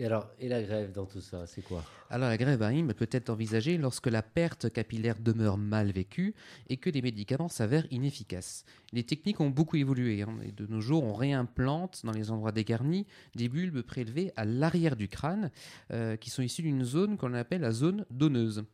Et 0.00 0.06
alors, 0.06 0.28
la 0.40 0.62
grève 0.62 0.92
dans 0.92 1.06
tout 1.06 1.20
ça, 1.20 1.44
c'est 1.46 1.62
quoi? 1.62 1.82
Alors 2.08 2.28
la 2.28 2.36
grève 2.36 2.58
Barim 2.58 2.94
peut 2.94 3.08
être 3.10 3.30
envisagée 3.30 3.76
lorsque 3.78 4.06
la 4.06 4.22
perte 4.22 4.72
capillaire 4.72 5.18
demeure 5.18 5.58
mal 5.58 5.90
vécue 5.90 6.34
et 6.68 6.76
que 6.76 6.88
les 6.88 7.02
médicaments 7.02 7.48
s'avèrent 7.48 7.86
inefficaces. 7.90 8.64
Les 8.92 9.02
techniques 9.02 9.40
ont 9.40 9.50
beaucoup 9.50 9.76
évolué 9.76 10.22
hein, 10.22 10.38
et 10.44 10.52
de 10.52 10.66
nos 10.66 10.80
jours 10.80 11.02
on 11.02 11.14
réimplante 11.14 12.02
dans 12.04 12.12
les 12.12 12.30
endroits 12.30 12.52
dégarnis 12.52 13.06
des 13.34 13.48
bulbes 13.48 13.82
prélevés 13.82 14.32
à 14.36 14.44
l'arrière 14.44 14.94
du 14.94 15.08
crâne 15.08 15.50
euh, 15.90 16.16
qui 16.16 16.30
sont 16.30 16.42
issus 16.42 16.62
d'une 16.62 16.84
zone 16.84 17.16
qu'on 17.16 17.34
appelle 17.34 17.62
la 17.62 17.72
zone 17.72 18.06
donneuse. 18.08 18.64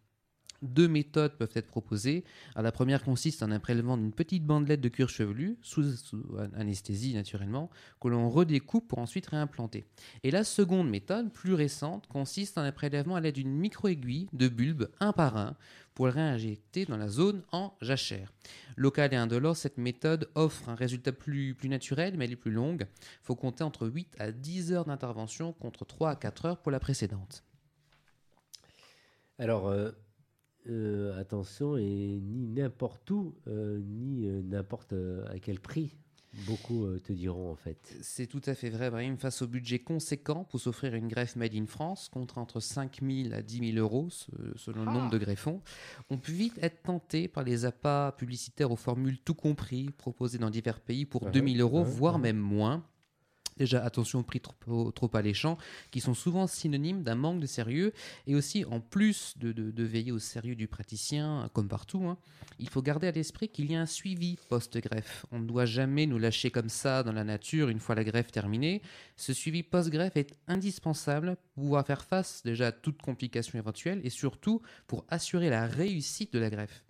Deux 0.64 0.88
méthodes 0.88 1.36
peuvent 1.36 1.50
être 1.54 1.66
proposées. 1.66 2.24
La 2.56 2.72
première 2.72 3.04
consiste 3.04 3.42
en 3.42 3.50
un 3.50 3.60
prélèvement 3.60 3.96
d'une 3.96 4.12
petite 4.12 4.44
bandelette 4.44 4.80
de 4.80 4.88
cuir 4.88 5.08
chevelu, 5.08 5.58
sous, 5.62 5.84
anesthésie 6.56 7.14
naturellement, 7.14 7.70
que 8.00 8.08
l'on 8.08 8.30
redécoupe 8.30 8.88
pour 8.88 8.98
ensuite 8.98 9.26
réimplanter. 9.26 9.84
Et 10.22 10.30
la 10.30 10.42
seconde 10.42 10.88
méthode, 10.88 11.32
plus 11.32 11.54
récente, 11.54 12.06
consiste 12.06 12.58
en 12.58 12.62
un 12.62 12.72
prélèvement 12.72 13.16
à 13.16 13.20
l'aide 13.20 13.34
d'une 13.34 13.54
micro-aiguille 13.54 14.28
de 14.32 14.48
bulbe 14.48 14.88
un 15.00 15.12
par 15.12 15.36
un 15.36 15.54
pour 15.94 16.06
le 16.06 16.12
réinjecter 16.12 16.86
dans 16.86 16.96
la 16.96 17.08
zone 17.08 17.42
en 17.52 17.72
jachère. 17.80 18.32
Locale 18.76 19.14
et 19.14 19.16
indolore, 19.16 19.56
cette 19.56 19.78
méthode 19.78 20.28
offre 20.34 20.68
un 20.68 20.74
résultat 20.74 21.12
plus, 21.12 21.54
plus 21.54 21.68
naturel, 21.68 22.14
mais 22.16 22.24
elle 22.24 22.32
est 22.32 22.36
plus 22.36 22.50
longue. 22.50 22.86
Il 22.90 23.24
faut 23.24 23.36
compter 23.36 23.62
entre 23.62 23.86
8 23.86 24.16
à 24.18 24.32
10 24.32 24.72
heures 24.72 24.84
d'intervention 24.86 25.52
contre 25.52 25.84
3 25.84 26.10
à 26.10 26.16
4 26.16 26.46
heures 26.46 26.58
pour 26.58 26.72
la 26.72 26.80
précédente. 26.80 27.44
Alors, 29.38 29.68
euh, 29.68 29.90
euh, 30.68 31.18
attention, 31.18 31.76
et 31.76 32.20
ni 32.22 32.46
n'importe 32.46 33.10
où, 33.10 33.34
euh, 33.48 33.80
ni 33.80 34.26
euh, 34.26 34.42
n'importe 34.42 34.92
euh, 34.92 35.24
à 35.28 35.38
quel 35.38 35.60
prix. 35.60 35.96
Beaucoup 36.48 36.88
te 37.04 37.12
diront 37.12 37.52
en 37.52 37.54
fait. 37.54 37.96
C'est 38.02 38.26
tout 38.26 38.40
à 38.46 38.54
fait 38.56 38.68
vrai, 38.68 38.90
Brahim. 38.90 39.16
Face 39.16 39.40
au 39.42 39.46
budget 39.46 39.78
conséquent 39.78 40.42
pour 40.42 40.58
s'offrir 40.58 40.92
une 40.96 41.06
greffe 41.06 41.36
made 41.36 41.54
in 41.54 41.66
France, 41.66 42.08
contre 42.08 42.38
entre 42.38 42.58
5 42.58 42.98
000 43.08 43.32
à 43.32 43.40
10 43.40 43.72
000 43.74 43.78
euros 43.78 44.10
se- 44.10 44.32
selon 44.56 44.84
le 44.84 44.90
nombre 44.90 45.10
de 45.10 45.18
greffons, 45.18 45.60
on 46.10 46.18
peut 46.18 46.32
vite 46.32 46.58
être 46.60 46.82
tenté 46.82 47.28
par 47.28 47.44
les 47.44 47.66
appâts 47.66 48.12
publicitaires 48.18 48.72
aux 48.72 48.76
formules 48.76 49.20
tout 49.20 49.34
compris 49.34 49.90
proposées 49.96 50.38
dans 50.38 50.50
divers 50.50 50.80
pays 50.80 51.04
pour 51.04 51.22
Ouais, 51.22 51.30
2 51.30 51.40
000 51.46 51.58
euros, 51.60 51.84
ouais, 51.84 51.88
voire 51.88 52.16
ouais. 52.16 52.22
même 52.22 52.38
moins. 52.38 52.84
Déjà, 53.56 53.84
attention 53.84 54.20
aux 54.20 54.24
prix 54.24 54.40
trop, 54.40 54.90
trop 54.90 55.10
alléchants, 55.14 55.58
qui 55.90 56.00
sont 56.00 56.14
souvent 56.14 56.46
synonymes 56.46 57.02
d'un 57.02 57.14
manque 57.14 57.40
de 57.40 57.46
sérieux. 57.46 57.92
Et 58.26 58.34
aussi, 58.34 58.64
en 58.64 58.80
plus 58.80 59.34
de, 59.38 59.82
veiller 59.84 60.12
au 60.12 60.18
sérieux 60.18 60.56
du 60.56 60.66
praticien, 60.66 61.48
comme 61.52 61.68
partout, 61.68 62.04
hein, 62.06 62.18
il 62.58 62.68
faut 62.68 62.82
garder 62.82 63.06
à 63.06 63.10
l'esprit 63.10 63.48
qu'il 63.48 63.70
y 63.70 63.76
a 63.76 63.80
un 63.80 63.86
suivi 63.86 64.38
post-greffe. 64.48 65.26
On 65.30 65.38
ne 65.38 65.46
doit 65.46 65.66
jamais 65.66 66.06
nous 66.06 66.18
lâcher 66.18 66.50
comme 66.50 66.68
ça 66.68 67.02
dans 67.02 67.12
la 67.12 67.24
nature 67.24 67.68
une 67.68 67.80
fois 67.80 67.94
la 67.94 68.04
greffe 68.04 68.32
terminée. 68.32 68.82
Ce 69.16 69.32
suivi 69.32 69.62
post-greffe 69.62 70.16
est 70.16 70.34
indispensable 70.48 71.36
pour 71.36 71.64
pouvoir 71.64 71.86
faire 71.86 72.04
face 72.04 72.42
déjà 72.44 72.68
à 72.68 72.72
toute 72.72 73.00
complication 73.02 73.58
éventuelle 73.58 74.00
et 74.04 74.10
surtout 74.10 74.62
pour 74.86 75.04
assurer 75.08 75.50
la 75.50 75.66
réussite 75.66 76.32
de 76.32 76.38
la 76.38 76.50
greffe. 76.50 76.84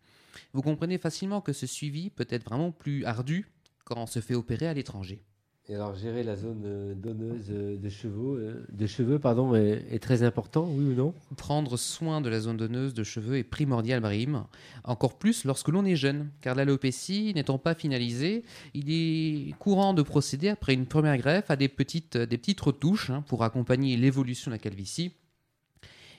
Vous 0.53 0.63
comprenez 0.63 0.99
facilement 0.99 1.41
que 1.41 1.53
ce 1.53 1.67
suivi 1.67 2.11
peut 2.11 2.27
être 2.29 2.45
vraiment 2.45 2.73
plus 2.73 3.05
ardu 3.05 3.47
quand 3.85 3.99
on 3.99 4.07
se 4.07 4.21
fait 4.21 4.35
opérer 4.35 4.67
à 4.67 4.75
l'étranger. 4.75 5.23
Et 5.67 5.75
alors, 5.75 5.95
gérer 5.95 6.23
la 6.23 6.37
zone 6.37 6.63
euh, 6.67 6.95
donneuse 6.95 7.47
euh, 7.51 7.79
de 7.79 7.89
cheveux, 7.89 8.39
euh, 8.39 8.67
de 8.71 8.87
cheveux 8.87 9.19
est, 9.91 9.99
très 9.99 10.23
important, 10.23 10.69
oui 10.71 10.93
ou 10.93 10.95
non? 10.95 11.15
Prendre 11.39 11.79
soin 11.79 12.21
de 12.21 12.29
la 12.29 12.41
zone 12.41 12.59
donneuse 12.59 12.93
de 12.93 13.03
cheveux 13.03 13.39
est 13.39 13.45
primordial, 13.45 14.01
Brahim. 14.01 14.45
Encore 14.85 15.17
plus 15.17 15.47
lorsque 15.47 15.69
l'on 15.69 15.87
est 15.87 15.97
jeune, 15.97 16.29
car 16.43 16.55
l'alopécie 16.55 17.33
n'étant 17.35 17.57
pas 17.57 17.75
finalisée, 17.75 18.45
il 18.75 18.91
est 18.91 19.55
courant 19.59 19.95
de 19.95 20.03
procéder 20.03 20.51
après 20.51 20.75
une 20.75 20.85
première 20.85 21.17
greffe 21.17 21.51
à 21.51 21.57
des 21.57 21.69
petites, 21.69 22.19
des 22.19 22.37
petites 22.37 22.61
retouches 22.61 23.09
hein, 23.09 23.25
pour 23.27 23.43
accompagner 23.43 23.97
l'évolution 23.97 24.51
de 24.51 24.57
la 24.57 24.59
calvitie. 24.59 25.15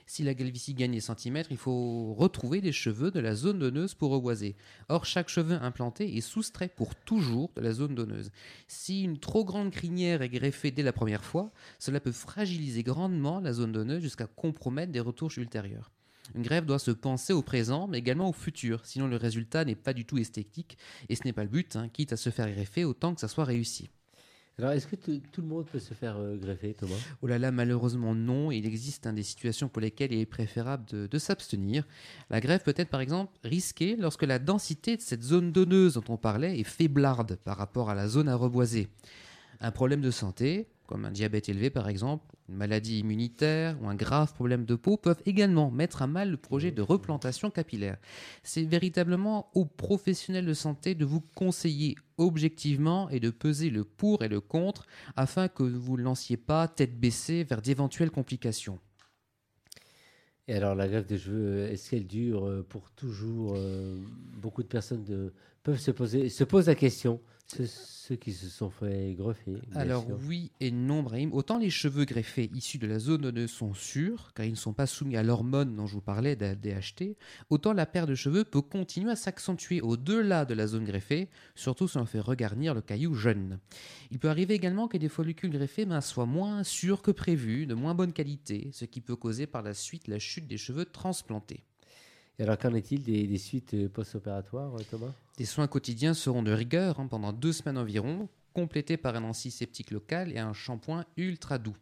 Si 0.07 0.23
la 0.23 0.35
calvitie 0.35 0.75
gagne 0.75 0.91
des 0.91 0.99
centimètres, 0.99 1.51
il 1.51 1.57
faut 1.57 2.13
retrouver 2.13 2.61
des 2.61 2.71
cheveux 2.71 3.09
de 3.09 3.19
la 3.19 3.33
zone 3.33 3.59
donneuse 3.59 3.95
pour 3.95 4.11
reboiser. 4.11 4.55
Or, 4.87 5.05
chaque 5.05 5.29
cheveu 5.29 5.55
implanté 5.55 6.15
est 6.15 6.21
soustrait 6.21 6.69
pour 6.69 6.93
toujours 6.95 7.51
de 7.55 7.61
la 7.61 7.71
zone 7.71 7.95
donneuse. 7.95 8.31
Si 8.67 9.03
une 9.03 9.17
trop 9.17 9.43
grande 9.43 9.71
crinière 9.71 10.21
est 10.21 10.29
greffée 10.29 10.71
dès 10.71 10.83
la 10.83 10.93
première 10.93 11.23
fois, 11.23 11.51
cela 11.79 11.99
peut 11.99 12.11
fragiliser 12.11 12.83
grandement 12.83 13.39
la 13.39 13.53
zone 13.53 13.71
donneuse 13.71 14.03
jusqu'à 14.03 14.27
compromettre 14.27 14.91
des 14.91 14.99
retouches 14.99 15.37
ultérieures. 15.37 15.91
Une 16.33 16.43
greffe 16.43 16.65
doit 16.65 16.79
se 16.79 16.91
penser 16.91 17.33
au 17.33 17.41
présent, 17.41 17.87
mais 17.87 17.99
également 17.99 18.29
au 18.29 18.33
futur, 18.33 18.85
sinon 18.85 19.07
le 19.07 19.17
résultat 19.17 19.65
n'est 19.65 19.75
pas 19.75 19.93
du 19.93 20.05
tout 20.05 20.17
esthétique, 20.17 20.77
et 21.09 21.15
ce 21.15 21.21
n'est 21.23 21.33
pas 21.33 21.43
le 21.43 21.49
but, 21.49 21.75
hein, 21.75 21.89
quitte 21.89 22.13
à 22.13 22.17
se 22.17 22.29
faire 22.29 22.51
greffer 22.51 22.83
autant 22.83 23.13
que 23.13 23.21
ça 23.21 23.27
soit 23.27 23.45
réussi. 23.45 23.89
Alors, 24.57 24.71
est-ce 24.71 24.87
que 24.87 24.95
tout 24.95 25.41
le 25.41 25.47
monde 25.47 25.65
peut 25.65 25.79
se 25.79 25.93
faire 25.93 26.15
euh, 26.17 26.37
greffer, 26.37 26.73
Thomas? 26.73 26.95
Oh 27.21 27.27
là 27.27 27.37
là, 27.37 27.51
malheureusement 27.51 28.15
non. 28.15 28.51
Il 28.51 28.65
existe 28.65 29.05
des 29.07 29.23
situations 29.23 29.67
pour 29.67 29.81
lesquelles 29.81 30.13
il 30.13 30.19
est 30.21 30.25
préférable 30.25 30.85
de, 30.89 31.07
de 31.07 31.17
s'abstenir. 31.17 31.85
La 32.29 32.39
greffe 32.39 32.63
peut 32.63 32.73
être 32.77 32.89
par 32.89 33.01
exemple 33.01 33.33
risquée 33.43 33.97
lorsque 33.97 34.23
la 34.23 34.39
densité 34.39 34.95
de 34.95 35.01
cette 35.01 35.23
zone 35.23 35.51
donneuse 35.51 35.95
dont 35.95 36.05
on 36.07 36.17
parlait 36.17 36.57
est 36.57 36.63
faiblarde 36.63 37.35
par 37.43 37.57
rapport 37.57 37.89
à 37.89 37.95
la 37.95 38.07
zone 38.07 38.29
à 38.29 38.35
reboiser. 38.35 38.87
Un 39.59 39.71
problème 39.71 40.01
de 40.01 40.11
santé, 40.11 40.67
comme 40.87 41.03
un 41.03 41.11
diabète 41.11 41.49
élevé 41.49 41.69
par 41.69 41.89
exemple, 41.89 42.25
une 42.47 42.55
maladie 42.55 42.99
immunitaire 42.99 43.75
ou 43.81 43.89
un 43.89 43.95
grave 43.95 44.33
problème 44.33 44.65
de 44.65 44.75
peau 44.75 44.95
peuvent 44.95 45.21
également 45.25 45.71
mettre 45.71 46.01
à 46.01 46.07
mal 46.07 46.31
le 46.31 46.37
projet 46.37 46.71
de 46.71 46.81
replantation 46.81 47.49
capillaire. 47.49 47.97
C'est 48.43 48.63
véritablement 48.63 49.49
aux 49.53 49.65
professionnels 49.65 50.45
de 50.45 50.53
santé 50.53 50.95
de 50.95 51.03
vous 51.05 51.21
conseiller 51.35 51.95
objectivement 52.17 53.09
et 53.09 53.19
de 53.19 53.29
peser 53.29 53.69
le 53.69 53.83
pour 53.83 54.23
et 54.23 54.27
le 54.27 54.41
contre 54.41 54.85
afin 55.15 55.47
que 55.47 55.63
vous 55.63 55.97
ne 55.97 56.03
lanciez 56.03 56.37
pas 56.37 56.67
tête 56.67 56.99
baissée 56.99 57.43
vers 57.43 57.61
d'éventuelles 57.61 58.11
complications. 58.11 58.79
Et 60.47 60.53
alors 60.53 60.75
la 60.75 60.87
greffe 60.87 61.07
de 61.07 61.17
cheveux, 61.17 61.65
est-ce 61.71 61.89
qu'elle 61.89 62.05
dure 62.05 62.45
euh, 62.45 62.63
pour 62.67 62.91
toujours 62.91 63.53
euh, 63.55 63.99
Beaucoup 64.37 64.61
de 64.61 64.67
personnes 64.67 65.03
de, 65.03 65.33
peuvent 65.63 65.79
se 65.79 65.91
poser, 65.91 66.29
se 66.29 66.43
posent 66.43 66.67
la 66.67 66.75
question. 66.75 67.19
Ceux 67.47 68.15
qui 68.15 68.33
se 68.33 68.47
sont 68.47 68.69
fait 68.69 69.13
greffer. 69.13 69.61
Alors 69.75 70.05
oui 70.27 70.51
et 70.59 70.71
non, 70.71 71.03
Brahim. 71.03 71.31
Autant 71.33 71.59
les 71.59 71.69
cheveux 71.69 72.05
greffés 72.05 72.49
issus 72.53 72.79
de 72.79 72.87
la 72.87 72.99
zone 72.99 73.21
donneuse 73.21 73.51
sont 73.51 73.73
sûrs, 73.73 74.31
car 74.33 74.45
ils 74.45 74.51
ne 74.51 74.57
sont 74.57 74.73
pas 74.73 74.87
soumis 74.87 75.15
à 75.15 75.23
l'hormone 75.23 75.75
dont 75.75 75.85
je 75.85 75.93
vous 75.93 76.01
parlais, 76.01 76.35
DHT, 76.35 77.15
autant 77.49 77.73
la 77.73 77.85
paire 77.85 78.07
de 78.07 78.15
cheveux 78.15 78.43
peut 78.43 78.61
continuer 78.61 79.11
à 79.11 79.15
s'accentuer 79.15 79.81
au-delà 79.81 80.45
de 80.45 80.53
la 80.53 80.67
zone 80.67 80.85
greffée, 80.85 81.29
surtout 81.53 81.87
si 81.87 81.97
on 81.97 82.05
fait 82.05 82.19
regarnir 82.19 82.73
le 82.73 82.81
caillou 82.81 83.13
jeune. 83.13 83.59
Il 84.11 84.19
peut 84.19 84.29
arriver 84.29 84.55
également 84.55 84.87
que 84.87 84.97
des 84.97 85.09
follicules 85.09 85.51
greffés 85.51 85.85
ben, 85.85 86.01
soient 86.01 86.25
moins 86.25 86.63
sûrs 86.63 87.01
que 87.01 87.11
prévu, 87.11 87.67
de 87.67 87.75
moins 87.75 87.93
bonne 87.95 88.13
qualité, 88.13 88.69
ce 88.73 88.85
qui 88.85 89.01
peut 89.01 89.15
causer 89.15 89.45
par 89.45 89.61
la 89.61 89.73
suite 89.73 90.07
la 90.07 90.19
chute 90.19 90.47
des 90.47 90.57
cheveux 90.57 90.85
transplantés. 90.85 91.63
Et 92.37 92.43
alors, 92.43 92.57
qu'en 92.57 92.73
est-il 92.73 93.03
des, 93.03 93.37
suites 93.37 93.73
euh, 93.73 93.87
post-opératoires, 93.87 94.75
euh, 94.75 94.83
Thomas? 94.89 95.11
Les 95.39 95.45
soins 95.45 95.67
quotidiens 95.67 96.13
seront 96.13 96.43
de 96.43 96.51
rigueur 96.51 96.99
hein, 96.99 97.07
pendant 97.07 97.31
deux 97.31 97.53
semaines 97.53 97.77
environ, 97.77 98.27
complétés 98.53 98.97
par 98.97 99.15
un 99.15 99.23
antiseptique 99.23 99.91
local 99.91 100.31
et 100.31 100.39
un 100.39 100.53
shampoing 100.53 101.05
ultra 101.17 101.57
doux. 101.57 101.75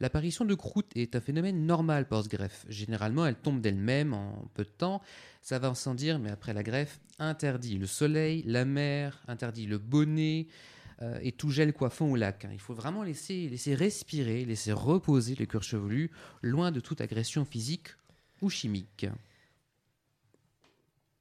L'apparition 0.00 0.44
de 0.44 0.54
croûte 0.54 0.90
est 0.94 1.16
un 1.16 1.20
phénomène 1.20 1.66
normal 1.66 2.06
post-greffe. 2.06 2.66
Généralement, 2.68 3.26
elle 3.26 3.36
tombe 3.36 3.60
d'elle-même 3.60 4.14
en 4.14 4.48
peu 4.54 4.64
de 4.64 4.70
temps. 4.70 5.02
Ça 5.42 5.58
va 5.58 5.74
sans 5.74 5.94
dire, 5.94 6.18
mais 6.18 6.30
après 6.30 6.52
la 6.52 6.62
greffe, 6.62 7.00
interdit 7.18 7.78
le 7.78 7.86
soleil, 7.86 8.42
la 8.46 8.64
mer, 8.64 9.22
interdit 9.26 9.66
le 9.66 9.78
bonnet. 9.78 10.46
Euh, 11.00 11.16
et 11.22 11.30
tout 11.30 11.50
gel 11.50 11.72
coiffant 11.72 12.06
au 12.06 12.16
lac. 12.16 12.44
Hein. 12.44 12.50
Il 12.52 12.58
faut 12.58 12.74
vraiment 12.74 13.04
laisser, 13.04 13.48
laisser 13.48 13.76
respirer, 13.76 14.44
laisser 14.44 14.72
reposer 14.72 15.36
le 15.36 15.46
cuir 15.46 15.62
chevelu, 15.62 16.10
loin 16.42 16.72
de 16.72 16.80
toute 16.80 17.00
agression 17.00 17.44
physique 17.44 17.90
ou 18.42 18.50
chimique. 18.50 19.06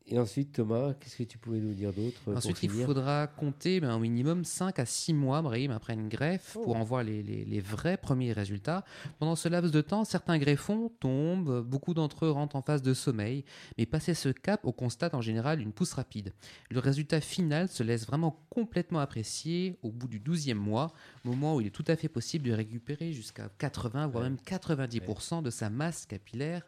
Et 0.09 0.17
ensuite, 0.17 0.53
Thomas, 0.53 0.93
qu'est-ce 0.93 1.17
que 1.17 1.23
tu 1.23 1.37
pouvais 1.37 1.59
nous 1.59 1.73
dire 1.73 1.91
d'autre 1.91 2.33
Ensuite, 2.33 2.63
il 2.63 2.69
faudra 2.69 3.27
compter 3.27 3.81
ben, 3.81 3.93
au 3.93 3.99
minimum 3.99 4.45
5 4.45 4.79
à 4.79 4.85
6 4.85 5.13
mois, 5.13 5.41
Brahim, 5.41 5.71
après 5.71 5.95
une 5.95 6.07
greffe, 6.07 6.53
pour 6.53 6.69
oh. 6.69 6.75
en 6.75 6.83
voir 6.85 7.03
les, 7.03 7.21
les, 7.21 7.59
vrais 7.59 7.97
premiers 7.97 8.31
résultats. 8.31 8.85
Pendant 9.19 9.35
ce 9.35 9.49
laps 9.49 9.69
de 9.69 9.81
temps, 9.81 10.05
certains 10.05 10.37
greffons 10.37 10.89
tombent, 11.01 11.61
beaucoup 11.61 11.93
d'entre 11.93 12.25
eux 12.25 12.31
rentrent 12.31 12.55
en 12.55 12.61
phase 12.61 12.81
de 12.81 12.93
sommeil, 12.93 13.43
mais 13.77 13.85
passé 13.85 14.13
ce 14.13 14.29
cap, 14.29 14.61
on 14.63 14.71
constate 14.71 15.13
en 15.13 15.21
général 15.21 15.59
une 15.59 15.73
pousse 15.73 15.93
rapide. 15.93 16.33
Le 16.71 16.79
résultat 16.79 17.19
final 17.19 17.67
se 17.67 17.83
laisse 17.83 18.07
vraiment 18.07 18.45
complètement 18.49 18.99
apprécier 18.99 19.77
au 19.83 19.91
bout 19.91 20.07
du 20.07 20.21
12e 20.21 20.53
mois, 20.53 20.93
moment 21.25 21.57
où 21.57 21.61
il 21.61 21.67
est 21.67 21.71
tout 21.71 21.85
à 21.87 21.97
fait 21.97 22.07
possible 22.07 22.47
de 22.47 22.53
récupérer 22.53 23.11
jusqu'à 23.11 23.49
80, 23.57 24.07
voire 24.07 24.23
même 24.23 24.37
90% 24.37 25.43
de 25.43 25.49
sa 25.49 25.69
masse 25.69 26.05
capillaire 26.05 26.65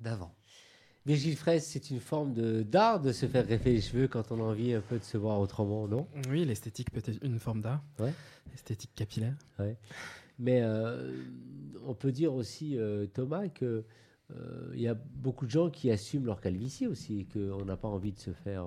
d'avant. 0.00 0.34
Virgile 1.06 1.36
Fraisse, 1.36 1.68
c'est 1.68 1.90
une 1.90 2.00
forme 2.00 2.34
d'art 2.64 3.00
de, 3.00 3.12
se 3.12 3.26
faire 3.26 3.46
greffer 3.46 3.72
les 3.72 3.80
cheveux 3.80 4.08
quand 4.08 4.32
on 4.32 4.40
a 4.40 4.42
envie 4.42 4.74
un 4.74 4.80
peu 4.80 4.98
de 4.98 5.04
se 5.04 5.16
voir 5.16 5.38
autrement, 5.38 5.86
non? 5.86 6.08
Oui, 6.28 6.44
l'esthétique 6.44 6.90
peut 6.90 7.02
être 7.06 7.22
une 7.22 7.38
forme 7.38 7.60
d'art. 7.60 7.80
Ouais. 8.00 8.12
Esthétique 8.52 8.90
capillaire. 8.96 9.36
Ouais. 9.60 9.76
Mais 10.40 10.62
euh, 10.62 11.12
on 11.86 11.94
peut 11.94 12.10
dire 12.10 12.34
aussi, 12.34 12.76
euh, 12.76 13.06
Thomas, 13.06 13.46
que 13.46 13.84
euh, 14.32 14.72
il 14.74 14.80
y 14.80 14.88
a 14.88 14.94
beaucoup 14.94 15.46
de 15.46 15.50
gens 15.52 15.70
qui 15.70 15.92
assument 15.92 16.26
leur 16.26 16.40
calvitie 16.40 16.88
aussi, 16.88 17.20
et 17.20 17.24
qu'on 17.24 17.64
n'a 17.64 17.76
pas 17.76 17.88
envie 17.88 18.12
de 18.12 18.18
se 18.18 18.32
faire 18.32 18.66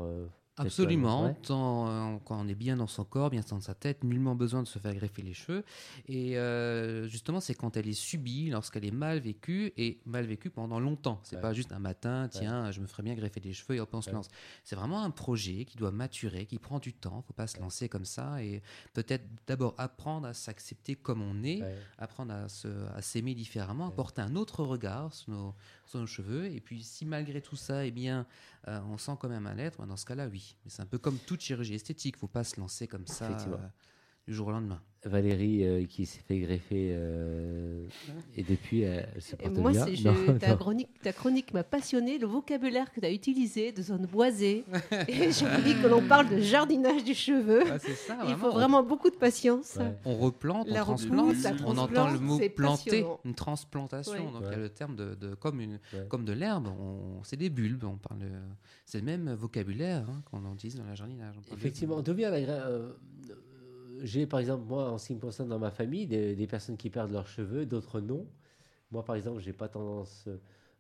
Absolument. 0.60 1.34
Tant, 1.44 1.88
euh, 1.88 2.18
quand 2.26 2.40
on 2.40 2.48
est 2.48 2.56
bien 2.56 2.78
dans 2.78 2.88
son 2.88 3.04
corps, 3.04 3.30
bien 3.30 3.42
dans 3.50 3.62
sa 3.62 3.74
tête, 3.74 4.04
nullement 4.04 4.36
besoin 4.36 4.62
de 4.62 4.68
se 4.68 4.80
faire 4.80 4.94
greffer 4.94 5.22
les 5.22 5.34
cheveux. 5.34 5.64
Et 6.08 6.38
euh, 6.38 7.08
justement, 7.08 7.40
c'est 7.40 7.56
quand 7.56 7.78
elle 7.78 7.88
est 7.88 7.94
subie, 7.94 8.50
lorsqu'elle 8.50 8.86
est 8.86 8.92
mal 8.92 9.20
vécue 9.20 9.74
et 9.78 10.00
mal 10.06 10.26
vécue 10.26 10.50
pendant 10.50 10.80
longtemps. 10.80 11.20
C'est 11.24 11.42
pas 11.42 11.54
juste 11.54 11.72
un 11.72 11.80
matin, 11.80 12.28
tiens, 12.30 12.72
je 12.72 12.82
me 12.82 12.88
ferais 12.88 13.04
bien 13.04 13.16
greffer 13.16 13.40
des 13.40 13.54
cheveux 13.54 13.76
et 13.76 13.80
hop, 13.80 13.90
on 13.94 14.02
se 14.02 14.12
lance. 14.12 14.28
C'est 14.64 14.76
vraiment 14.76 15.04
un 15.04 15.12
projet 15.12 15.66
qui 15.66 15.78
doit 15.78 15.92
maturer, 15.92 16.46
qui 16.46 16.60
prend 16.60 16.80
du 16.80 16.94
temps. 16.94 17.24
Faut 17.28 17.34
pas 17.34 17.48
se 17.48 17.60
lancer 17.60 17.90
comme 17.90 18.06
ça 18.06 18.44
et 18.44 18.62
peut-être 18.94 19.26
d'abord 19.48 19.74
apprendre 19.78 20.28
à 20.28 20.34
s'accepter 20.34 20.96
comme 20.96 21.22
on 21.22 21.44
est, 21.44 21.62
apprendre 21.98 22.34
à 22.34 23.02
s'aimer 23.02 23.34
différemment, 23.34 23.88
apporter 23.88 24.22
un 24.22 24.36
autre 24.36 24.64
regard 24.64 25.14
sur 25.14 25.32
nos, 25.32 25.56
sur 25.90 26.00
nos 26.00 26.08
cheveux. 26.08 26.46
Et 26.46 26.60
puis, 26.60 26.84
si 26.84 27.06
malgré 27.06 27.42
tout 27.42 27.56
ça, 27.56 27.86
eh 27.86 27.92
bien, 27.92 28.26
euh, 28.68 28.80
on 28.90 28.98
sent 28.98 29.14
quand 29.20 29.30
même 29.30 29.48
un 29.48 29.58
être, 29.58 29.86
dans 29.86 29.98
ce 29.98 30.06
cas-là, 30.06 30.28
oui. 30.28 30.56
Mais 30.64 30.72
c'est 30.72 30.82
un 30.82 30.86
peu 30.86 30.98
comme 30.98 31.18
toute 31.18 31.42
chirurgie 31.42 31.76
esthétique, 31.76 32.16
il 32.16 32.18
ne 32.18 32.22
faut 32.22 32.28
pas 32.28 32.44
se 32.44 32.60
lancer 32.60 32.88
comme 32.88 33.08
ça 33.08 33.30
du 34.30 34.36
jour 34.36 34.50
au 34.50 34.52
lendemain. 34.52 34.80
Valérie 35.06 35.66
euh, 35.66 35.86
qui 35.86 36.06
s'est 36.06 36.20
fait 36.20 36.40
greffer 36.40 36.90
euh, 36.92 37.88
et 38.36 38.44
depuis 38.44 38.82
elle 38.82 39.10
se 39.20 39.36
porte 39.36 39.56
moi, 39.56 39.72
bien. 39.72 39.88
ta, 40.40 40.56
chronique, 40.56 40.90
ta 41.02 41.14
chronique 41.14 41.54
m'a 41.54 41.64
passionné, 41.64 42.18
le 42.20 42.28
vocabulaire 42.28 42.92
que 42.92 43.00
tu 43.00 43.06
as 43.06 43.12
utilisé 43.12 43.72
de 43.72 43.82
zone 43.82 44.06
boisée. 44.06 44.66
et 45.08 45.32
j'ai 45.32 45.48
envie 45.48 45.82
que 45.82 45.88
l'on 45.88 46.06
parle 46.06 46.30
de 46.30 46.40
jardinage 46.40 47.06
du 47.06 47.16
cheveu. 47.16 47.64
Ah, 47.72 47.80
ça, 47.80 48.18
Il 48.28 48.36
faut 48.36 48.52
vraiment 48.52 48.84
beaucoup 48.84 49.10
de 49.10 49.16
patience. 49.16 49.80
On 50.04 50.18
replante, 50.18 50.68
on 50.70 50.76
transplante, 50.76 51.36
on 51.66 51.78
entend 51.78 52.12
le 52.12 52.20
mot 52.20 52.40
planter, 52.56 53.06
une 53.24 53.36
transplantation. 53.36 54.32
Donc 54.32 54.44
il 54.48 54.52
y 54.52 54.56
a 54.56 54.58
le 54.58 54.70
terme 54.70 54.96
de, 54.96 55.16
de 55.16 55.34
comme, 55.34 55.62
une, 55.62 55.80
comme 56.10 56.26
de 56.26 56.34
l'herbe, 56.34 56.68
c'est 57.24 57.38
des 57.38 57.50
bulbes. 57.50 57.86
On 57.86 57.98
parle, 57.98 58.20
c'est 58.86 59.00
le 59.00 59.06
même 59.06 59.34
vocabulaire 59.34 60.08
hein, 60.10 60.22
qu'on 60.30 60.44
en 60.46 60.54
utilise 60.54 60.76
dans 60.76 60.84
le 60.84 60.94
jardinage. 60.94 61.36
Effectivement, 61.54 62.02
d'où 62.02 62.14
vient 62.14 62.32
la, 62.32 62.38
euh, 62.38 62.92
j'ai 64.04 64.26
par 64.28 64.40
exemple, 64.40 64.66
moi, 64.66 64.90
en 64.92 64.98
5% 64.98 65.48
dans 65.48 65.60
ma 65.60 65.72
famille, 65.72 66.08
des, 66.08 66.48
personnes 66.48 66.78
qui 66.78 66.90
perdent 66.90 67.12
leurs 67.12 67.28
cheveux, 67.28 67.66
d'autres 67.66 68.02
non. 68.02 68.28
Moi, 68.92 69.04
par 69.04 69.16
exemple, 69.16 69.40
j'ai 69.42 69.54
pas 69.54 69.70
tendance 69.70 70.28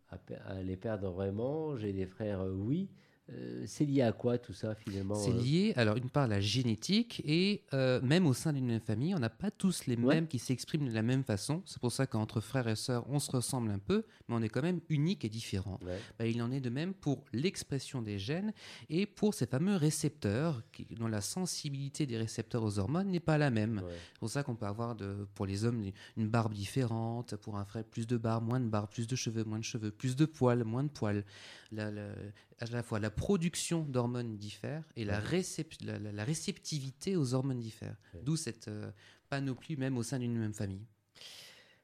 à, 0.09 0.17
à, 0.45 0.61
les 0.63 0.77
perdre 0.77 1.09
vraiment. 1.11 1.77
J'ai 1.77 1.93
des 1.93 2.05
frères, 2.05 2.41
euh, 2.41 2.53
oui. 2.53 2.89
Euh, 3.31 3.63
c'est 3.67 3.85
lié 3.85 4.01
à 4.01 4.11
quoi 4.11 4.37
tout 4.37 4.53
ça 4.53 4.75
finalement 4.75 5.15
C'est 5.15 5.31
euh 5.31 5.41
lié, 5.41 5.73
alors 5.75 5.97
une 5.97 6.09
part 6.09 6.23
à 6.23 6.27
la 6.27 6.39
génétique 6.39 7.21
et 7.25 7.63
euh, 7.73 8.01
même 8.01 8.25
au 8.25 8.33
sein 8.33 8.53
d'une 8.53 8.65
même 8.65 8.79
famille, 8.79 9.13
on 9.13 9.19
n'a 9.19 9.29
pas 9.29 9.51
tous 9.51 9.85
les 9.85 9.97
mêmes 9.97 10.27
qui 10.27 10.39
s'expriment 10.39 10.87
de 10.87 10.93
la 10.93 11.03
même 11.03 11.23
façon. 11.23 11.61
C'est 11.65 11.79
pour 11.79 11.91
ça 11.91 12.07
qu'entre 12.07 12.41
frères 12.41 12.67
et 12.67 12.75
sœurs, 12.75 13.05
on 13.09 13.19
se 13.19 13.31
ressemble 13.31 13.69
un 13.71 13.79
peu, 13.79 14.05
mais 14.27 14.35
on 14.35 14.41
est 14.41 14.49
quand 14.49 14.61
même 14.61 14.79
unique 14.89 15.25
et 15.25 15.29
différent. 15.29 15.79
Bah, 16.17 16.25
il 16.25 16.41
en 16.41 16.51
est 16.51 16.59
de 16.59 16.69
même 16.69 16.93
pour 16.93 17.23
l'expression 17.33 18.01
des 18.01 18.17
gènes 18.17 18.53
et 18.89 19.05
pour 19.05 19.33
ces 19.33 19.45
fameux 19.45 19.75
récepteurs 19.75 20.63
qui, 20.71 20.85
dont 20.95 21.07
la 21.07 21.21
sensibilité 21.21 22.05
des 22.05 22.17
récepteurs 22.17 22.63
aux 22.63 22.79
hormones 22.79 23.09
n'est 23.09 23.19
pas 23.19 23.37
la 23.37 23.51
même. 23.51 23.83
C'est 24.13 24.19
pour 24.19 24.29
ça 24.29 24.43
qu'on 24.43 24.55
peut 24.55 24.65
avoir 24.65 24.95
de, 24.95 25.27
pour 25.35 25.45
les 25.45 25.65
hommes 25.65 25.83
une 26.17 26.27
barbe 26.27 26.53
différente, 26.53 27.35
pour 27.35 27.57
un 27.57 27.65
frère 27.65 27.83
plus 27.83 28.07
de 28.07 28.17
barbe, 28.17 28.45
moins 28.45 28.59
de 28.59 28.67
barbe, 28.67 28.89
plus 28.89 29.07
de 29.07 29.15
cheveux, 29.15 29.43
moins 29.43 29.59
de 29.59 29.63
cheveux, 29.63 29.91
plus 29.91 30.15
de 30.15 30.25
poils, 30.25 30.63
moins 30.63 30.83
de 30.83 30.89
poils. 30.89 31.23
La, 31.71 31.91
la, 31.91 32.07
à 32.59 32.65
la 32.67 32.83
fois 32.83 32.99
la 32.99 33.09
production 33.09 33.83
d'hormones 33.83 34.37
diffère 34.37 34.83
et 34.95 35.05
la, 35.05 35.21
la, 35.21 36.23
réceptivité 36.23 37.15
aux 37.15 37.33
hormones 37.33 37.59
diffère. 37.59 37.95
D'où 38.23 38.35
cette 38.35 38.67
euh, 38.67 38.91
panoplie 39.29 39.77
même 39.77 39.97
au 39.97 40.03
sein 40.03 40.19
d'une 40.19 40.37
même 40.37 40.53
famille. 40.53 40.85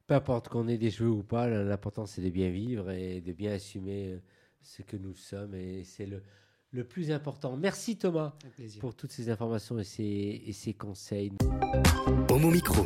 Peu 0.07 0.13
importe 0.13 0.49
qu'on 0.49 0.67
ait 0.67 0.77
des 0.77 0.91
cheveux 0.91 1.09
ou 1.09 1.23
pas, 1.23 1.47
l'important 1.47 2.05
c'est 2.05 2.21
de 2.21 2.29
bien 2.29 2.49
vivre 2.49 2.91
et 2.91 3.21
de 3.21 3.33
bien 3.33 3.53
assumer 3.53 4.13
euh, 4.13 4.19
ce 4.61 4.81
que 4.81 4.97
nous 4.97 5.15
sommes 5.15 5.55
et 5.55 5.83
c'est 5.83 6.05
le, 6.05 6.21
le 6.71 6.83
plus 6.83 7.11
important. 7.11 7.55
Merci 7.57 7.97
Thomas 7.97 8.33
pour 8.79 8.95
toutes 8.95 9.11
ces 9.11 9.29
informations 9.29 9.79
et 9.79 9.83
ces, 9.83 10.43
et 10.45 10.53
ces 10.53 10.73
conseils. 10.73 11.31
Homo 12.29 12.51
Micro. 12.51 12.85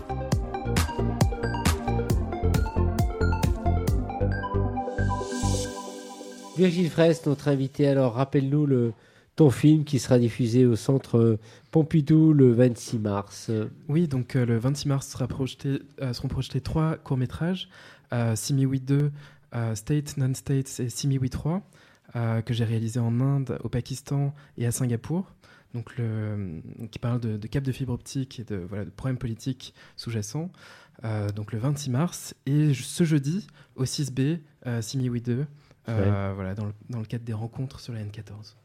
Virgile 6.60 6.90
Fraisse, 6.90 7.26
notre 7.26 7.48
invité. 7.48 7.88
Alors, 7.88 8.16
rappelle-nous 8.16 8.66
le, 8.66 8.92
ton 9.38 9.50
film 9.50 9.86
qui 9.86 9.98
sera 9.98 10.20
diffusé 10.20 10.66
au 10.66 10.76
centre 10.76 11.40
Pompidou 11.72 12.34
le 12.34 12.52
26 12.52 13.00
mars. 13.00 13.50
Oui, 13.88 14.10
donc 14.10 14.36
euh, 14.36 14.46
le 14.46 14.58
26 14.58 14.90
mars 14.90 15.18
euh, 15.22 16.12
seront 16.12 16.28
projetés 16.28 16.60
trois 16.60 16.98
courts-métrages. 16.98 17.70
Euh, 18.12 18.36
Simi 18.36 18.78
2, 18.78 19.10
State, 19.74 20.18
Non-States 20.18 20.82
et 20.82 20.90
Simiwi 20.90 21.30
3, 21.30 21.62
que 22.44 22.54
j'ai 22.54 22.66
réalisé 22.66 23.00
en 23.00 23.22
Inde, 23.22 23.58
au 23.64 23.70
Pakistan 23.70 24.36
et 24.58 24.66
à 24.66 24.72
Singapour. 24.72 25.34
Donc 25.74 25.96
qui 26.92 27.00
parle 27.00 27.22
de, 27.22 27.48
cap 27.48 27.64
de 27.64 27.72
fibre 27.72 27.94
optique 27.94 28.42
et 28.42 28.44
de, 28.44 28.58
voilà, 28.58 28.84
de 28.84 28.90
problèmes 28.90 29.18
politiques 29.18 29.74
sous-jacents. 29.96 30.52
donc 31.34 31.54
le 31.54 31.60
26 31.60 31.90
mars. 31.90 32.36
Et 32.46 32.74
ce 32.74 33.06
jeudi, 33.06 33.48
au 33.78 33.86
6B, 33.86 34.40
Simiwi 34.82 35.22
2, 35.22 35.48
voilà, 35.86 36.56
dans 36.56 36.66
le, 36.66 36.74
dans 36.90 37.00
le 37.00 37.06
cadre 37.06 37.26
des 37.26 37.34
rencontres 37.34 37.80
sur 37.80 37.94
la 37.94 38.04
N14. 38.04 38.56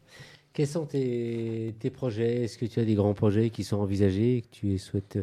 Quels 0.54 0.68
sont 0.68 0.86
tes, 0.86 1.74
tes 1.80 1.90
projets? 1.90 2.44
Est-ce 2.44 2.58
que 2.58 2.64
tu 2.64 2.78
as 2.78 2.84
des 2.84 2.94
grands 2.94 3.12
projets 3.12 3.50
qui 3.50 3.64
sont 3.64 3.78
envisagés 3.78 4.36
et 4.36 4.42
que 4.42 4.50
tu 4.52 4.78
souhaites 4.78 5.18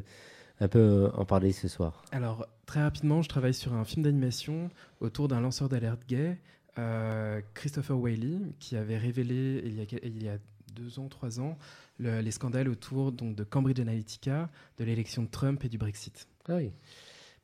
un 0.59 0.67
peu 0.67 0.79
euh, 0.79 1.11
en 1.13 1.23
parler 1.23 1.53
ce 1.53 1.69
soir? 1.69 2.03
Alors, 2.11 2.45
très 2.65 2.81
rapidement, 2.81 3.21
je 3.21 3.29
travaille 3.29 3.53
sur 3.53 3.73
un 3.73 3.85
film 3.85 4.03
d'animation 4.03 4.69
autour 4.99 5.29
d'un 5.29 5.39
lanceur 5.39 5.69
d'alerte 5.69 6.01
gay, 6.05 6.37
euh, 6.77 7.39
Christopher 7.53 7.97
Whaley, 7.97 8.39
qui 8.59 8.75
avait 8.75 8.97
révélé 8.97 9.61
il 9.65 9.75
y 9.75 9.81
a, 9.81 9.85
il 10.03 10.21
y 10.21 10.27
a 10.27 10.37
deux 10.75 10.99
ans, 10.99 11.07
trois 11.07 11.39
ans, 11.39 11.57
les 11.99 12.31
scandales 12.31 12.67
autour 12.67 13.13
donc, 13.13 13.35
de 13.35 13.45
Cambridge 13.45 13.79
Analytica, 13.79 14.49
de 14.77 14.83
l'élection 14.83 15.23
de 15.23 15.29
Trump 15.29 15.63
et 15.63 15.69
du 15.69 15.77
Brexit. 15.77 16.27
Ah 16.49 16.57
oui. 16.57 16.73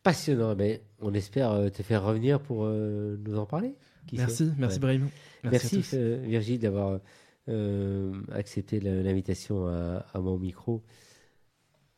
Passionnant. 0.03 0.55
Mais 0.55 0.81
on 0.99 1.13
espère 1.13 1.51
euh, 1.51 1.69
te 1.69 1.83
faire 1.83 2.03
revenir 2.03 2.41
pour 2.41 2.65
nous 2.65 3.37
en 3.37 3.45
parler. 3.45 3.75
Merci, 4.13 4.51
merci 4.57 4.79
Brahim. 4.79 5.09
Merci, 5.43 5.77
merci 5.77 5.97
Virginie 6.27 6.59
d'avoir 6.59 6.99
euh, 7.49 8.11
accepter 8.33 8.81
l'invitation 8.81 9.67
à, 9.67 10.19
mon 10.19 10.37
micro. 10.37 10.83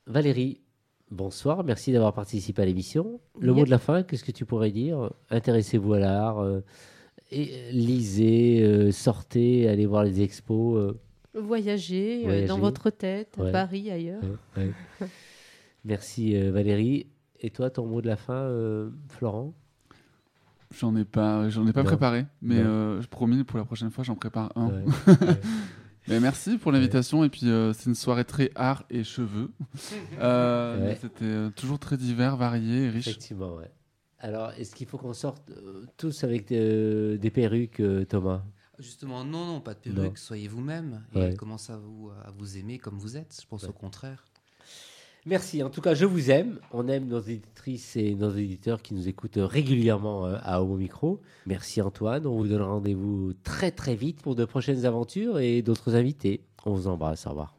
Valérie, 0.06 0.62
bonsoir, 1.10 1.64
merci 1.64 1.92
d'avoir 1.92 2.14
participé 2.14 2.62
à 2.62 2.66
l'émission. 2.66 3.20
Le 3.40 3.52
mot 3.54 3.66
de 3.66 3.72
la 3.72 3.80
fin, 3.80 4.04
qu'est-ce 4.04 4.24
que 4.24 4.32
tu 4.32 4.46
pourrais 4.46 4.70
dire? 4.70 5.12
Intéressez-vous 5.32 5.94
à 5.94 6.00
l'art, 6.00 6.40
euh, 6.40 6.62
et 7.32 7.72
lisez, 7.72 8.62
euh, 8.62 8.92
sortez, 8.92 9.68
allez 9.68 9.88
voir 9.88 10.04
les 10.04 10.22
expos. 10.22 10.96
Voyagez, 11.34 12.46
dans 12.46 12.60
votre 12.60 12.92
tête, 12.92 13.40
à 13.40 13.52
Paris, 13.52 13.90
ailleurs. 13.90 14.22
merci 15.84 16.40
Valérie. 16.52 17.08
Et 17.40 17.50
toi, 17.50 17.72
ton 17.72 17.88
mot 17.88 18.02
de 18.02 18.08
la 18.08 18.18
fin, 18.18 18.52
Florent? 19.08 19.56
J'en 20.78 20.96
ai 20.96 21.06
pas, 21.06 21.50
j'en 21.50 21.66
ai 21.68 21.74
pas 21.74 21.84
préparé, 21.84 22.28
mais 22.42 22.60
euh, 22.60 23.02
je 23.02 23.08
promis 23.08 23.44
pour 23.44 23.58
la 23.58 23.66
prochaine 23.66 23.90
fois, 23.90 24.04
j'en 24.04 24.16
prépare 24.16 24.52
un. 24.56 24.72
mais 26.08 26.20
merci 26.20 26.60
pour 26.60 26.72
l'invitation 26.72 27.24
et 27.24 27.30
puis 27.30 27.50
euh, 27.50 27.74
c'est 27.74 27.90
une 27.90 27.96
soirée 27.96 28.24
très 28.24 28.52
art 28.56 28.84
et 28.90 29.04
cheveux. 29.04 29.52
Euh, 30.20 30.94
c'était 31.00 31.50
toujours 31.56 31.80
très 31.80 31.96
divers, 31.96 32.36
varié 32.36 32.84
et 32.84 32.90
riche. 32.90 33.08
Effectivement, 33.08 33.56
ouais. 33.56 33.72
Alors, 34.20 34.52
est-ce 34.58 34.76
qu'il 34.76 34.86
faut 34.86 34.98
qu'on 34.98 35.14
sorte 35.14 35.50
tous 35.96 36.26
avec 36.26 36.48
des 36.48 37.32
perruques, 37.34 37.82
Thomas? 38.10 38.44
Justement, 38.80 39.24
non, 39.24 39.46
non, 39.46 39.62
pas 39.62 39.74
de 39.74 39.80
perruques. 39.80 40.18
Soyez 40.18 40.50
vous-même 40.50 41.04
et 41.16 41.36
commencez 41.36 41.72
à 41.72 41.78
vous, 41.78 42.12
à 42.26 42.32
vous 42.32 42.58
aimer 42.58 42.80
comme 42.80 42.98
vous 42.98 43.16
êtes. 43.18 43.40
Je 43.42 43.48
pense 43.48 43.64
au 43.64 43.72
contraire. 43.74 44.29
Merci. 45.26 45.64
En 45.64 45.70
tout 45.70 45.82
cas, 45.82 45.94
je 45.94 46.06
vous 46.06 46.32
aime. 46.32 46.60
On 46.72 46.88
aime 46.88 47.08
nos 47.08 47.20
éditrices 47.20 47.96
et 47.96 48.16
nos 48.16 48.32
éditeurs 48.32 48.82
qui 48.82 48.94
nous 48.94 49.08
écoutent 49.08 49.38
régulièrement 49.38 50.26
euh, 50.26 50.38
à 50.44 50.62
Homo 50.62 50.78
Micro. 50.78 51.20
Merci 51.46 51.82
Antoine. 51.82 52.26
On 52.26 52.38
vous 52.38 52.48
donne 52.48 52.62
rendez-vous 52.62 53.34
très 53.44 53.72
très 53.72 53.96
vite 53.96 54.22
pour 54.22 54.36
de 54.36 54.46
prochaines 54.46 54.86
aventures 54.86 55.40
et 55.40 55.62
d'autres 55.62 55.96
invités. 55.96 56.42
On 56.66 56.74
vous 56.74 56.88
embrasse. 56.88 57.28
Au 57.28 57.32
revoir. 57.32 57.56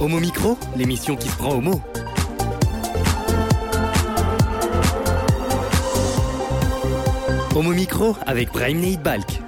Homo 0.00 0.18
Micro, 0.18 0.58
l'émission 0.76 1.14
qui 1.14 1.28
se 1.28 1.36
prend 1.36 1.54
au 1.54 1.60
mot. 1.60 1.80
Homo 7.54 7.72
Micro 7.72 8.16
avec 8.26 8.50
Brahim 8.50 8.96
Balk. 8.96 9.41